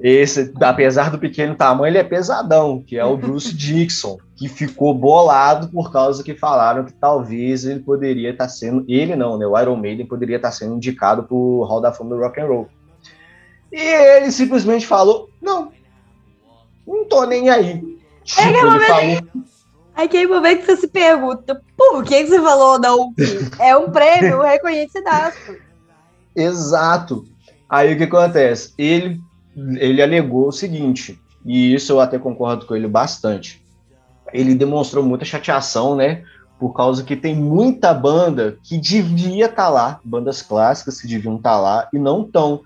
esse, 0.00 0.54
apesar 0.58 1.10
do 1.10 1.18
pequeno 1.18 1.54
tamanho, 1.54 1.90
ele 1.90 1.98
é 1.98 2.04
pesadão, 2.04 2.82
que 2.82 2.96
é 2.96 3.04
o 3.04 3.14
Bruce 3.14 3.54
Dixon, 3.54 4.16
que 4.38 4.48
ficou 4.48 4.94
bolado 4.94 5.68
por 5.68 5.90
causa 5.90 6.22
que 6.22 6.32
falaram 6.32 6.84
que 6.84 6.92
talvez 6.92 7.64
ele 7.64 7.80
poderia 7.80 8.30
estar 8.30 8.44
tá 8.44 8.48
sendo, 8.48 8.84
ele 8.88 9.16
não, 9.16 9.36
né, 9.36 9.44
o 9.44 9.58
Iron 9.58 9.76
Maiden 9.76 10.06
poderia 10.06 10.36
estar 10.36 10.50
tá 10.50 10.54
sendo 10.54 10.76
indicado 10.76 11.24
para 11.24 11.34
o 11.34 11.64
Hall 11.64 11.80
da 11.80 11.92
Fama 11.92 12.14
do 12.14 12.22
Rock 12.22 12.40
and 12.40 12.46
Roll. 12.46 12.68
E 13.72 13.80
ele 13.80 14.30
simplesmente 14.30 14.86
falou, 14.86 15.28
não, 15.42 15.72
não 16.86 17.04
tô 17.04 17.24
nem 17.24 17.50
aí. 17.50 17.80
Tipo, 18.22 18.40
é 18.40 18.48
ele 18.48 18.86
falou... 18.86 19.44
Aquele 19.96 20.28
momento 20.28 20.60
que 20.60 20.66
você 20.66 20.76
se 20.76 20.88
pergunta, 20.88 21.60
por 21.76 22.04
que, 22.04 22.22
que 22.22 22.28
você 22.28 22.40
falou 22.40 22.78
não? 22.78 23.12
É 23.58 23.76
um 23.76 23.90
prêmio 23.90 24.40
reconhecido. 24.40 25.08
Exato. 26.36 27.26
Aí 27.68 27.92
o 27.92 27.96
que 27.96 28.04
acontece? 28.04 28.72
Ele 28.78 29.20
ele 29.80 30.00
alegou 30.00 30.48
o 30.48 30.52
seguinte, 30.52 31.20
e 31.44 31.74
isso 31.74 31.92
eu 31.92 32.00
até 32.00 32.16
concordo 32.16 32.64
com 32.64 32.76
ele 32.76 32.86
bastante. 32.86 33.60
Ele 34.32 34.54
demonstrou 34.54 35.04
muita 35.04 35.24
chateação, 35.24 35.96
né? 35.96 36.22
Por 36.58 36.72
causa 36.72 37.04
que 37.04 37.16
tem 37.16 37.34
muita 37.34 37.94
banda 37.94 38.58
que 38.62 38.76
devia 38.76 39.46
estar 39.46 39.64
tá 39.64 39.68
lá, 39.68 40.00
bandas 40.04 40.42
clássicas 40.42 41.00
que 41.00 41.06
deviam 41.06 41.36
estar 41.36 41.50
tá 41.50 41.60
lá 41.60 41.88
e 41.92 41.98
não 41.98 42.22
estão. 42.22 42.60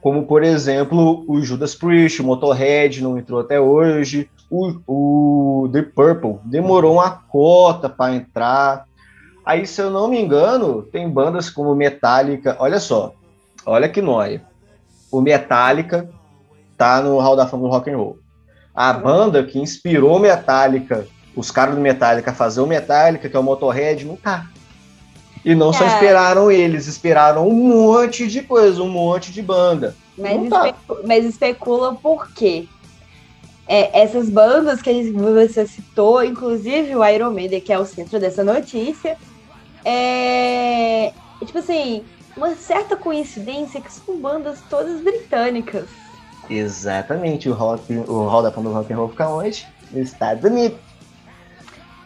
Como, 0.00 0.26
por 0.26 0.42
exemplo, 0.42 1.24
o 1.28 1.40
Judas 1.42 1.74
Priest, 1.74 2.20
o 2.20 2.24
Motorhead 2.24 3.02
não 3.02 3.16
entrou 3.16 3.40
até 3.40 3.60
hoje, 3.60 4.28
o, 4.50 4.74
o 4.86 5.68
The 5.72 5.82
Purple 5.82 6.38
demorou 6.44 6.94
uma 6.94 7.10
cota 7.10 7.88
para 7.88 8.14
entrar. 8.14 8.84
Aí, 9.44 9.66
se 9.66 9.80
eu 9.80 9.90
não 9.90 10.08
me 10.08 10.20
engano, 10.20 10.82
tem 10.82 11.08
bandas 11.08 11.48
como 11.48 11.74
Metallica. 11.74 12.56
Olha 12.58 12.78
só, 12.78 13.14
olha 13.64 13.88
que 13.88 14.02
nóia. 14.02 14.44
O 15.10 15.20
Metallica 15.20 16.08
tá 16.76 17.00
no 17.00 17.18
Hall 17.18 17.36
da 17.36 17.46
Fama 17.46 17.64
do 17.64 17.68
Rock 17.68 17.90
and 17.90 17.96
Roll. 17.96 18.21
A 18.74 18.92
banda 18.92 19.42
que 19.44 19.58
inspirou 19.58 20.18
Metallica, 20.18 21.06
os 21.36 21.50
caras 21.50 21.74
do 21.74 21.80
Metallica 21.80 22.30
a 22.30 22.34
fazer 22.34 22.60
o 22.60 22.66
Metallica, 22.66 23.28
que 23.28 23.36
é 23.36 23.38
o 23.38 23.42
Motorhead, 23.42 24.04
não 24.04 24.16
tá. 24.16 24.46
E 25.44 25.54
não 25.54 25.70
é. 25.70 25.72
só 25.72 25.86
esperaram 25.86 26.50
eles, 26.50 26.86
esperaram 26.86 27.48
um 27.48 27.52
monte 27.52 28.26
de 28.26 28.42
coisa, 28.42 28.82
um 28.82 28.88
monte 28.88 29.32
de 29.32 29.42
banda. 29.42 29.94
Mas, 30.16 30.48
tá. 30.48 30.68
especu 30.68 30.98
mas 31.06 31.24
especula 31.24 31.94
por 31.94 32.32
quê? 32.32 32.66
É, 33.66 34.02
essas 34.02 34.28
bandas 34.28 34.82
que 34.82 35.12
você 35.12 35.66
citou, 35.66 36.22
inclusive 36.22 36.94
o 36.94 37.04
Iron 37.04 37.30
Maiden, 37.30 37.60
que 37.60 37.72
é 37.72 37.78
o 37.78 37.86
centro 37.86 38.18
dessa 38.18 38.44
notícia, 38.44 39.16
é, 39.84 41.12
tipo 41.44 41.58
assim, 41.58 42.04
uma 42.36 42.54
certa 42.54 42.96
coincidência 42.96 43.80
que 43.80 43.92
são 43.92 44.18
bandas 44.18 44.60
todas 44.68 45.00
britânicas. 45.00 45.86
Exatamente, 46.58 47.48
o, 47.48 47.54
rock, 47.54 47.92
o 47.92 48.26
Hall 48.26 48.42
da 48.42 48.52
Fama 48.52 48.70
do 48.70 48.74
Rock 48.74 48.92
and 48.92 48.96
Roll 48.96 49.08
fica 49.08 49.28
onde? 49.28 49.66
Nos 49.90 50.08
Estados 50.08 50.44
Unidos. 50.44 50.78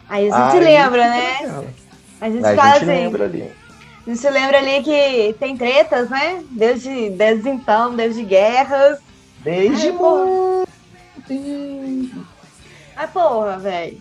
Aí 0.09 0.31
a 0.31 0.53
gente 0.53 0.57
Aí, 0.59 0.65
lembra, 0.65 1.09
né? 1.09 1.75
A 2.21 2.31
gente, 2.31 2.45
a 2.45 2.57
fala 2.57 2.73
gente 2.75 2.77
assim, 2.77 2.87
lembra 2.87 3.25
ali. 3.25 3.53
A 4.07 4.11
gente 4.11 4.31
lembra 4.31 4.59
ali 4.59 4.83
que 4.83 5.37
tem 5.41 5.57
tretas, 5.57 6.09
né? 6.09 6.45
Desde, 6.51 7.11
desde 7.11 7.49
então, 7.49 7.95
desde 7.95 8.23
guerras. 8.23 9.01
Desde 9.43 9.89
Ai, 9.89 9.93
porra. 9.93 10.67
Mas 12.97 13.11
porra, 13.11 13.59
velho. 13.59 14.01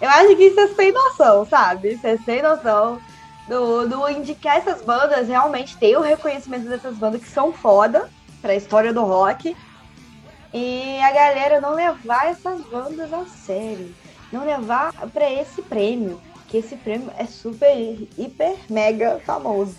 Eu 0.00 0.10
acho 0.10 0.36
que 0.36 0.50
vocês 0.50 0.76
têm 0.76 0.92
noção, 0.92 1.46
sabe? 1.46 1.96
Vocês 1.96 2.20
têm 2.24 2.42
noção 2.42 3.00
do, 3.48 3.88
do 3.88 4.10
indicar 4.10 4.56
essas 4.56 4.82
bandas, 4.82 5.28
realmente 5.28 5.76
ter 5.76 5.96
o 5.96 6.02
reconhecimento 6.02 6.68
dessas 6.68 6.96
bandas 6.96 7.22
que 7.22 7.28
são 7.28 7.52
foda 7.52 8.10
pra 8.42 8.54
história 8.54 8.92
do 8.92 9.04
rock. 9.04 9.56
E 10.52 11.00
a 11.00 11.12
galera 11.12 11.60
não 11.60 11.74
levar 11.74 12.26
essas 12.26 12.60
bandas 12.66 13.12
a 13.12 13.24
sério. 13.26 13.94
Não 14.32 14.44
levar 14.44 14.92
para 15.12 15.30
esse 15.30 15.62
prêmio. 15.62 16.20
Que 16.48 16.58
esse 16.58 16.76
prêmio 16.76 17.10
é 17.18 17.26
super, 17.26 17.74
hiper, 18.16 18.56
mega 18.70 19.20
famoso. 19.24 19.76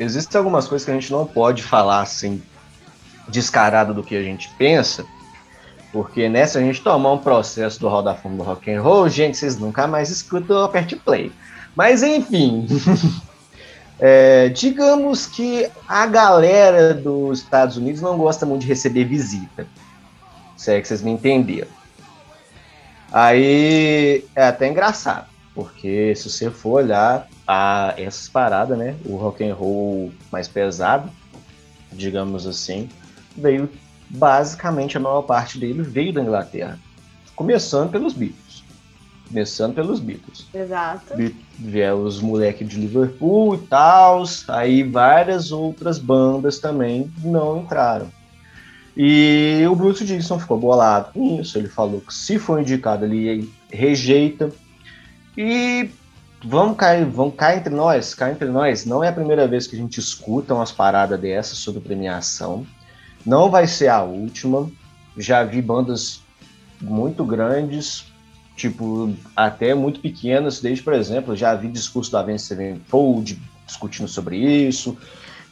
Existem 0.00 0.38
algumas 0.38 0.68
coisas 0.68 0.84
que 0.84 0.90
a 0.90 0.94
gente 0.94 1.10
não 1.10 1.26
pode 1.26 1.62
falar 1.62 2.00
assim, 2.00 2.40
descarado 3.28 3.92
do 3.92 4.02
que 4.02 4.16
a 4.16 4.22
gente 4.22 4.48
pensa. 4.56 5.04
Porque 5.92 6.28
nessa 6.28 6.58
a 6.58 6.62
gente 6.62 6.82
tomar 6.82 7.12
um 7.12 7.18
processo 7.18 7.80
do 7.80 7.88
Roda 7.88 8.14
Fundo 8.14 8.36
do 8.36 8.42
Rock 8.42 8.70
and 8.70 8.80
Roll, 8.80 9.08
gente, 9.08 9.36
vocês 9.36 9.58
nunca 9.58 9.86
mais 9.86 10.10
escutam 10.10 10.56
o 10.56 10.64
Aperte 10.64 10.96
Play. 10.96 11.32
Mas 11.74 12.02
enfim, 12.02 12.66
é, 13.98 14.48
digamos 14.48 15.26
que 15.26 15.68
a 15.88 16.06
galera 16.06 16.94
dos 16.94 17.40
Estados 17.40 17.76
Unidos 17.76 18.00
não 18.00 18.16
gosta 18.16 18.46
muito 18.46 18.62
de 18.62 18.68
receber 18.68 19.04
visita. 19.04 19.66
Se 20.56 20.72
é 20.72 20.80
que 20.80 20.88
vocês 20.88 21.02
me 21.02 21.10
entenderam. 21.10 21.68
Aí 23.12 24.24
é 24.34 24.44
até 24.44 24.68
engraçado, 24.68 25.26
porque 25.54 26.14
se 26.14 26.28
você 26.28 26.50
for 26.50 26.82
olhar 26.82 27.26
a 27.46 27.94
essas 27.96 28.28
paradas, 28.28 28.76
né, 28.76 28.94
o 29.04 29.16
rock 29.16 29.42
and 29.42 29.54
roll 29.54 30.12
mais 30.30 30.46
pesado, 30.46 31.10
digamos 31.92 32.46
assim, 32.46 32.88
veio 33.36 33.70
basicamente 34.10 34.96
a 34.96 35.00
maior 35.00 35.22
parte 35.22 35.58
dele 35.58 35.82
veio 35.82 36.12
da 36.12 36.20
Inglaterra, 36.20 36.78
começando 37.34 37.90
pelos 37.90 38.12
Beatles. 38.12 38.47
Começando 39.28 39.74
pelos 39.74 40.00
Beatles. 40.00 40.46
Exato. 40.54 41.14
Vieram 41.58 42.02
os 42.02 42.20
moleques 42.20 42.66
de 42.66 42.78
Liverpool 42.78 43.56
e 43.56 43.58
tal, 43.58 44.24
aí 44.48 44.82
várias 44.82 45.52
outras 45.52 45.98
bandas 45.98 46.58
também 46.58 47.12
não 47.22 47.58
entraram. 47.58 48.10
E 48.96 49.62
o 49.70 49.76
Bruce 49.76 50.04
Dixon 50.04 50.40
ficou 50.40 50.58
bolado 50.58 51.12
com 51.12 51.40
isso. 51.40 51.56
Ele 51.56 51.68
falou 51.68 52.00
que 52.00 52.12
se 52.12 52.36
for 52.36 52.60
indicado, 52.60 53.04
ele 53.04 53.48
rejeita. 53.70 54.50
E 55.36 55.88
vamos 56.42 56.76
cair, 56.76 57.04
vamos 57.04 57.36
cair 57.36 57.58
entre 57.58 57.72
nós, 57.72 58.12
cair 58.12 58.32
entre 58.32 58.48
nós. 58.48 58.84
Não 58.84 59.04
é 59.04 59.08
a 59.08 59.12
primeira 59.12 59.46
vez 59.46 59.68
que 59.68 59.76
a 59.76 59.78
gente 59.78 60.00
escuta 60.00 60.52
umas 60.52 60.72
paradas 60.72 61.20
dessas 61.20 61.58
sobre 61.58 61.80
premiação. 61.80 62.66
Não 63.24 63.48
vai 63.50 63.68
ser 63.68 63.86
a 63.86 64.02
última. 64.02 64.68
Já 65.16 65.44
vi 65.44 65.62
bandas 65.62 66.20
muito 66.80 67.24
grandes 67.24 68.06
tipo, 68.58 69.14
até 69.36 69.72
muito 69.72 70.00
pequenas, 70.00 70.60
desde, 70.60 70.82
por 70.82 70.92
exemplo, 70.92 71.36
já 71.36 71.54
vi 71.54 71.68
discurso 71.68 72.10
da 72.10 72.20
Avenged 72.20 72.42
Sevenfold 72.42 73.40
discutindo 73.64 74.08
sobre 74.08 74.36
isso, 74.36 74.98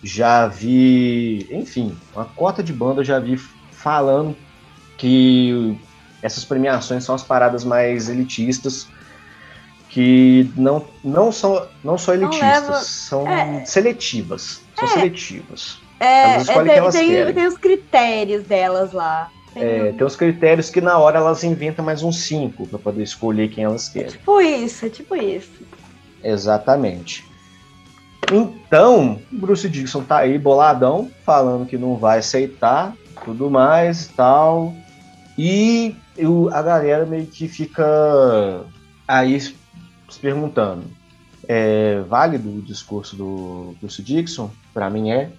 já 0.03 0.49
vi, 0.49 1.47
enfim, 1.51 1.97
uma 2.15 2.25
cota 2.25 2.63
de 2.63 2.73
banda 2.73 3.05
já 3.05 3.21
vi 3.21 3.37
falando 3.71 4.37
que 4.99 5.79
essas 6.21 6.45
premiações 6.45 7.05
são 7.05 7.15
as 7.15 7.23
paradas 7.23 7.63
mais 7.65 8.09
elitistas, 8.09 8.89
que 9.89 10.51
não, 10.57 10.85
não 11.05 11.31
são 11.31 11.67
não 11.85 11.97
são 11.97 12.15
elitistas, 12.15 12.63
leva... 12.63 12.81
são 12.81 13.29
é... 13.29 13.65
seletivas, 13.65 14.63
são 14.75 14.85
é... 14.85 14.89
seletivas. 14.89 15.79
É, 16.01 16.35
elas 16.35 16.49
escolhem 16.49 16.71
é, 16.71 16.75
tem, 16.75 16.79
elas 16.79 16.95
tem, 16.95 17.35
tem 17.35 17.47
os 17.47 17.57
critérios 17.57 18.45
delas 18.45 18.93
lá. 18.93 19.31
É, 19.57 19.93
tem 19.93 20.07
uns 20.07 20.17
critérios 20.17 20.69
que 20.69 20.81
na 20.81 20.99
hora 20.99 21.19
elas 21.19 21.43
inventam 21.43 21.85
mais 21.85 22.03
uns 22.03 22.21
cinco 22.21 22.67
para 22.67 22.79
poder 22.79 23.03
escolher 23.03 23.49
quem 23.49 23.65
elas 23.65 23.89
querem. 23.89 24.11
tipo 24.11 24.41
isso, 24.41 24.87
é 24.87 24.89
tipo 24.89 25.17
isso. 25.17 25.63
Exatamente. 26.23 27.25
Então, 28.33 29.21
Bruce 29.31 29.69
Dixon 29.69 30.03
tá 30.03 30.19
aí 30.19 30.37
boladão, 30.39 31.11
falando 31.25 31.67
que 31.67 31.79
não 31.79 31.97
vai 31.97 32.19
aceitar, 32.19 32.95
tudo 33.25 33.51
mais 33.51 34.07
e 34.07 34.09
tal. 34.11 34.75
E 35.39 35.97
eu, 36.17 36.51
a 36.53 36.61
galera 36.63 37.07
meio 37.07 37.27
que 37.27 37.47
fica 37.47 38.65
aí 39.07 39.41
se 39.41 39.55
perguntando: 40.21 40.85
é 41.47 42.01
válido 42.09 42.49
o 42.49 42.63
discurso 42.63 43.17
do 43.17 43.77
Bruce 43.81 44.03
Dixon? 44.03 44.51
Para 44.75 44.91
mim 44.91 45.11
é. 45.11 45.31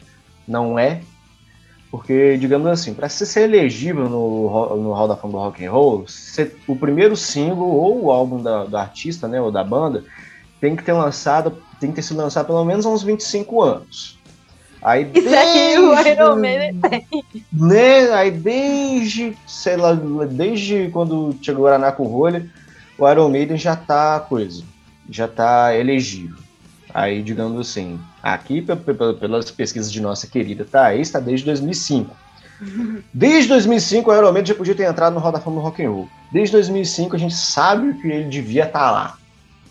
Não 0.47 0.79
é. 0.79 1.01
Porque, 1.89 2.37
digamos 2.37 2.67
assim, 2.67 2.93
para 2.93 3.07
ser 3.07 3.43
elegível 3.43 4.09
no, 4.09 4.75
no 4.75 4.93
Hall 4.93 5.07
da 5.07 5.15
Fama 5.15 5.33
do 5.33 5.39
Rock 5.39 5.65
and 5.65 5.71
Roll, 5.71 6.05
o 6.67 6.75
primeiro 6.75 7.15
single 7.15 7.69
ou 7.69 8.05
o 8.05 8.11
álbum 8.11 8.41
da, 8.41 8.65
do 8.65 8.77
artista, 8.77 9.27
né, 9.27 9.39
ou 9.39 9.51
da 9.51 9.63
banda, 9.63 10.03
tem 10.59 10.75
que 10.75 10.83
ter 10.83 10.93
lançado, 10.93 11.57
tem 11.79 11.89
que 11.89 11.95
ter 11.95 12.01
sido 12.01 12.17
lançado 12.17 12.47
pelo 12.47 12.65
menos 12.65 12.85
há 12.85 12.89
uns 12.89 13.03
25 13.03 13.61
anos. 13.61 14.17
Aí 14.81 15.03
Isso 15.03 15.29
desde, 15.29 15.37
aí 15.37 15.79
o 15.79 16.07
Iron 16.07 16.35
Maiden 16.35 16.79
tem. 16.79 17.07
Né, 17.53 18.11
aí 18.11 18.31
desde, 18.31 19.35
sei 19.47 19.77
lá, 19.77 19.93
desde 19.93 20.89
quando 20.91 21.35
chegou 21.41 21.65
o 21.65 21.67
Aranaco 21.67 22.03
Rolha, 22.03 22.49
o 22.97 23.09
Iron 23.09 23.29
Maiden 23.29 23.57
já 23.57 23.75
tá 23.75 24.19
coisa, 24.19 24.63
já 25.09 25.27
tá 25.27 25.73
elegível. 25.75 26.46
Aí, 26.97 27.21
digamos 27.21 27.59
assim, 27.61 27.99
aqui 28.23 28.59
pelas 28.59 29.51
pesquisas 29.51 29.91
de 29.91 30.01
nossa 30.01 30.25
querida 30.25 30.65
Thaís, 30.65 31.09
está 31.09 31.19
desde 31.19 31.45
2005. 31.45 32.09
Desde 33.13 33.49
2005 33.49 34.11
o 34.11 34.33
Maiden 34.33 34.47
já 34.47 34.55
podia 34.55 34.73
ter 34.73 34.89
entrado 34.89 35.13
no 35.13 35.19
Hall 35.19 35.31
da 35.31 35.39
Fama 35.39 35.57
do 35.57 35.61
Rock 35.61 35.85
and 35.85 35.91
Roll. 35.91 36.09
Desde 36.31 36.53
2005 36.53 37.15
a 37.15 37.19
gente 37.19 37.35
sabe 37.35 37.93
que 38.01 38.07
ele 38.07 38.27
devia 38.27 38.63
estar 38.63 38.79
tá 38.79 38.89
lá. 38.89 39.17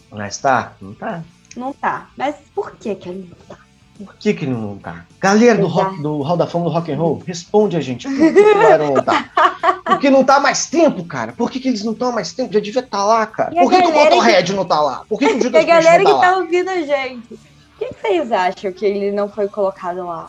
Mas 0.08 0.38
tá? 0.38 0.74
Não 0.80 0.94
tá. 0.94 1.24
Não 1.56 1.72
tá. 1.72 2.06
Mas 2.16 2.36
por 2.54 2.76
que 2.76 2.94
que 2.94 3.08
ele 3.08 3.28
não 3.28 3.56
tá? 3.56 3.62
Por 3.98 4.14
que, 4.14 4.32
que 4.32 4.44
ele 4.44 4.52
não 4.52 4.78
tá? 4.78 5.04
Galera 5.18 5.58
do, 5.58 5.66
rock, 5.66 6.00
do 6.00 6.22
Hall 6.22 6.36
da 6.36 6.46
Fama 6.46 6.66
do 6.66 6.70
Rock 6.70 6.92
and 6.92 6.96
Roll, 6.96 7.24
responde 7.26 7.76
a 7.76 7.80
gente. 7.80 8.06
Por 8.06 8.16
que, 8.16 8.32
que 8.32 8.40
o 8.40 8.78
não 8.78 9.02
tá? 9.02 9.30
Porque 9.96 10.10
não 10.10 10.24
tá 10.24 10.38
mais 10.38 10.66
tempo, 10.66 11.04
cara. 11.04 11.32
Por 11.32 11.50
que, 11.50 11.58
que 11.58 11.68
eles 11.68 11.82
não 11.82 11.92
estão 11.92 12.12
mais 12.12 12.32
tempo? 12.32 12.52
Já 12.52 12.60
devia 12.60 12.80
estar 12.80 12.98
tá 12.98 13.04
lá, 13.04 13.26
cara. 13.26 13.50
Por 13.50 13.70
que, 13.70 13.80
que 13.80 13.88
o 13.88 13.92
Motorhead 13.92 14.50
que... 14.50 14.56
não 14.56 14.64
tá 14.64 14.80
lá? 14.80 15.02
Por 15.08 15.18
que, 15.18 15.26
que 15.26 15.34
o 15.34 15.42
Judas 15.42 15.64
E 15.64 15.70
a 15.70 15.74
galera 15.74 16.04
tá 16.04 16.14
que 16.14 16.20
tá 16.20 16.36
ouvindo 16.36 16.68
a 16.70 16.80
gente. 16.82 17.34
O 17.34 17.78
que, 17.78 17.92
vocês 17.92 18.32
acham 18.32 18.72
que 18.72 18.86
ele 18.86 19.10
não 19.10 19.28
foi 19.28 19.48
colocado 19.48 20.04
lá? 20.04 20.28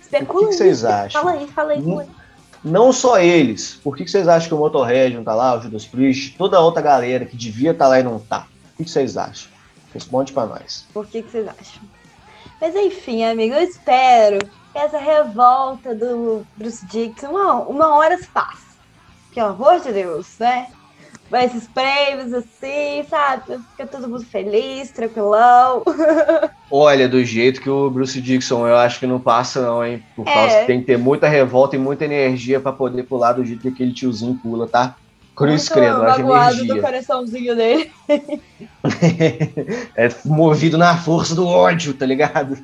Especula 0.00 0.46
o 0.46 0.48
que, 0.50 0.56
vocês 0.56 0.84
acham? 0.84 1.22
Fala 1.22 1.36
aí, 1.36 1.46
fala 1.48 1.72
aí. 1.72 1.82
Não, 1.82 2.06
não 2.62 2.92
só 2.92 3.18
eles. 3.18 3.74
Por 3.82 3.96
que, 3.96 4.04
que 4.04 4.10
vocês 4.10 4.28
acham 4.28 4.48
que 4.48 4.54
o 4.54 4.58
Motorhead 4.58 5.14
não 5.14 5.24
tá 5.24 5.34
lá, 5.34 5.56
o 5.56 5.62
Judas 5.62 5.86
Priest, 5.86 6.36
toda 6.36 6.56
a 6.56 6.60
outra 6.60 6.82
galera 6.82 7.24
que 7.24 7.36
devia 7.36 7.72
estar 7.72 7.84
tá 7.84 7.88
lá 7.88 8.00
e 8.00 8.02
não 8.02 8.18
tá? 8.18 8.46
O 8.78 8.84
que, 8.84 8.90
vocês 8.90 9.16
acham? 9.16 9.50
Responde 9.92 10.32
para 10.32 10.46
nós. 10.46 10.86
Por 10.92 11.06
que, 11.06 11.22
que 11.22 11.30
vocês 11.30 11.48
acham? 11.48 11.82
Mas 12.60 12.74
enfim, 12.74 13.24
amigo, 13.24 13.54
eu 13.54 13.62
espero 13.62 14.38
que 14.72 14.78
essa 14.78 14.98
revolta 14.98 15.94
do 15.94 16.46
Bruce 16.56 16.84
Dixon 16.86 17.28
uma, 17.28 17.54
uma 17.62 17.96
hora 17.96 18.16
se 18.18 18.26
passe. 18.28 18.65
Pelo 19.36 19.48
amor 19.48 19.80
de 19.80 19.92
Deus, 19.92 20.26
né? 20.40 20.68
Vai 21.30 21.44
esses 21.44 21.68
prêmios 21.68 22.32
assim, 22.32 23.04
sabe? 23.06 23.58
Fica 23.72 23.86
todo 23.86 24.08
mundo 24.08 24.24
feliz, 24.24 24.90
tranquilão. 24.90 25.82
Olha, 26.72 27.06
do 27.06 27.22
jeito 27.22 27.60
que 27.60 27.68
o 27.68 27.90
Bruce 27.90 28.18
Dixon, 28.18 28.66
eu 28.66 28.78
acho 28.78 28.98
que 28.98 29.06
não 29.06 29.20
passa, 29.20 29.60
não, 29.60 29.84
hein? 29.84 30.02
Por 30.16 30.24
causa 30.24 30.54
é. 30.54 30.60
que 30.62 30.66
tem 30.66 30.80
que 30.80 30.86
ter 30.86 30.96
muita 30.96 31.28
revolta 31.28 31.76
e 31.76 31.78
muita 31.78 32.06
energia 32.06 32.58
para 32.58 32.72
poder 32.72 33.02
pular 33.02 33.34
do 33.34 33.44
jeito 33.44 33.60
que 33.60 33.68
aquele 33.68 33.92
tiozinho 33.92 34.40
pula, 34.42 34.66
tá? 34.66 34.96
Cruz 35.34 35.68
credo, 35.68 36.02
haja 36.02 36.22
energia. 36.22 36.74
do 36.74 36.80
coraçãozinho 36.80 37.54
dele. 37.54 37.92
é 39.94 40.08
movido 40.24 40.78
na 40.78 40.96
força 40.96 41.34
do 41.34 41.46
ódio, 41.46 41.92
tá 41.92 42.06
ligado? 42.06 42.56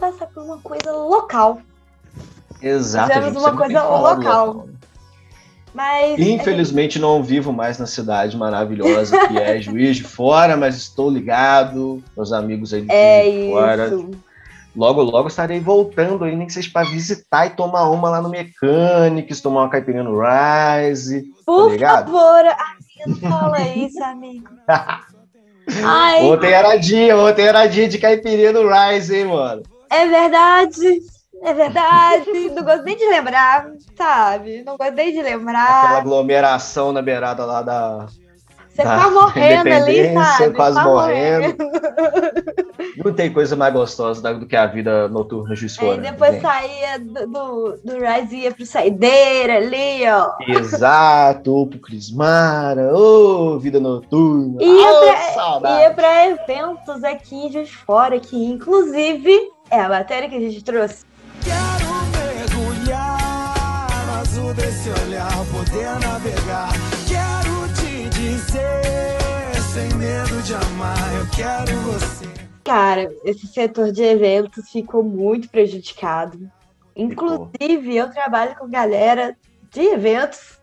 Passar 0.00 0.26
por 0.26 0.42
uma 0.42 0.58
coisa 0.58 0.90
local 0.92 1.60
Exato. 2.62 3.12
Fizemos 3.12 3.42
uma 3.42 3.56
coisa 3.56 3.82
local. 3.82 4.46
local. 4.46 4.68
Mas. 5.72 6.18
Infelizmente 6.18 6.94
gente... 6.94 7.02
não 7.02 7.22
vivo 7.22 7.52
mais 7.52 7.78
na 7.78 7.86
cidade 7.86 8.36
maravilhosa 8.36 9.28
que 9.28 9.38
é 9.38 9.60
Juiz 9.62 9.96
de 9.96 10.04
Fora, 10.04 10.56
mas 10.56 10.76
estou 10.76 11.10
ligado. 11.10 12.02
Meus 12.16 12.32
amigos 12.32 12.74
aí 12.74 12.82
de 12.82 12.92
é 12.92 13.22
Juiz 13.24 13.34
de 13.34 13.40
isso. 13.40 13.52
Fora. 13.52 14.30
Logo, 14.76 15.02
logo 15.02 15.26
estarei 15.26 15.58
voltando 15.58 16.24
aí, 16.24 16.36
nem 16.36 16.46
que 16.46 16.52
seja 16.52 16.70
para 16.72 16.88
visitar 16.88 17.46
e 17.46 17.50
tomar 17.50 17.90
uma 17.90 18.08
lá 18.08 18.22
no 18.22 18.28
Mechanics, 18.28 19.40
tomar 19.40 19.62
uma 19.62 19.68
caipirinha 19.68 20.04
no 20.04 20.20
Rise. 20.20 21.22
Tá 21.22 21.42
Por 21.44 21.76
tá 21.76 22.04
favor, 22.04 22.44
não 23.04 23.16
fala 23.16 23.60
isso, 23.68 24.02
amigo. 24.04 24.48
Ai, 25.84 26.24
ontem 26.24 26.52
era 26.52 26.76
dia, 26.76 27.16
ontem 27.16 27.46
era 27.46 27.66
dia 27.66 27.88
de 27.88 27.98
caipirinha 27.98 28.52
no 28.52 28.68
Rise, 28.68 29.16
hein, 29.16 29.24
mano? 29.24 29.62
É 29.90 30.06
verdade. 30.06 31.00
É 31.42 31.54
verdade, 31.54 32.50
não 32.50 32.62
gosto 32.62 32.82
nem 32.82 32.96
de 32.96 33.08
lembrar, 33.08 33.70
sabe? 33.96 34.62
Não 34.62 34.76
gosto 34.76 34.92
nem 34.92 35.10
de 35.10 35.22
lembrar. 35.22 35.84
Aquela 35.84 35.98
aglomeração 35.98 36.92
na 36.92 37.00
beirada 37.00 37.46
lá 37.46 37.62
da. 37.62 38.06
Você 38.68 38.82
tá 38.82 39.10
morrendo 39.10 39.72
ali, 39.72 40.12
sabe? 40.12 40.54
Quase 40.54 40.76
tá 40.76 40.84
morrendo. 40.84 41.56
morrendo. 41.56 41.80
Não 43.04 43.12
tem 43.14 43.32
coisa 43.32 43.56
mais 43.56 43.72
gostosa 43.72 44.34
do 44.34 44.46
que 44.46 44.56
a 44.56 44.66
vida 44.66 45.08
noturna. 45.08 45.54
Aí 45.54 46.00
depois 46.00 46.32
gente. 46.32 46.42
saía 46.42 46.98
do, 46.98 47.26
do, 47.26 47.76
do 47.84 47.92
Rise 47.98 48.36
e 48.36 48.40
ia 48.40 48.52
pro 48.52 48.66
Saideira 48.66 49.56
ali, 49.56 50.02
ó. 50.08 50.32
Exato, 50.46 51.54
ou 51.54 51.66
pro 51.66 51.78
Crismara, 51.78 52.94
ô, 52.94 53.54
oh, 53.54 53.58
vida 53.58 53.80
noturna. 53.80 54.62
Ia, 54.62 54.92
oh, 54.92 55.60
pra, 55.60 55.80
ia 55.80 55.90
pra 55.90 56.26
eventos 56.28 57.02
aqui 57.04 57.48
de 57.48 57.66
fora, 57.66 58.20
que 58.20 58.36
inclusive 58.36 59.50
é 59.70 59.80
a 59.80 59.88
matéria 59.88 60.28
que 60.28 60.36
a 60.36 60.40
gente 60.40 60.62
trouxe 60.62 61.04
Quero 61.42 61.90
mergulhar 62.12 63.88
no 64.06 64.12
azul 64.20 64.54
desse 64.54 64.90
olhar, 64.90 65.30
poder 65.50 65.98
navegar. 66.00 66.70
Quero 67.08 67.72
te 67.74 68.10
dizer, 68.10 69.56
sem 69.72 69.88
medo 69.96 70.42
de 70.42 70.54
amar, 70.54 71.14
eu 71.14 71.26
quero 71.34 71.80
você. 71.80 72.26
Cara, 72.62 73.10
esse 73.24 73.46
setor 73.46 73.90
de 73.90 74.02
eventos 74.02 74.68
ficou 74.70 75.02
muito 75.02 75.48
prejudicado. 75.48 76.50
Inclusive, 76.94 77.96
eu 77.96 78.10
trabalho 78.10 78.54
com 78.56 78.68
galera 78.68 79.34
de 79.70 79.80
eventos. 79.80 80.60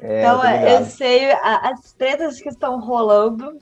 É, 0.00 0.20
então, 0.20 0.42
eu 0.42 0.86
sei 0.86 1.30
as 1.32 1.92
tretas 1.92 2.40
que 2.40 2.48
estão 2.48 2.80
rolando 2.80 3.58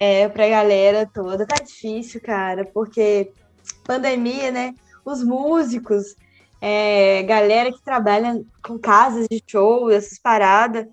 é, 0.00 0.26
pra 0.28 0.48
galera 0.48 1.08
toda. 1.12 1.46
Tá 1.46 1.62
difícil, 1.62 2.20
cara, 2.20 2.64
porque 2.64 3.30
pandemia, 3.84 4.50
né? 4.50 4.74
os 5.04 5.22
músicos, 5.22 6.16
é, 6.60 7.22
galera 7.24 7.70
que 7.70 7.82
trabalha 7.82 8.42
com 8.62 8.78
casas 8.78 9.26
de 9.30 9.42
show, 9.46 9.90
essas 9.90 10.18
paradas, 10.18 10.86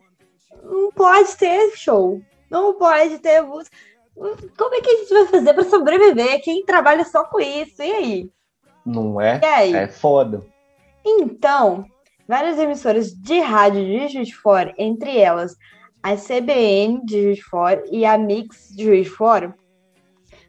não 0.63 0.91
pode 0.91 1.36
ter 1.38 1.72
show, 1.76 2.22
não 2.49 2.78
pode 2.78 3.19
ter 3.19 3.41
música. 3.41 3.76
Como 4.13 4.76
é 4.76 4.82
que 4.82 4.89
a 4.89 4.97
gente 4.97 5.13
vai 5.13 5.28
fazer 5.28 5.53
para 5.53 5.63
sobreviver? 5.63 6.41
Quem 6.43 6.65
trabalha 6.65 7.05
só 7.05 7.24
com 7.24 7.39
isso? 7.39 7.82
E 7.82 7.91
aí? 7.91 8.30
Não 8.86 9.22
é? 9.22 9.39
E 9.41 9.45
aí? 9.45 9.74
É 9.74 9.88
foda. 9.88 10.45
Então, 11.05 11.86
várias 12.28 12.59
emissoras 12.59 13.11
de 13.13 13.39
rádio 13.39 13.86
de 13.86 14.09
Juiz 14.09 14.28
de 14.28 14.36
Fora, 14.36 14.74
entre 14.78 15.17
elas 15.17 15.55
a 16.03 16.15
CBN 16.15 17.05
de 17.05 17.22
Juiz 17.22 17.38
de 17.38 17.43
Fora 17.43 17.84
e 17.89 18.05
a 18.05 18.17
Mix 18.17 18.69
de 18.76 18.84
Juiz 18.84 19.05
de 19.05 19.11
Fora, 19.11 19.55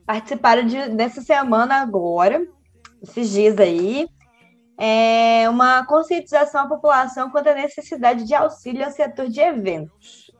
participaram 0.06 0.64
de, 0.64 0.88
dessa 0.90 1.20
semana 1.20 1.76
agora 1.76 2.46
esses 3.02 3.30
dias 3.30 3.58
aí, 3.58 4.08
é 4.78 5.48
uma 5.48 5.84
conscientização 5.84 6.62
à 6.62 6.68
população 6.68 7.30
quanto 7.30 7.48
à 7.48 7.54
necessidade 7.54 8.24
de 8.24 8.34
auxílio 8.34 8.84
ao 8.84 8.92
setor 8.92 9.28
de 9.28 9.40
eventos. 9.40 10.30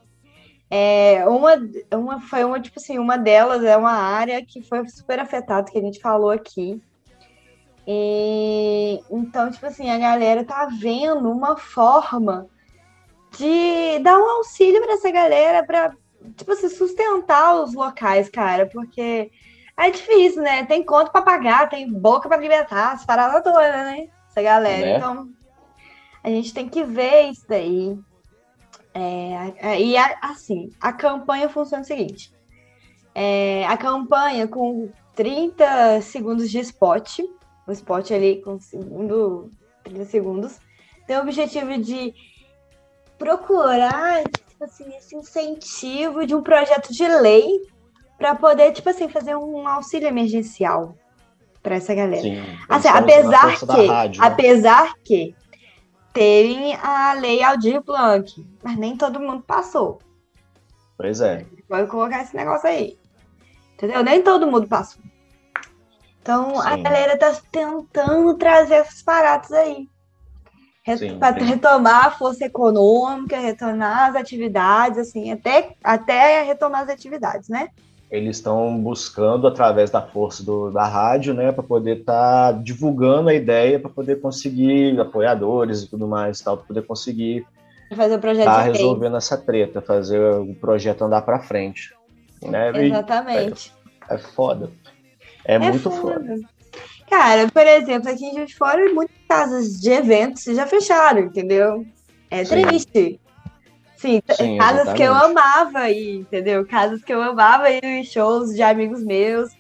É, 0.71 1.27
uma, 1.29 1.51
uma 1.93 2.21
foi 2.21 2.45
uma, 2.45 2.59
tipo 2.61 2.79
assim, 2.79 2.99
uma 2.99 3.19
delas 3.19 3.63
é 3.63 3.77
uma 3.77 3.93
área 3.93 4.45
que 4.45 4.63
foi 4.63 4.89
super 4.89 5.19
afetada, 5.19 5.71
que 5.71 5.79
a 5.79 5.83
gente 5.83 6.01
falou 6.01 6.31
aqui. 6.31 6.81
E, 7.87 9.01
então, 9.11 9.51
tipo 9.51 9.67
assim, 9.67 9.91
a 9.91 9.99
galera 9.99 10.45
tá 10.45 10.67
vendo 10.67 11.31
uma 11.31 11.57
forma 11.57 12.47
de 13.37 13.99
dar 14.03 14.19
um 14.19 14.31
auxílio 14.37 14.81
para 14.81 14.95
essa 14.95 15.11
galera 15.11 15.65
para 15.65 15.95
tipo 16.37 16.53
assim, 16.53 16.69
sustentar 16.69 17.61
os 17.61 17.75
locais, 17.75 18.29
cara, 18.31 18.67
porque 18.67 19.31
é 19.77 19.91
difícil, 19.91 20.43
né? 20.43 20.65
Tem 20.65 20.85
conta 20.85 21.11
para 21.11 21.23
pagar, 21.23 21.69
tem 21.69 21.91
boca 21.91 22.29
para 22.29 22.39
alimentar, 22.39 22.93
as 22.93 23.05
paradas 23.05 23.43
todas, 23.43 23.63
né? 23.63 24.09
Essa 24.29 24.43
galera. 24.43 24.87
Né? 24.87 24.97
Então, 24.97 25.29
a 26.23 26.29
gente 26.29 26.55
tem 26.55 26.69
que 26.69 26.85
ver 26.85 27.31
isso 27.31 27.45
daí. 27.49 27.99
É, 28.95 29.81
e 29.81 29.97
assim, 30.21 30.71
a 30.81 30.93
campanha 30.93 31.49
funciona 31.49 31.83
o 31.83 31.87
seguinte: 31.87 32.33
é, 33.15 33.67
a 33.67 33.77
campanha 33.77 34.47
com 34.47 34.91
30 35.15 36.03
segundos 36.03 36.51
de 36.51 36.59
spot, 36.61 37.21
o 37.67 37.73
spot 37.73 38.11
ali 38.11 38.43
com 38.43 38.61
segundo, 38.61 39.51
30 39.85 40.05
segundos, 40.05 40.59
tem 41.07 41.17
o 41.17 41.23
objetivo 41.23 41.79
de 41.79 42.15
procurar 43.19 44.23
tipo 44.25 44.65
assim, 44.65 44.95
esse 44.97 45.17
incentivo 45.17 46.27
de 46.27 46.35
um 46.35 46.43
projeto 46.43 46.93
de 46.93 47.07
lei 47.09 47.63
para 48.23 48.37
poder, 48.37 48.71
tipo 48.71 48.89
assim, 48.89 49.09
fazer 49.09 49.35
um 49.35 49.67
auxílio 49.67 50.07
emergencial 50.07 50.95
para 51.61 51.75
essa 51.75 51.93
galera. 51.93 52.23
Sim, 52.23 52.41
assim, 52.69 52.87
apesar 52.87 53.59
que, 53.59 53.87
rádio, 53.87 54.21
né? 54.21 54.29
apesar 54.29 54.95
que 55.03 55.35
tem 56.13 56.77
a 56.77 57.15
lei 57.15 57.43
Aldir 57.43 57.83
Blanc, 57.83 58.33
mas 58.63 58.77
nem 58.77 58.97
todo 58.97 59.19
mundo 59.19 59.43
passou. 59.43 59.99
Pois 60.97 61.21
é. 61.21 61.45
Pode 61.69 61.91
colocar 61.91 62.23
esse 62.23 62.37
negócio 62.37 62.69
aí. 62.69 62.97
Entendeu? 63.75 64.05
Nem 64.05 64.23
todo 64.23 64.47
mundo 64.47 64.69
passou. 64.69 65.03
Então 66.21 66.61
Sim. 66.61 66.69
a 66.69 66.77
galera 66.77 67.19
tá 67.19 67.37
tentando 67.51 68.35
trazer 68.35 68.83
esses 68.83 69.03
parados 69.03 69.51
aí. 69.51 69.89
Para 71.19 71.45
retomar 71.45 72.07
a 72.07 72.11
força 72.13 72.45
econômica, 72.45 73.41
retornar 73.41 74.11
as 74.11 74.15
atividades, 74.15 74.99
assim, 74.99 75.33
até, 75.33 75.75
até 75.83 76.43
retomar 76.45 76.83
as 76.83 76.89
atividades, 76.89 77.49
né? 77.49 77.69
Eles 78.13 78.37
estão 78.37 78.79
buscando 78.79 79.47
através 79.47 79.91
da 79.91 80.03
força 80.03 80.45
do, 80.45 80.71
da 80.71 80.87
rádio, 80.87 81.33
né, 81.33 81.51
para 81.51 81.63
poder 81.63 82.01
estar 82.01 82.53
tá 82.53 82.59
divulgando 82.61 83.31
a 83.31 83.35
ideia, 83.35 83.81
para 83.81 83.89
poder 83.89 84.21
conseguir 84.21 85.01
apoiadores 85.01 85.83
e 85.83 85.89
tudo 85.89 86.07
mais, 86.07 86.39
tal, 86.43 86.59
para 86.59 86.67
poder 86.67 86.83
conseguir 86.83 87.47
fazer 87.97 88.15
o 88.15 88.19
projeto 88.19 88.45
tá 88.45 88.63
resolvendo 88.63 89.17
essa 89.17 89.37
treta, 89.37 89.81
fazer 89.81 90.21
o 90.21 90.55
projeto 90.55 91.05
andar 91.05 91.23
para 91.23 91.41
frente, 91.41 91.95
né? 92.43 92.71
Exatamente. 92.87 93.73
É, 94.09 94.15
é, 94.15 94.19
foda. 94.19 94.71
É, 95.45 95.55
é 95.55 95.59
muito 95.59 95.91
foda. 95.91 96.15
foda. 96.15 96.41
Cara, 97.09 97.51
por 97.51 97.67
exemplo, 97.67 98.11
aqui 98.11 98.25
em 98.27 98.35
Juiz 98.35 98.49
de 98.49 98.57
Fora, 98.57 98.93
muitas 98.93 99.17
casas 99.29 99.81
de 99.81 99.91
eventos 99.91 100.45
já 100.45 100.67
fecharam, 100.67 101.21
entendeu? 101.21 101.85
É 102.31 102.45
Sim. 102.45 102.63
triste. 102.63 103.21
Sim, 104.03 104.21
Sim 104.33 104.59
casas 104.59 104.89
exatamente. 104.89 104.97
que 104.97 105.03
eu 105.05 105.15
amava 105.15 105.91
ir, 105.91 106.17
entendeu? 106.17 106.67
Casas 106.67 107.05
que 107.05 107.15
eu 107.15 107.23
amava 107.23 107.71
ir 107.71 107.85
em 107.85 108.03
shows 108.03 108.53
de 108.53 108.61
amigos 108.61 109.01
meus, 109.05 109.53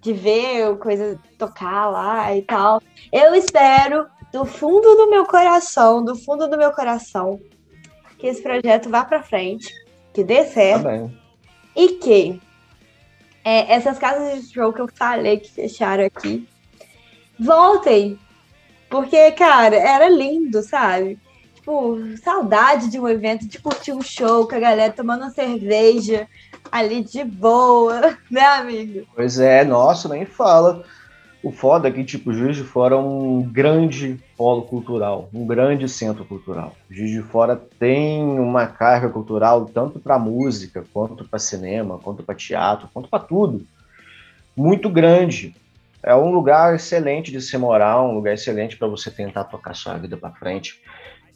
de 0.00 0.14
ver 0.14 0.78
coisa 0.78 1.20
tocar 1.36 1.90
lá 1.90 2.34
e 2.34 2.40
tal. 2.40 2.80
Eu 3.12 3.34
espero, 3.34 4.06
do 4.32 4.46
fundo 4.46 4.96
do 4.96 5.10
meu 5.10 5.26
coração, 5.26 6.02
do 6.02 6.16
fundo 6.16 6.48
do 6.48 6.56
meu 6.56 6.72
coração, 6.72 7.38
que 8.18 8.26
esse 8.26 8.42
projeto 8.42 8.88
vá 8.88 9.04
para 9.04 9.22
frente, 9.22 9.70
que 10.14 10.24
dê 10.24 10.46
certo. 10.46 10.84
Tá 10.84 11.10
e 11.76 11.88
que 11.96 12.40
é, 13.44 13.74
essas 13.74 13.98
casas 13.98 14.40
de 14.40 14.54
show 14.54 14.72
que 14.72 14.80
eu 14.80 14.88
falei 14.96 15.38
que 15.38 15.52
fecharam 15.52 16.06
aqui 16.06 16.48
voltem. 17.38 18.18
Porque, 18.88 19.32
cara, 19.32 19.76
era 19.76 20.08
lindo, 20.08 20.62
sabe? 20.62 21.18
Tipo, 21.66 22.16
saudade 22.22 22.88
de 22.88 23.00
um 23.00 23.08
evento, 23.08 23.46
de 23.46 23.58
curtir 23.58 23.92
um 23.92 24.00
show 24.00 24.46
com 24.46 24.54
a 24.54 24.60
galera 24.60 24.92
tomando 24.92 25.22
uma 25.22 25.30
cerveja 25.30 26.28
ali 26.70 27.02
de 27.02 27.24
boa, 27.24 28.16
né, 28.30 28.42
amigo? 28.42 29.06
Pois 29.14 29.40
é, 29.40 29.64
nossa, 29.64 30.08
nem 30.08 30.24
fala. 30.24 30.84
O 31.42 31.52
foda 31.52 31.88
é 31.88 31.92
que, 31.92 32.02
tipo, 32.02 32.32
Juiz 32.32 32.56
de 32.56 32.64
Fora 32.64 32.94
é 32.94 32.98
um 32.98 33.42
grande 33.42 34.18
polo 34.36 34.62
cultural, 34.62 35.28
um 35.32 35.46
grande 35.46 35.88
centro 35.88 36.24
cultural. 36.24 36.74
Juiz 36.90 37.10
de 37.10 37.22
Fora 37.22 37.60
tem 37.78 38.22
uma 38.22 38.66
carga 38.66 39.08
cultural 39.08 39.66
tanto 39.66 40.00
para 40.00 40.18
música, 40.18 40.84
quanto 40.92 41.24
para 41.24 41.38
cinema, 41.38 41.98
quanto 41.98 42.22
para 42.22 42.34
teatro, 42.34 42.88
quanto 42.92 43.08
para 43.08 43.22
tudo. 43.22 43.64
Muito 44.56 44.88
grande. 44.88 45.54
É 46.02 46.14
um 46.14 46.32
lugar 46.32 46.74
excelente 46.74 47.30
de 47.30 47.40
se 47.40 47.56
morar, 47.58 48.02
um 48.02 48.14
lugar 48.14 48.34
excelente 48.34 48.76
para 48.76 48.88
você 48.88 49.10
tentar 49.10 49.44
tocar 49.44 49.74
sua 49.74 49.94
vida 49.98 50.16
para 50.16 50.30
frente. 50.30 50.80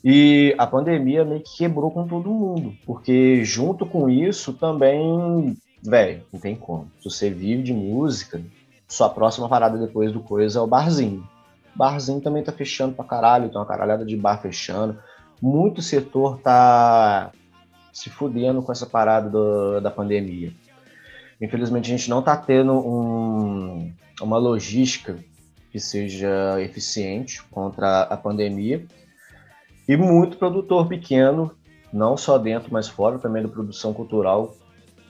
E 0.02 0.54
a 0.56 0.66
pandemia 0.66 1.24
meio 1.24 1.42
que 1.42 1.58
quebrou 1.58 1.90
com 1.90 2.06
todo 2.06 2.30
mundo, 2.30 2.74
porque 2.86 3.44
junto 3.44 3.84
com 3.84 4.08
isso 4.08 4.54
também, 4.54 5.56
velho, 5.82 6.22
não 6.32 6.40
tem 6.40 6.56
como. 6.56 6.90
Se 6.98 7.10
você 7.10 7.30
vive 7.30 7.62
de 7.62 7.72
música, 7.74 8.40
sua 8.88 9.10
próxima 9.10 9.48
parada 9.48 9.78
depois 9.78 10.12
do 10.12 10.20
coisa 10.20 10.58
é 10.58 10.62
o 10.62 10.66
barzinho. 10.66 11.26
Barzinho 11.74 12.20
também 12.20 12.42
tá 12.42 12.50
fechando 12.50 12.94
pra 12.94 13.04
caralho, 13.04 13.48
tem 13.48 13.58
uma 13.58 13.66
caralhada 13.66 14.04
de 14.04 14.16
bar 14.16 14.40
fechando. 14.40 14.98
muito 15.40 15.82
setor 15.82 16.38
tá 16.38 17.30
se 17.92 18.08
fudendo 18.08 18.62
com 18.62 18.72
essa 18.72 18.86
parada 18.86 19.28
do, 19.28 19.80
da 19.80 19.90
pandemia. 19.90 20.52
Infelizmente, 21.40 21.92
a 21.92 21.96
gente 21.96 22.10
não 22.10 22.20
está 22.20 22.36
tendo 22.36 22.72
um, 22.72 23.92
uma 24.20 24.38
logística 24.38 25.18
que 25.70 25.78
seja 25.78 26.60
eficiente 26.60 27.42
contra 27.44 28.02
a 28.02 28.16
pandemia. 28.16 28.84
E 29.90 29.96
muito 29.96 30.36
produtor 30.36 30.86
pequeno, 30.86 31.50
não 31.92 32.16
só 32.16 32.38
dentro, 32.38 32.72
mas 32.72 32.86
fora 32.86 33.18
também 33.18 33.42
da 33.42 33.48
produção 33.48 33.92
cultural, 33.92 34.54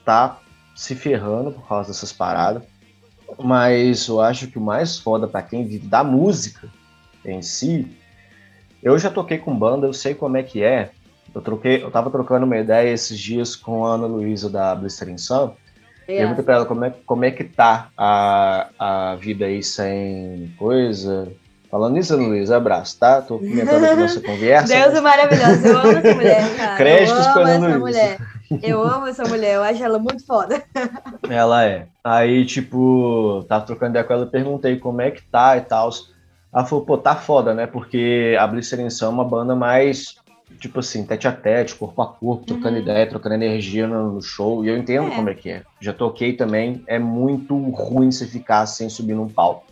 tá 0.07 0.41
se 0.74 0.95
ferrando 0.95 1.53
por 1.53 1.68
causa 1.68 1.91
dessas 1.91 2.14
paradas. 2.14 2.62
Mas 3.39 4.09
eu 4.09 4.22
acho 4.22 4.47
que 4.47 4.57
o 4.57 4.61
mais 4.62 4.99
foda 4.99 5.28
para 5.28 5.43
quem 5.43 5.66
vive 5.66 5.87
da 5.87 6.03
música 6.03 6.66
em 7.26 7.43
si, 7.43 7.95
eu 8.83 8.99
já 8.99 9.11
toquei 9.11 9.37
com 9.37 9.55
banda, 9.55 9.87
eu 9.87 9.93
sei 9.93 10.14
como 10.14 10.39
é 10.39 10.43
que 10.43 10.62
é. 10.62 10.93
Eu 11.35 11.43
troquei, 11.43 11.83
eu 11.83 11.91
tava 11.91 12.11
trocando 12.11 12.47
uma 12.47 12.57
ideia 12.57 12.91
esses 12.91 13.18
dias 13.20 13.55
com 13.55 13.85
a 13.85 13.97
Ana 13.97 14.07
Luísa 14.07 14.49
da 14.49 14.74
Blistering 14.74 15.18
Sun. 15.18 15.53
Yeah. 16.09 16.22
Perguntei 16.22 16.43
pra 16.43 16.55
ela 16.55 16.64
como 16.64 16.85
é, 16.87 16.95
como 17.05 17.24
é 17.26 17.31
que 17.31 17.45
tá 17.45 17.91
a, 17.99 18.70
a 18.78 19.16
vida 19.16 19.45
aí 19.45 19.62
sem 19.62 20.55
coisa. 20.57 21.31
Falando 21.71 21.95
nisso, 21.95 22.14
Ana 22.14 22.27
Luísa, 22.27 22.57
abraço, 22.57 22.99
tá? 22.99 23.23
Tô 23.23 23.39
comentando 23.39 23.85
aqui 23.85 23.95
nossa 23.95 24.21
conversa. 24.23 24.75
Deus 24.75 24.87
mas... 24.87 24.97
é 24.97 25.01
maravilhoso, 25.01 25.66
eu 25.66 25.79
amo 25.79 25.99
essa 25.99 26.14
mulher, 26.14 26.51
cara. 26.57 26.77
Créditos 26.77 27.27
para 27.29 27.49
Ana 27.49 27.66
Luísa. 27.68 27.79
Mulher. 27.79 28.18
Eu 28.62 28.83
amo 28.83 29.07
essa 29.07 29.23
mulher, 29.23 29.55
eu 29.55 29.62
acho 29.62 29.85
ela 29.85 29.99
muito 30.01 30.27
foda. 30.27 30.61
Ela 31.31 31.64
é. 31.64 31.87
Aí, 32.03 32.45
tipo, 32.45 33.45
tava 33.49 33.64
trocando 33.64 33.91
ideia 33.91 34.05
com 34.05 34.12
ela, 34.12 34.27
perguntei 34.27 34.77
como 34.77 35.01
é 35.01 35.12
que 35.12 35.23
tá 35.23 35.57
e 35.57 35.61
tal. 35.61 35.91
Ela 36.53 36.66
falou, 36.66 36.85
pô, 36.85 36.99
tá 36.99 37.14
foda, 37.14 37.55
né? 37.55 37.68
Porque 37.68 38.37
a 38.37 38.45
Blisserinção 38.49 39.11
é 39.11 39.12
uma 39.12 39.25
banda 39.25 39.55
mais, 39.55 40.16
tipo 40.59 40.81
assim, 40.81 41.07
tete 41.07 41.29
a 41.29 41.33
tete, 41.33 41.77
corpo 41.77 42.03
a 42.03 42.09
corpo, 42.09 42.45
trocando 42.45 42.75
uhum. 42.75 42.83
ideia, 42.83 43.09
trocando 43.09 43.37
energia 43.37 43.87
no, 43.87 44.14
no, 44.14 44.23
show. 44.23 44.64
E 44.64 44.68
eu 44.68 44.77
entendo 44.77 45.07
é. 45.07 45.14
como 45.14 45.31
é 45.31 45.35
que 45.35 45.51
é. 45.51 45.62
Já 45.81 45.93
toquei 45.93 46.33
também, 46.33 46.83
é 46.89 46.99
muito 46.99 47.57
ruim 47.57 48.11
você 48.11 48.27
ficar 48.27 48.66
sem 48.66 48.89
subir 48.89 49.14
num 49.14 49.29
palco. 49.29 49.70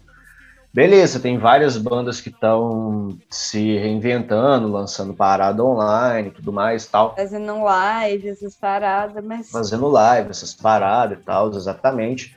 Beleza, 0.73 1.19
tem 1.19 1.39
várias 1.39 1.79
bandas 1.79 2.21
que 2.21 2.29
estão 2.29 3.19
se 3.31 3.77
reinventando, 3.79 4.69
lançando 4.69 5.15
parada 5.15 5.65
online 5.65 6.29
e 6.29 6.33
tudo 6.33 6.53
mais 6.53 6.87
tal. 6.87 7.15
Fazendo 7.17 7.63
live, 7.63 8.29
essas 8.29 8.55
paradas, 8.55 9.25
mas. 9.25 9.51
Fazendo 9.51 9.89
live, 9.89 10.31
essas 10.31 10.55
paradas 10.55 11.19
e 11.19 11.23
tal, 11.23 11.49
exatamente. 11.51 12.37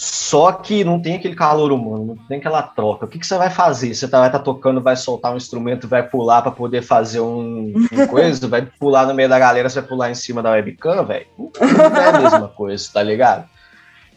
Só 0.00 0.52
que 0.52 0.84
não 0.84 1.02
tem 1.02 1.16
aquele 1.16 1.34
calor 1.34 1.72
humano, 1.72 2.14
não 2.14 2.26
tem 2.28 2.38
aquela 2.38 2.62
troca. 2.62 3.04
O 3.04 3.08
que, 3.08 3.18
que 3.18 3.26
você 3.26 3.36
vai 3.36 3.50
fazer? 3.50 3.92
Você 3.92 4.06
tá, 4.06 4.20
vai 4.20 4.28
estar 4.28 4.38
tá 4.38 4.44
tocando, 4.44 4.80
vai 4.80 4.94
soltar 4.94 5.34
um 5.34 5.36
instrumento, 5.36 5.88
vai 5.88 6.04
pular 6.08 6.40
para 6.40 6.52
poder 6.52 6.82
fazer 6.82 7.18
um, 7.18 7.72
um 7.92 8.06
coisa, 8.06 8.46
vai 8.46 8.62
pular 8.78 9.04
no 9.08 9.14
meio 9.14 9.28
da 9.28 9.40
galera, 9.40 9.68
você 9.68 9.80
vai 9.80 9.88
pular 9.88 10.10
em 10.10 10.14
cima 10.14 10.40
da 10.40 10.52
webcam, 10.52 11.04
velho? 11.04 11.26
Não 11.36 12.00
é 12.00 12.08
a 12.10 12.20
mesma 12.20 12.46
coisa, 12.46 12.88
tá 12.94 13.02
ligado? 13.02 13.48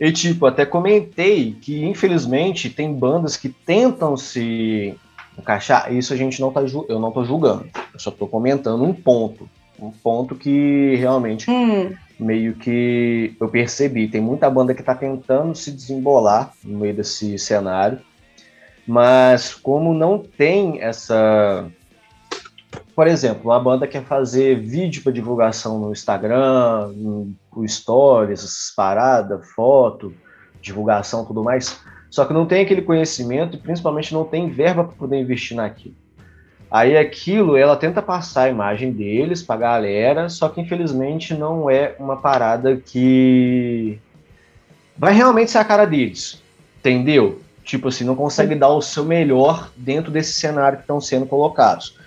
E 0.01 0.11
tipo, 0.11 0.47
até 0.47 0.65
comentei 0.65 1.55
que 1.61 1.85
infelizmente 1.85 2.69
tem 2.69 2.91
bandas 2.91 3.37
que 3.37 3.47
tentam 3.47 4.17
se 4.17 4.95
encaixar. 5.37 5.93
Isso 5.93 6.11
a 6.11 6.17
gente 6.17 6.41
não 6.41 6.51
tá 6.51 6.61
eu 6.89 6.99
não 6.99 7.11
tô 7.11 7.23
julgando. 7.23 7.69
Eu 7.93 7.99
só 7.99 8.09
tô 8.11 8.27
comentando 8.27 8.83
um 8.83 8.93
ponto, 8.93 9.47
um 9.79 9.91
ponto 9.91 10.35
que 10.35 10.95
realmente 10.95 11.49
hum 11.49 11.95
meio 12.21 12.53
que 12.53 13.35
eu 13.39 13.49
percebi. 13.49 14.07
Tem 14.07 14.21
muita 14.21 14.49
banda 14.49 14.73
que 14.73 14.81
está 14.81 14.93
tentando 14.93 15.55
se 15.55 15.71
desembolar 15.71 16.53
no 16.63 16.79
meio 16.79 16.93
desse 16.93 17.37
cenário, 17.39 17.99
mas 18.87 19.55
como 19.55 19.93
não 19.93 20.19
tem 20.19 20.81
essa. 20.81 21.67
Por 22.95 23.07
exemplo, 23.07 23.49
uma 23.49 23.59
banda 23.59 23.87
quer 23.87 24.03
fazer 24.03 24.59
vídeo 24.59 25.01
para 25.01 25.11
divulgação 25.11 25.79
no 25.79 25.91
Instagram, 25.91 26.89
no 26.95 27.33
Stories, 27.67 28.73
parada, 28.75 29.39
foto, 29.39 30.13
divulgação 30.61 31.25
tudo 31.25 31.43
mais, 31.43 31.79
só 32.09 32.25
que 32.25 32.33
não 32.33 32.45
tem 32.45 32.63
aquele 32.63 32.81
conhecimento 32.81 33.55
e 33.55 33.59
principalmente 33.59 34.13
não 34.13 34.25
tem 34.25 34.49
verba 34.49 34.83
para 34.83 34.93
poder 34.93 35.19
investir 35.19 35.55
naquilo. 35.55 35.95
Aí 36.69 36.97
aquilo, 36.97 37.57
ela 37.57 37.75
tenta 37.75 38.01
passar 38.01 38.43
a 38.43 38.49
imagem 38.49 38.91
deles 38.91 39.41
pra 39.41 39.57
galera, 39.57 40.29
só 40.29 40.47
que 40.47 40.61
infelizmente 40.61 41.33
não 41.33 41.69
é 41.69 41.95
uma 41.99 42.17
parada 42.17 42.77
que 42.77 43.99
vai 44.97 45.13
realmente 45.13 45.51
ser 45.51 45.57
a 45.57 45.65
cara 45.65 45.85
deles, 45.85 46.41
entendeu? 46.79 47.41
Tipo 47.63 47.89
assim, 47.89 48.03
não 48.03 48.15
consegue 48.15 48.55
dar 48.55 48.69
o 48.69 48.81
seu 48.81 49.03
melhor 49.03 49.69
dentro 49.75 50.11
desse 50.11 50.33
cenário 50.33 50.77
que 50.77 50.83
estão 50.83 51.01
sendo 51.01 51.25
colocados. 51.25 51.97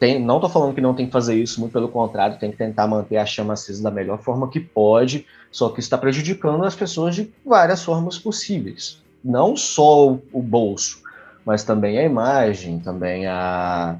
Tem, 0.00 0.18
não 0.18 0.40
tô 0.40 0.48
falando 0.48 0.74
que 0.74 0.80
não 0.80 0.94
tem 0.94 1.04
que 1.04 1.12
fazer 1.12 1.34
isso, 1.34 1.60
muito 1.60 1.74
pelo 1.74 1.86
contrário, 1.86 2.38
tem 2.38 2.50
que 2.50 2.56
tentar 2.56 2.86
manter 2.86 3.18
a 3.18 3.26
chama 3.26 3.52
acesa 3.52 3.82
da 3.82 3.90
melhor 3.90 4.18
forma 4.18 4.48
que 4.48 4.58
pode, 4.58 5.26
só 5.50 5.68
que 5.68 5.78
está 5.78 5.98
prejudicando 5.98 6.64
as 6.64 6.74
pessoas 6.74 7.14
de 7.14 7.30
várias 7.44 7.84
formas 7.84 8.18
possíveis. 8.18 9.02
Não 9.22 9.54
só 9.54 10.08
o, 10.08 10.22
o 10.32 10.42
bolso, 10.42 11.02
mas 11.44 11.64
também 11.64 11.98
a 11.98 12.02
imagem, 12.02 12.80
também 12.80 13.26
a 13.26 13.98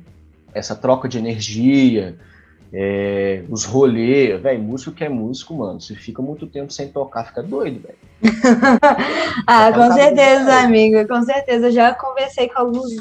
essa 0.55 0.75
troca 0.75 1.07
de 1.07 1.19
energia, 1.19 2.17
é, 2.73 3.45
os 3.51 3.65
rolês, 3.65 4.41
velho, 4.41 4.63
músico 4.63 4.93
que 4.93 5.05
é 5.05 5.09
músico, 5.09 5.53
mano, 5.53 5.83
você 5.83 5.95
fica 5.95 6.23
muito 6.23 6.47
tempo 6.47 6.73
sem 6.73 6.89
tocar, 6.89 7.27
fica 7.27 7.43
doido, 7.43 7.83
velho. 7.83 7.99
ah, 9.47 9.71
com 9.71 9.93
certeza, 9.93 10.61
amigo, 10.61 11.07
com 11.07 11.23
certeza. 11.23 11.71
Já 11.71 11.95
conversei 11.95 12.49
com 12.49 12.59
alguns 12.59 12.97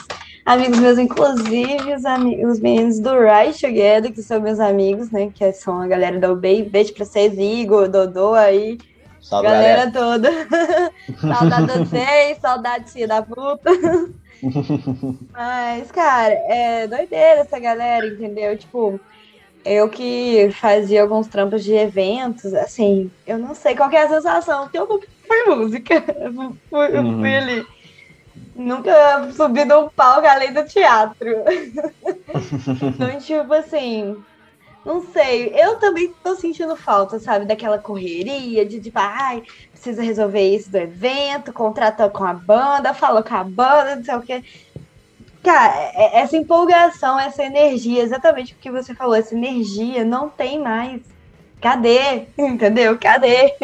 amigos 0.50 0.80
meus, 0.80 0.98
inclusive 0.98 1.94
os, 1.94 2.04
os 2.50 2.60
meninos 2.60 3.00
do 3.00 3.12
Rise 3.12 3.62
Together, 3.62 4.12
que 4.12 4.24
são 4.24 4.42
meus 4.42 4.60
amigos, 4.60 5.12
né, 5.12 5.32
que 5.34 5.54
são 5.54 5.80
a 5.80 5.88
galera 5.88 6.20
da 6.20 6.32
UBEI. 6.32 6.64
Beijo 6.64 6.94
pra 6.94 7.06
vocês, 7.06 7.38
Igor, 7.38 7.88
Dodô 7.88 8.34
aí, 8.34 8.80
Salve, 9.22 9.48
galera, 9.48 9.92
galera. 9.92 9.92
toda. 9.92 10.32
saudade 11.22 11.68
de 11.68 11.80
vocês, 11.80 12.38
saudade 12.42 12.94
de 12.94 13.06
da 13.06 13.22
puta. 13.22 13.70
Mas, 15.32 15.92
cara, 15.92 16.34
é 16.34 16.88
doideira 16.88 17.42
essa 17.42 17.60
galera, 17.60 18.08
entendeu? 18.08 18.58
Tipo, 18.58 19.00
eu 19.64 19.88
que 19.88 20.50
fazia 20.54 21.04
alguns 21.04 21.28
trampos 21.28 21.64
de 21.64 21.74
eventos, 21.74 22.56
assim, 22.56 23.12
eu 23.28 23.38
não 23.38 23.54
sei 23.54 23.76
qual 23.76 23.92
é 23.92 24.04
a 24.04 24.10
sensação 24.10 24.68
que 24.68 24.80
eu 24.80 24.88
fui 24.88 25.56
música. 25.56 26.04
Eu 26.20 26.34
fui, 26.34 26.98
eu 26.98 27.04
fui 27.20 27.36
ali. 27.36 27.66
Nunca 28.60 29.32
subi 29.32 29.64
num 29.64 29.88
palco 29.88 30.28
além 30.28 30.52
do 30.52 30.66
teatro. 30.66 31.30
então, 32.84 33.18
tipo 33.18 33.54
assim, 33.54 34.22
não 34.86 35.02
sei, 35.14 35.54
eu 35.56 35.78
também 35.78 36.14
tô 36.22 36.36
sentindo 36.36 36.76
falta, 36.76 37.20
sabe, 37.20 37.46
daquela 37.46 37.78
correria 37.78 38.66
de 38.66 38.82
tipo, 38.82 39.00
ai, 39.00 39.44
precisa 39.72 40.04
resolver 40.04 40.42
isso 40.42 40.70
do 40.70 40.76
evento, 40.78 41.54
contrata 41.54 42.10
com 42.10 42.26
a 42.26 42.34
banda, 42.34 42.94
fala 42.94 43.24
com 43.24 43.34
a 43.34 43.46
banda, 43.46 43.96
não 43.96 44.04
sei 44.04 44.16
o 44.16 44.22
quê. 44.22 44.44
Cara, 45.42 45.74
é, 45.74 45.92
é, 45.96 46.20
essa 46.20 46.36
empolgação, 46.36 47.18
essa 47.18 47.42
energia, 47.42 48.04
exatamente 48.04 48.54
o 48.54 48.58
que 48.58 48.70
você 48.70 48.94
falou, 48.94 49.16
essa 49.16 49.34
energia 49.34 50.04
não 50.04 50.28
tem 50.28 50.60
mais. 50.60 51.02
Cadê? 51.62 52.28
Entendeu? 52.38 53.00
Cadê? 53.00 53.56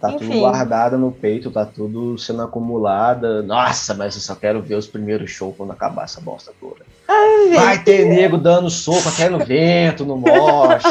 Tá 0.00 0.10
Enfim. 0.10 0.26
tudo 0.26 0.40
guardado 0.40 0.98
no 0.98 1.10
peito, 1.10 1.50
tá 1.50 1.64
tudo 1.64 2.18
sendo 2.18 2.42
acumulado. 2.42 3.42
Nossa, 3.42 3.94
mas 3.94 4.14
eu 4.14 4.20
só 4.20 4.34
quero 4.34 4.60
ver 4.60 4.74
os 4.74 4.86
primeiros 4.86 5.30
shows 5.30 5.54
quando 5.56 5.72
acabar 5.72 6.04
essa 6.04 6.20
bosta 6.20 6.52
toda. 6.60 6.84
Ai, 7.08 7.54
vai 7.54 7.78
ter 7.82 8.04
nego 8.04 8.36
dando 8.36 8.68
soco 8.68 9.08
até 9.08 9.28
no 9.30 9.38
vento, 9.38 10.04
no 10.04 10.16
moche. 10.16 10.86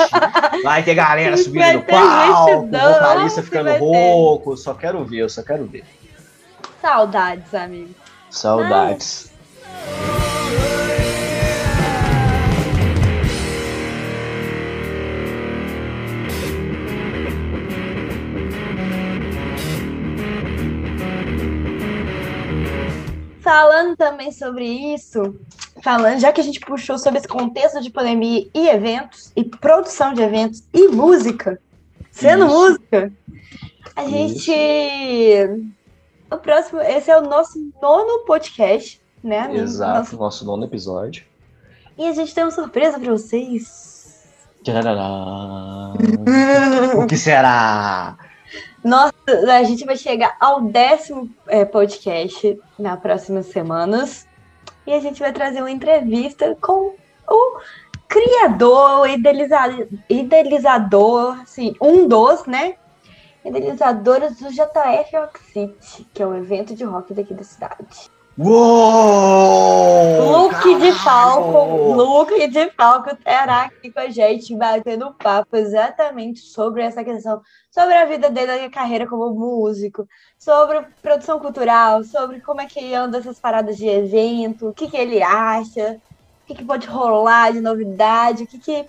Vai 0.64 0.82
ter 0.82 0.96
galera 0.96 1.38
subindo 1.38 1.74
no 1.74 1.84
palco, 1.84 2.68
vocalista 2.68 3.44
ficando 3.44 3.72
rouco. 3.78 4.58
Só 4.58 4.74
quero 4.74 5.06
ver, 5.06 5.20
eu 5.20 5.30
só 5.30 5.44
quero 5.44 5.66
ver. 5.66 5.84
Saudades, 6.82 7.54
amigo. 7.54 7.94
Saudades. 8.30 9.32
Ai. 9.64 10.85
Falando 23.46 23.96
também 23.96 24.32
sobre 24.32 24.66
isso, 24.96 25.40
falando, 25.84 26.20
já 26.20 26.34
que 26.34 26.42
a 26.42 26.44
gente 26.44 26.60
puxou 26.60 26.98
sobre 26.98 27.20
esse 27.20 27.28
contexto 27.28 27.80
de 27.80 27.92
pandemia 27.92 28.48
e 28.52 28.68
eventos, 28.68 29.32
e 29.36 29.44
produção 29.44 30.16
de 30.16 30.24
eventos 30.24 30.64
e 30.74 30.88
música, 30.88 31.62
sendo 32.10 32.48
isso. 32.48 32.56
música, 32.56 33.14
a 33.96 34.08
gente. 34.08 34.52
O 36.32 36.38
próximo, 36.38 36.82
esse 36.82 37.12
é 37.12 37.20
o 37.20 37.22
nosso 37.22 37.60
nono 37.80 38.26
podcast, 38.26 39.00
né? 39.24 39.48
Exato, 39.54 40.00
nosso, 40.00 40.18
nosso 40.18 40.46
nono 40.46 40.66
episódio. 40.66 41.24
E 42.00 42.08
a 42.08 42.14
gente 42.14 42.34
tem 42.34 42.44
uma 42.46 42.52
surpresa 42.52 43.00
para 43.00 43.12
vocês. 43.12 44.24
o 46.98 47.06
que 47.06 47.16
será? 47.16 48.18
Nossa, 48.86 49.16
a 49.52 49.64
gente 49.64 49.84
vai 49.84 49.98
chegar 49.98 50.38
ao 50.40 50.62
décimo 50.62 51.28
é, 51.48 51.66
podcast 51.66 52.62
nas 52.78 53.00
próximas 53.00 53.48
semanas. 53.48 54.28
E 54.86 54.94
a 54.94 55.00
gente 55.00 55.20
vai 55.20 55.34
trazer 55.34 55.60
uma 55.60 55.72
entrevista 55.72 56.56
com 56.62 56.94
o 57.28 57.60
criador, 58.08 59.10
idealizador, 59.10 59.88
idealizador, 60.08 61.42
assim, 61.42 61.74
um 61.82 62.08
dos, 62.08 62.46
né? 62.46 62.76
Idealizadores 63.44 64.38
do 64.38 64.52
JF 64.52 65.18
Rock 65.18 65.40
City, 65.46 66.08
que 66.14 66.22
é 66.22 66.28
um 66.28 66.36
evento 66.36 66.76
de 66.76 66.84
rock 66.84 67.12
daqui 67.12 67.34
da 67.34 67.44
cidade. 67.44 68.12
Uou! 68.38 70.26
Luke 70.50 70.76
de 70.76 70.92
Falco, 70.92 71.94
Luke 71.94 72.48
de 72.50 72.70
Falco 72.72 73.16
terá 73.16 73.62
aqui 73.62 73.90
com 73.90 74.00
a 74.02 74.10
gente, 74.10 74.54
batendo 74.54 75.14
papo 75.14 75.56
exatamente 75.56 76.42
sobre 76.42 76.84
essa 76.84 77.02
questão, 77.02 77.42
sobre 77.72 77.94
a 77.94 78.06
vida 78.06 78.30
dele, 78.30 78.52
a 78.52 78.70
carreira 78.70 79.08
como 79.08 79.34
músico, 79.34 80.06
sobre 80.38 80.82
produção 81.02 81.40
cultural, 81.40 82.04
sobre 82.04 82.42
como 82.42 82.60
é 82.60 82.66
que 82.66 82.94
anda 82.94 83.20
essas 83.20 83.40
paradas 83.40 83.78
de 83.78 83.88
evento, 83.88 84.68
o 84.68 84.74
que, 84.74 84.90
que 84.90 84.98
ele 84.98 85.24
acha, 85.24 85.98
o 86.44 86.48
que, 86.48 86.56
que 86.56 86.66
pode 86.66 86.88
rolar 86.88 87.54
de 87.54 87.62
novidade, 87.62 88.44
o 88.44 88.48
que, 88.48 88.60
que. 88.60 88.86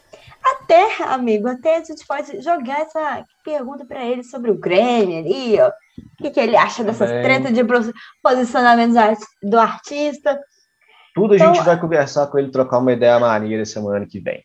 Até, 0.54 1.02
amigo, 1.04 1.48
até 1.48 1.76
a 1.78 1.84
gente 1.84 2.06
pode 2.06 2.40
jogar 2.40 2.80
essa 2.82 3.24
pergunta 3.44 3.84
para 3.84 4.04
ele 4.04 4.22
sobre 4.22 4.50
o 4.50 4.58
Grammy 4.58 5.18
ali, 5.18 5.60
ó. 5.60 5.68
O 5.68 6.22
que, 6.22 6.30
que 6.30 6.40
ele 6.40 6.56
acha 6.56 6.84
dessas 6.84 7.10
tretas 7.10 7.52
de 7.52 7.62
posicionamentos 8.22 8.96
do 9.42 9.58
artista? 9.58 10.38
Tudo 11.14 11.32
a 11.32 11.36
Então- 11.36 11.54
gente 11.54 11.64
vai 11.64 11.78
conversar 11.80 12.26
com 12.26 12.38
ele, 12.38 12.50
trocar 12.50 12.78
uma 12.78 12.92
ideia 12.92 13.18
maneira 13.18 13.64
semana 13.64 14.06
que 14.06 14.20
vem. 14.20 14.44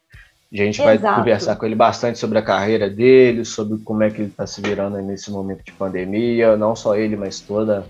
A 0.54 0.58
gente 0.58 0.82
vai 0.82 0.95
Exato. 0.95 1.20
conversar 1.20 1.56
com 1.56 1.66
ele 1.66 1.76
bastante 1.76 2.20
sobre 2.20 2.38
a 2.38 2.41
carreira 2.41 2.89
dele, 2.89 3.45
sobre 3.45 3.78
como 3.84 4.04
é 4.04 4.10
que 4.10 4.22
ele 4.22 4.30
está 4.30 4.45
se 4.45 4.62
virando 4.62 4.97
nesse 5.02 5.32
momento 5.32 5.64
de 5.64 5.72
pandemia, 5.72 6.58
não 6.58 6.76
só 6.76 6.95
ele, 6.95 7.16
mas 7.16 7.39
toda 7.39 7.86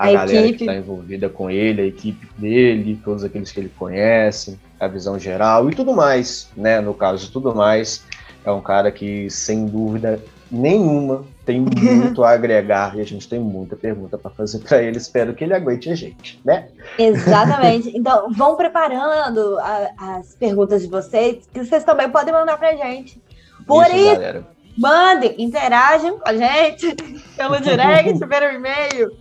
a, 0.00 0.06
A 0.08 0.12
galera 0.12 0.40
equipe. 0.46 0.58
que 0.58 0.64
está 0.64 0.74
envolvida 0.76 1.28
com 1.28 1.50
ele, 1.50 1.82
a 1.82 1.86
equipe 1.86 2.26
dele, 2.38 2.98
todos 3.04 3.22
aqueles 3.24 3.52
que 3.52 3.60
ele 3.60 3.72
conhece, 3.78 4.58
a 4.78 4.88
visão 4.88 5.18
geral 5.18 5.68
e 5.70 5.74
tudo 5.74 5.92
mais, 5.94 6.48
né? 6.56 6.80
No 6.80 6.94
caso, 6.94 7.30
tudo 7.30 7.54
mais. 7.54 8.02
É 8.44 8.50
um 8.50 8.60
cara 8.62 8.90
que, 8.90 9.28
sem 9.28 9.66
dúvida 9.66 10.18
nenhuma, 10.50 11.24
tem 11.44 11.60
muito 11.68 12.24
a 12.24 12.30
agregar 12.30 12.96
e 12.96 13.00
a 13.00 13.04
gente 13.04 13.28
tem 13.28 13.38
muita 13.38 13.76
pergunta 13.76 14.16
para 14.16 14.30
fazer 14.30 14.60
para 14.60 14.82
ele. 14.82 14.96
Espero 14.96 15.34
que 15.34 15.44
ele 15.44 15.52
aguente 15.54 15.90
a 15.90 15.94
gente, 15.94 16.40
né? 16.44 16.68
Exatamente. 16.98 17.90
Então, 17.94 18.32
vão 18.32 18.56
preparando 18.56 19.58
a- 19.58 19.90
as 20.18 20.34
perguntas 20.34 20.80
de 20.82 20.88
vocês, 20.88 21.46
que 21.52 21.62
vocês 21.62 21.84
também 21.84 22.08
podem 22.08 22.32
mandar 22.32 22.56
pra 22.56 22.74
gente. 22.74 23.20
Por 23.66 23.84
Isso, 23.86 23.96
isso, 23.96 24.14
galera. 24.14 24.46
mandem, 24.78 25.34
interagem 25.38 26.16
com 26.18 26.26
a 26.28 26.34
gente 26.34 26.96
pelo 27.36 27.60
direct, 27.60 28.18
pelo 28.26 28.46
e-mail. 28.54 29.12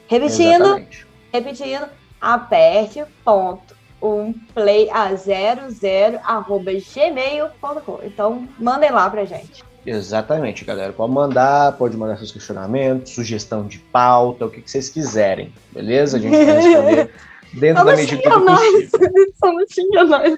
Repetindo, 0.07 0.65
Exatamente. 0.65 1.07
repetindo, 1.33 1.85
aperte 2.19 3.03
ponto 3.23 3.75
um 4.01 4.33
play 4.53 4.89
a 4.89 5.13
00 5.15 6.19
arroba 6.23 6.71
gmail.com. 6.73 7.99
Então, 8.03 8.47
mandem 8.59 8.91
lá 8.91 9.09
pra 9.09 9.23
gente. 9.25 9.63
Exatamente, 9.85 10.63
galera. 10.63 10.93
Pode 10.93 11.11
mandar, 11.11 11.71
pode 11.73 11.97
mandar 11.97 12.17
seus 12.17 12.31
questionamentos, 12.31 13.13
sugestão 13.13 13.65
de 13.65 13.79
pauta, 13.79 14.45
o 14.45 14.49
que, 14.49 14.61
que 14.61 14.69
vocês 14.69 14.89
quiserem, 14.89 15.51
beleza? 15.71 16.17
A 16.17 16.19
gente 16.19 16.31
vai 16.45 16.55
responder 16.61 17.09
dentro 17.53 17.83
da 17.85 17.91
não 17.91 17.97
medida 17.97 18.29
do 18.29 18.45
possível. 18.45 18.89
Só 19.39 19.51
não 19.51 19.65
xinga 19.67 20.03
nós. 20.03 20.37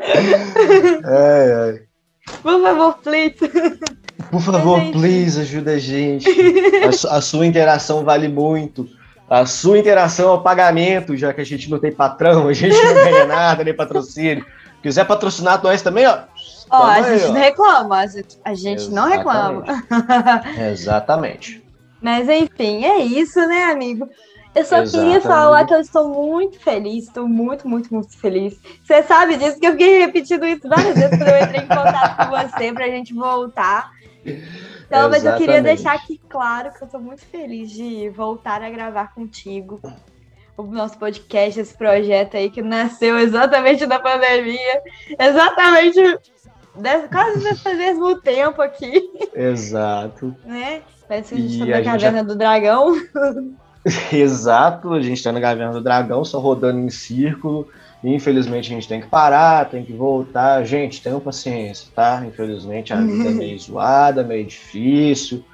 É, 0.00 1.76
é. 1.78 1.82
Por 2.42 2.60
favor, 2.62 2.98
please. 2.98 3.36
Por 4.30 4.40
favor, 4.40 4.80
please, 4.92 5.40
ajuda 5.40 5.72
a 5.72 5.78
gente. 5.78 6.28
A, 6.86 6.92
su- 6.92 7.08
a 7.08 7.20
sua 7.20 7.46
interação 7.46 8.04
vale 8.04 8.28
muito. 8.28 8.88
A 9.28 9.46
sua 9.46 9.78
interação 9.78 10.30
é 10.30 10.32
o 10.32 10.40
pagamento, 10.42 11.16
já 11.16 11.32
que 11.32 11.40
a 11.40 11.44
gente 11.44 11.70
não 11.70 11.78
tem 11.78 11.92
patrão, 11.92 12.48
a 12.48 12.52
gente 12.52 12.74
não 12.76 12.94
ganha 12.94 13.24
nada, 13.26 13.64
nem 13.64 13.74
patrocínio. 13.74 14.44
Quiser 14.82 15.04
patrocinar 15.06 15.62
nós 15.62 15.80
também, 15.80 16.06
ó. 16.06 16.18
Ó, 16.70 16.82
a 16.82 17.02
gente 17.02 17.24
ó. 17.24 17.32
não 17.32 17.40
reclama. 17.40 17.96
A 17.98 18.06
gente, 18.06 18.38
a 18.44 18.54
gente 18.54 18.90
não 18.90 19.08
reclama. 19.08 19.64
Exatamente. 20.70 21.62
Mas 22.00 22.28
enfim, 22.28 22.84
é 22.84 22.98
isso, 22.98 23.38
né, 23.46 23.64
amigo? 23.64 24.08
Eu 24.54 24.64
só 24.64 24.82
queria 24.82 25.16
Exatamente. 25.16 25.22
falar 25.22 25.64
que 25.64 25.74
eu 25.74 25.80
estou 25.80 26.08
muito 26.08 26.60
feliz, 26.60 27.06
estou 27.06 27.26
muito, 27.26 27.66
muito, 27.66 27.92
muito 27.94 28.18
feliz. 28.18 28.58
Você 28.84 29.02
sabe 29.04 29.36
disso, 29.36 29.58
que 29.58 29.66
eu 29.66 29.72
fiquei 29.72 30.00
repetindo 30.00 30.44
isso 30.44 30.68
várias 30.68 30.94
vezes 30.94 31.16
quando 31.16 31.28
eu 31.28 31.42
entrei 31.42 31.60
em 31.62 31.68
contato 31.68 32.16
com 32.16 32.36
você 32.36 32.72
pra 32.72 32.88
gente 32.88 33.14
voltar. 33.14 33.90
Então, 34.24 35.08
mas 35.08 35.24
eu 35.24 35.32
queria 35.36 35.54
Exatamente. 35.54 35.62
deixar 35.62 35.94
aqui 35.94 36.20
claro 36.28 36.70
que 36.70 36.82
eu 36.82 36.86
estou 36.86 37.00
muito 37.00 37.24
feliz 37.24 37.70
de 37.70 38.10
voltar 38.10 38.62
a 38.62 38.68
gravar 38.68 39.14
contigo. 39.14 39.80
O 40.54 40.64
nosso 40.64 40.98
podcast, 40.98 41.58
esse 41.58 41.74
projeto 41.74 42.36
aí 42.36 42.50
que 42.50 42.60
nasceu 42.60 43.18
exatamente 43.18 43.86
na 43.86 43.98
pandemia, 43.98 44.82
exatamente 45.18 45.98
desse- 46.76 47.08
quase 47.08 47.44
nesse 47.44 47.74
mesmo 47.74 48.20
tempo 48.20 48.60
aqui, 48.62 49.02
Exato. 49.34 50.34
né? 50.44 50.82
Parece 51.08 51.34
que 51.34 51.40
a 51.40 51.44
gente 51.44 51.54
E 51.56 51.58
tá 51.58 51.64
a 51.64 51.78
na 51.80 51.84
caverna 51.84 52.24
do 52.24 52.36
dragão. 52.36 52.94
Exato, 54.12 54.92
a 54.92 55.00
gente 55.00 55.22
tá 55.22 55.32
na 55.32 55.40
Caverna 55.40 55.72
do 55.72 55.80
Dragão, 55.80 56.24
só 56.24 56.38
rodando 56.38 56.78
em 56.78 56.88
círculo. 56.88 57.68
E, 58.02 58.14
infelizmente 58.14 58.70
a 58.70 58.74
gente 58.74 58.86
tem 58.88 59.00
que 59.00 59.08
parar, 59.08 59.68
tem 59.68 59.84
que 59.84 59.92
voltar. 59.92 60.64
Gente, 60.64 61.02
tenham 61.02 61.18
paciência, 61.20 61.88
tá? 61.94 62.22
Infelizmente 62.26 62.92
a 62.92 63.00
vida 63.00 63.28
é 63.28 63.32
meio 63.34 63.58
zoada, 63.58 64.22
meio 64.22 64.44
difícil. 64.46 65.44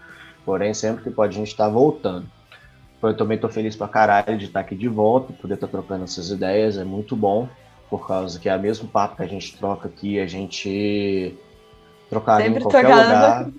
Porém, 0.45 0.73
sempre 0.75 1.05
que 1.05 1.11
pode 1.11 1.37
a 1.37 1.39
gente 1.39 1.57
tá 1.57 1.69
voltando. 1.69 2.27
Eu 3.03 3.16
também 3.16 3.39
tô 3.39 3.49
feliz 3.49 3.77
pra 3.77 3.87
caralho 3.89 4.37
de 4.37 4.47
estar 4.47 4.61
aqui 4.61 4.75
de 4.75 4.89
volta, 4.89 5.33
poder 5.33 5.55
estar 5.55 5.69
trocando 5.69 6.05
essas 6.05 6.31
ideias, 6.31 6.77
é 6.77 6.85
muito 6.85 7.14
bom. 7.14 7.49
Por 7.91 8.07
causa 8.07 8.39
que 8.39 8.49
é 8.49 8.57
o 8.57 8.61
mesmo 8.61 8.89
papo 8.89 9.16
que 9.16 9.22
a 9.22 9.26
gente 9.26 9.57
troca 9.57 9.89
aqui, 9.89 10.20
a 10.20 10.26
gente 10.26 11.34
trocaria 12.11 12.47
Sempre 12.47 12.61
em 12.61 12.62
qualquer 12.62 12.86
trocava. 12.86 13.05
lugar. 13.05 13.51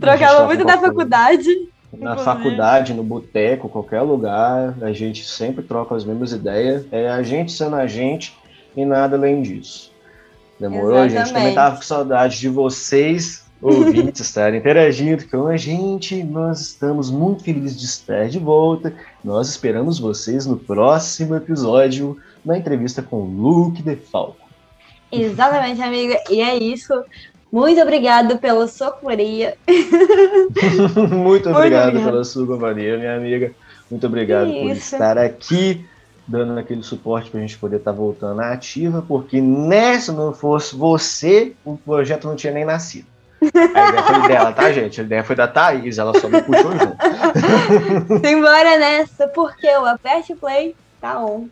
Trocava 0.00 0.32
troca 0.32 0.46
muito 0.46 0.64
na 0.64 0.78
faculdade. 0.78 1.68
na 1.92 2.16
faculdade, 2.16 2.94
no 2.94 3.02
boteco, 3.02 3.68
qualquer 3.68 4.00
lugar, 4.00 4.74
a 4.80 4.92
gente 4.92 5.24
sempre 5.24 5.62
troca 5.62 5.94
as 5.94 6.04
mesmas 6.04 6.32
ideias. 6.32 6.86
É 6.90 7.08
a 7.08 7.22
gente 7.22 7.52
sendo 7.52 7.76
a 7.76 7.86
gente 7.86 8.36
e 8.76 8.84
nada 8.84 9.16
além 9.16 9.42
disso. 9.42 9.92
Demorou? 10.58 10.98
A 10.98 11.08
gente 11.08 11.14
também 11.14 11.22
Exatamente. 11.22 11.54
tava 11.54 11.76
com 11.76 11.82
saudade 11.82 12.38
de 12.38 12.48
vocês, 12.48 13.44
ouvintes, 13.60 14.20
estarem 14.26 14.60
interagindo 14.60 15.26
com 15.28 15.46
a 15.46 15.56
gente. 15.56 16.22
Nós 16.22 16.60
estamos 16.60 17.10
muito 17.10 17.42
felizes 17.42 17.78
de 17.78 17.86
estar 17.86 18.28
de 18.28 18.38
volta. 18.38 18.94
Nós 19.22 19.48
esperamos 19.48 19.98
vocês 19.98 20.46
no 20.46 20.56
próximo 20.56 21.34
episódio, 21.34 22.16
na 22.44 22.58
entrevista 22.58 23.02
com 23.02 23.22
o 23.22 23.24
Luke 23.24 23.82
DeFalco. 23.82 24.44
Exatamente, 25.10 25.80
amiga. 25.82 26.18
E 26.30 26.40
é 26.40 26.56
isso. 26.56 27.04
Muito 27.52 27.80
obrigado 27.80 28.38
pela 28.38 28.66
sua 28.66 28.90
companhia. 28.90 29.56
Muito 31.14 31.48
obrigado 31.48 31.88
obrigada. 31.88 31.92
pela 31.92 32.24
sua 32.24 32.46
companhia, 32.46 32.98
minha 32.98 33.16
amiga. 33.16 33.52
Muito 33.90 34.06
obrigado 34.06 34.46
por 34.48 34.70
Isso. 34.70 34.96
estar 34.96 35.16
aqui, 35.16 35.86
dando 36.26 36.58
aquele 36.58 36.82
suporte 36.82 37.30
para 37.30 37.38
a 37.38 37.42
gente 37.42 37.56
poder 37.58 37.76
estar 37.76 37.92
voltando 37.92 38.40
à 38.40 38.52
ativa, 38.52 39.04
porque 39.06 39.40
nessa 39.40 40.12
não 40.12 40.32
fosse 40.32 40.74
você, 40.74 41.52
o 41.64 41.76
projeto 41.76 42.26
não 42.26 42.34
tinha 42.34 42.52
nem 42.52 42.64
nascido. 42.64 43.06
A 43.40 43.46
ideia 43.46 44.02
foi 44.02 44.28
dela, 44.28 44.52
tá, 44.52 44.72
gente? 44.72 45.00
A 45.00 45.04
ideia 45.04 45.22
foi 45.22 45.36
da 45.36 45.46
Thaís, 45.46 45.98
ela 45.98 46.18
só 46.18 46.28
me 46.28 46.42
puxou 46.42 46.72
junto. 46.72 46.96
Simbora 48.26 48.78
nessa, 48.78 49.28
porque 49.28 49.68
o 49.76 49.84
Aperte 49.84 50.34
Play 50.34 50.74
tá 51.00 51.22
on. 51.22 51.46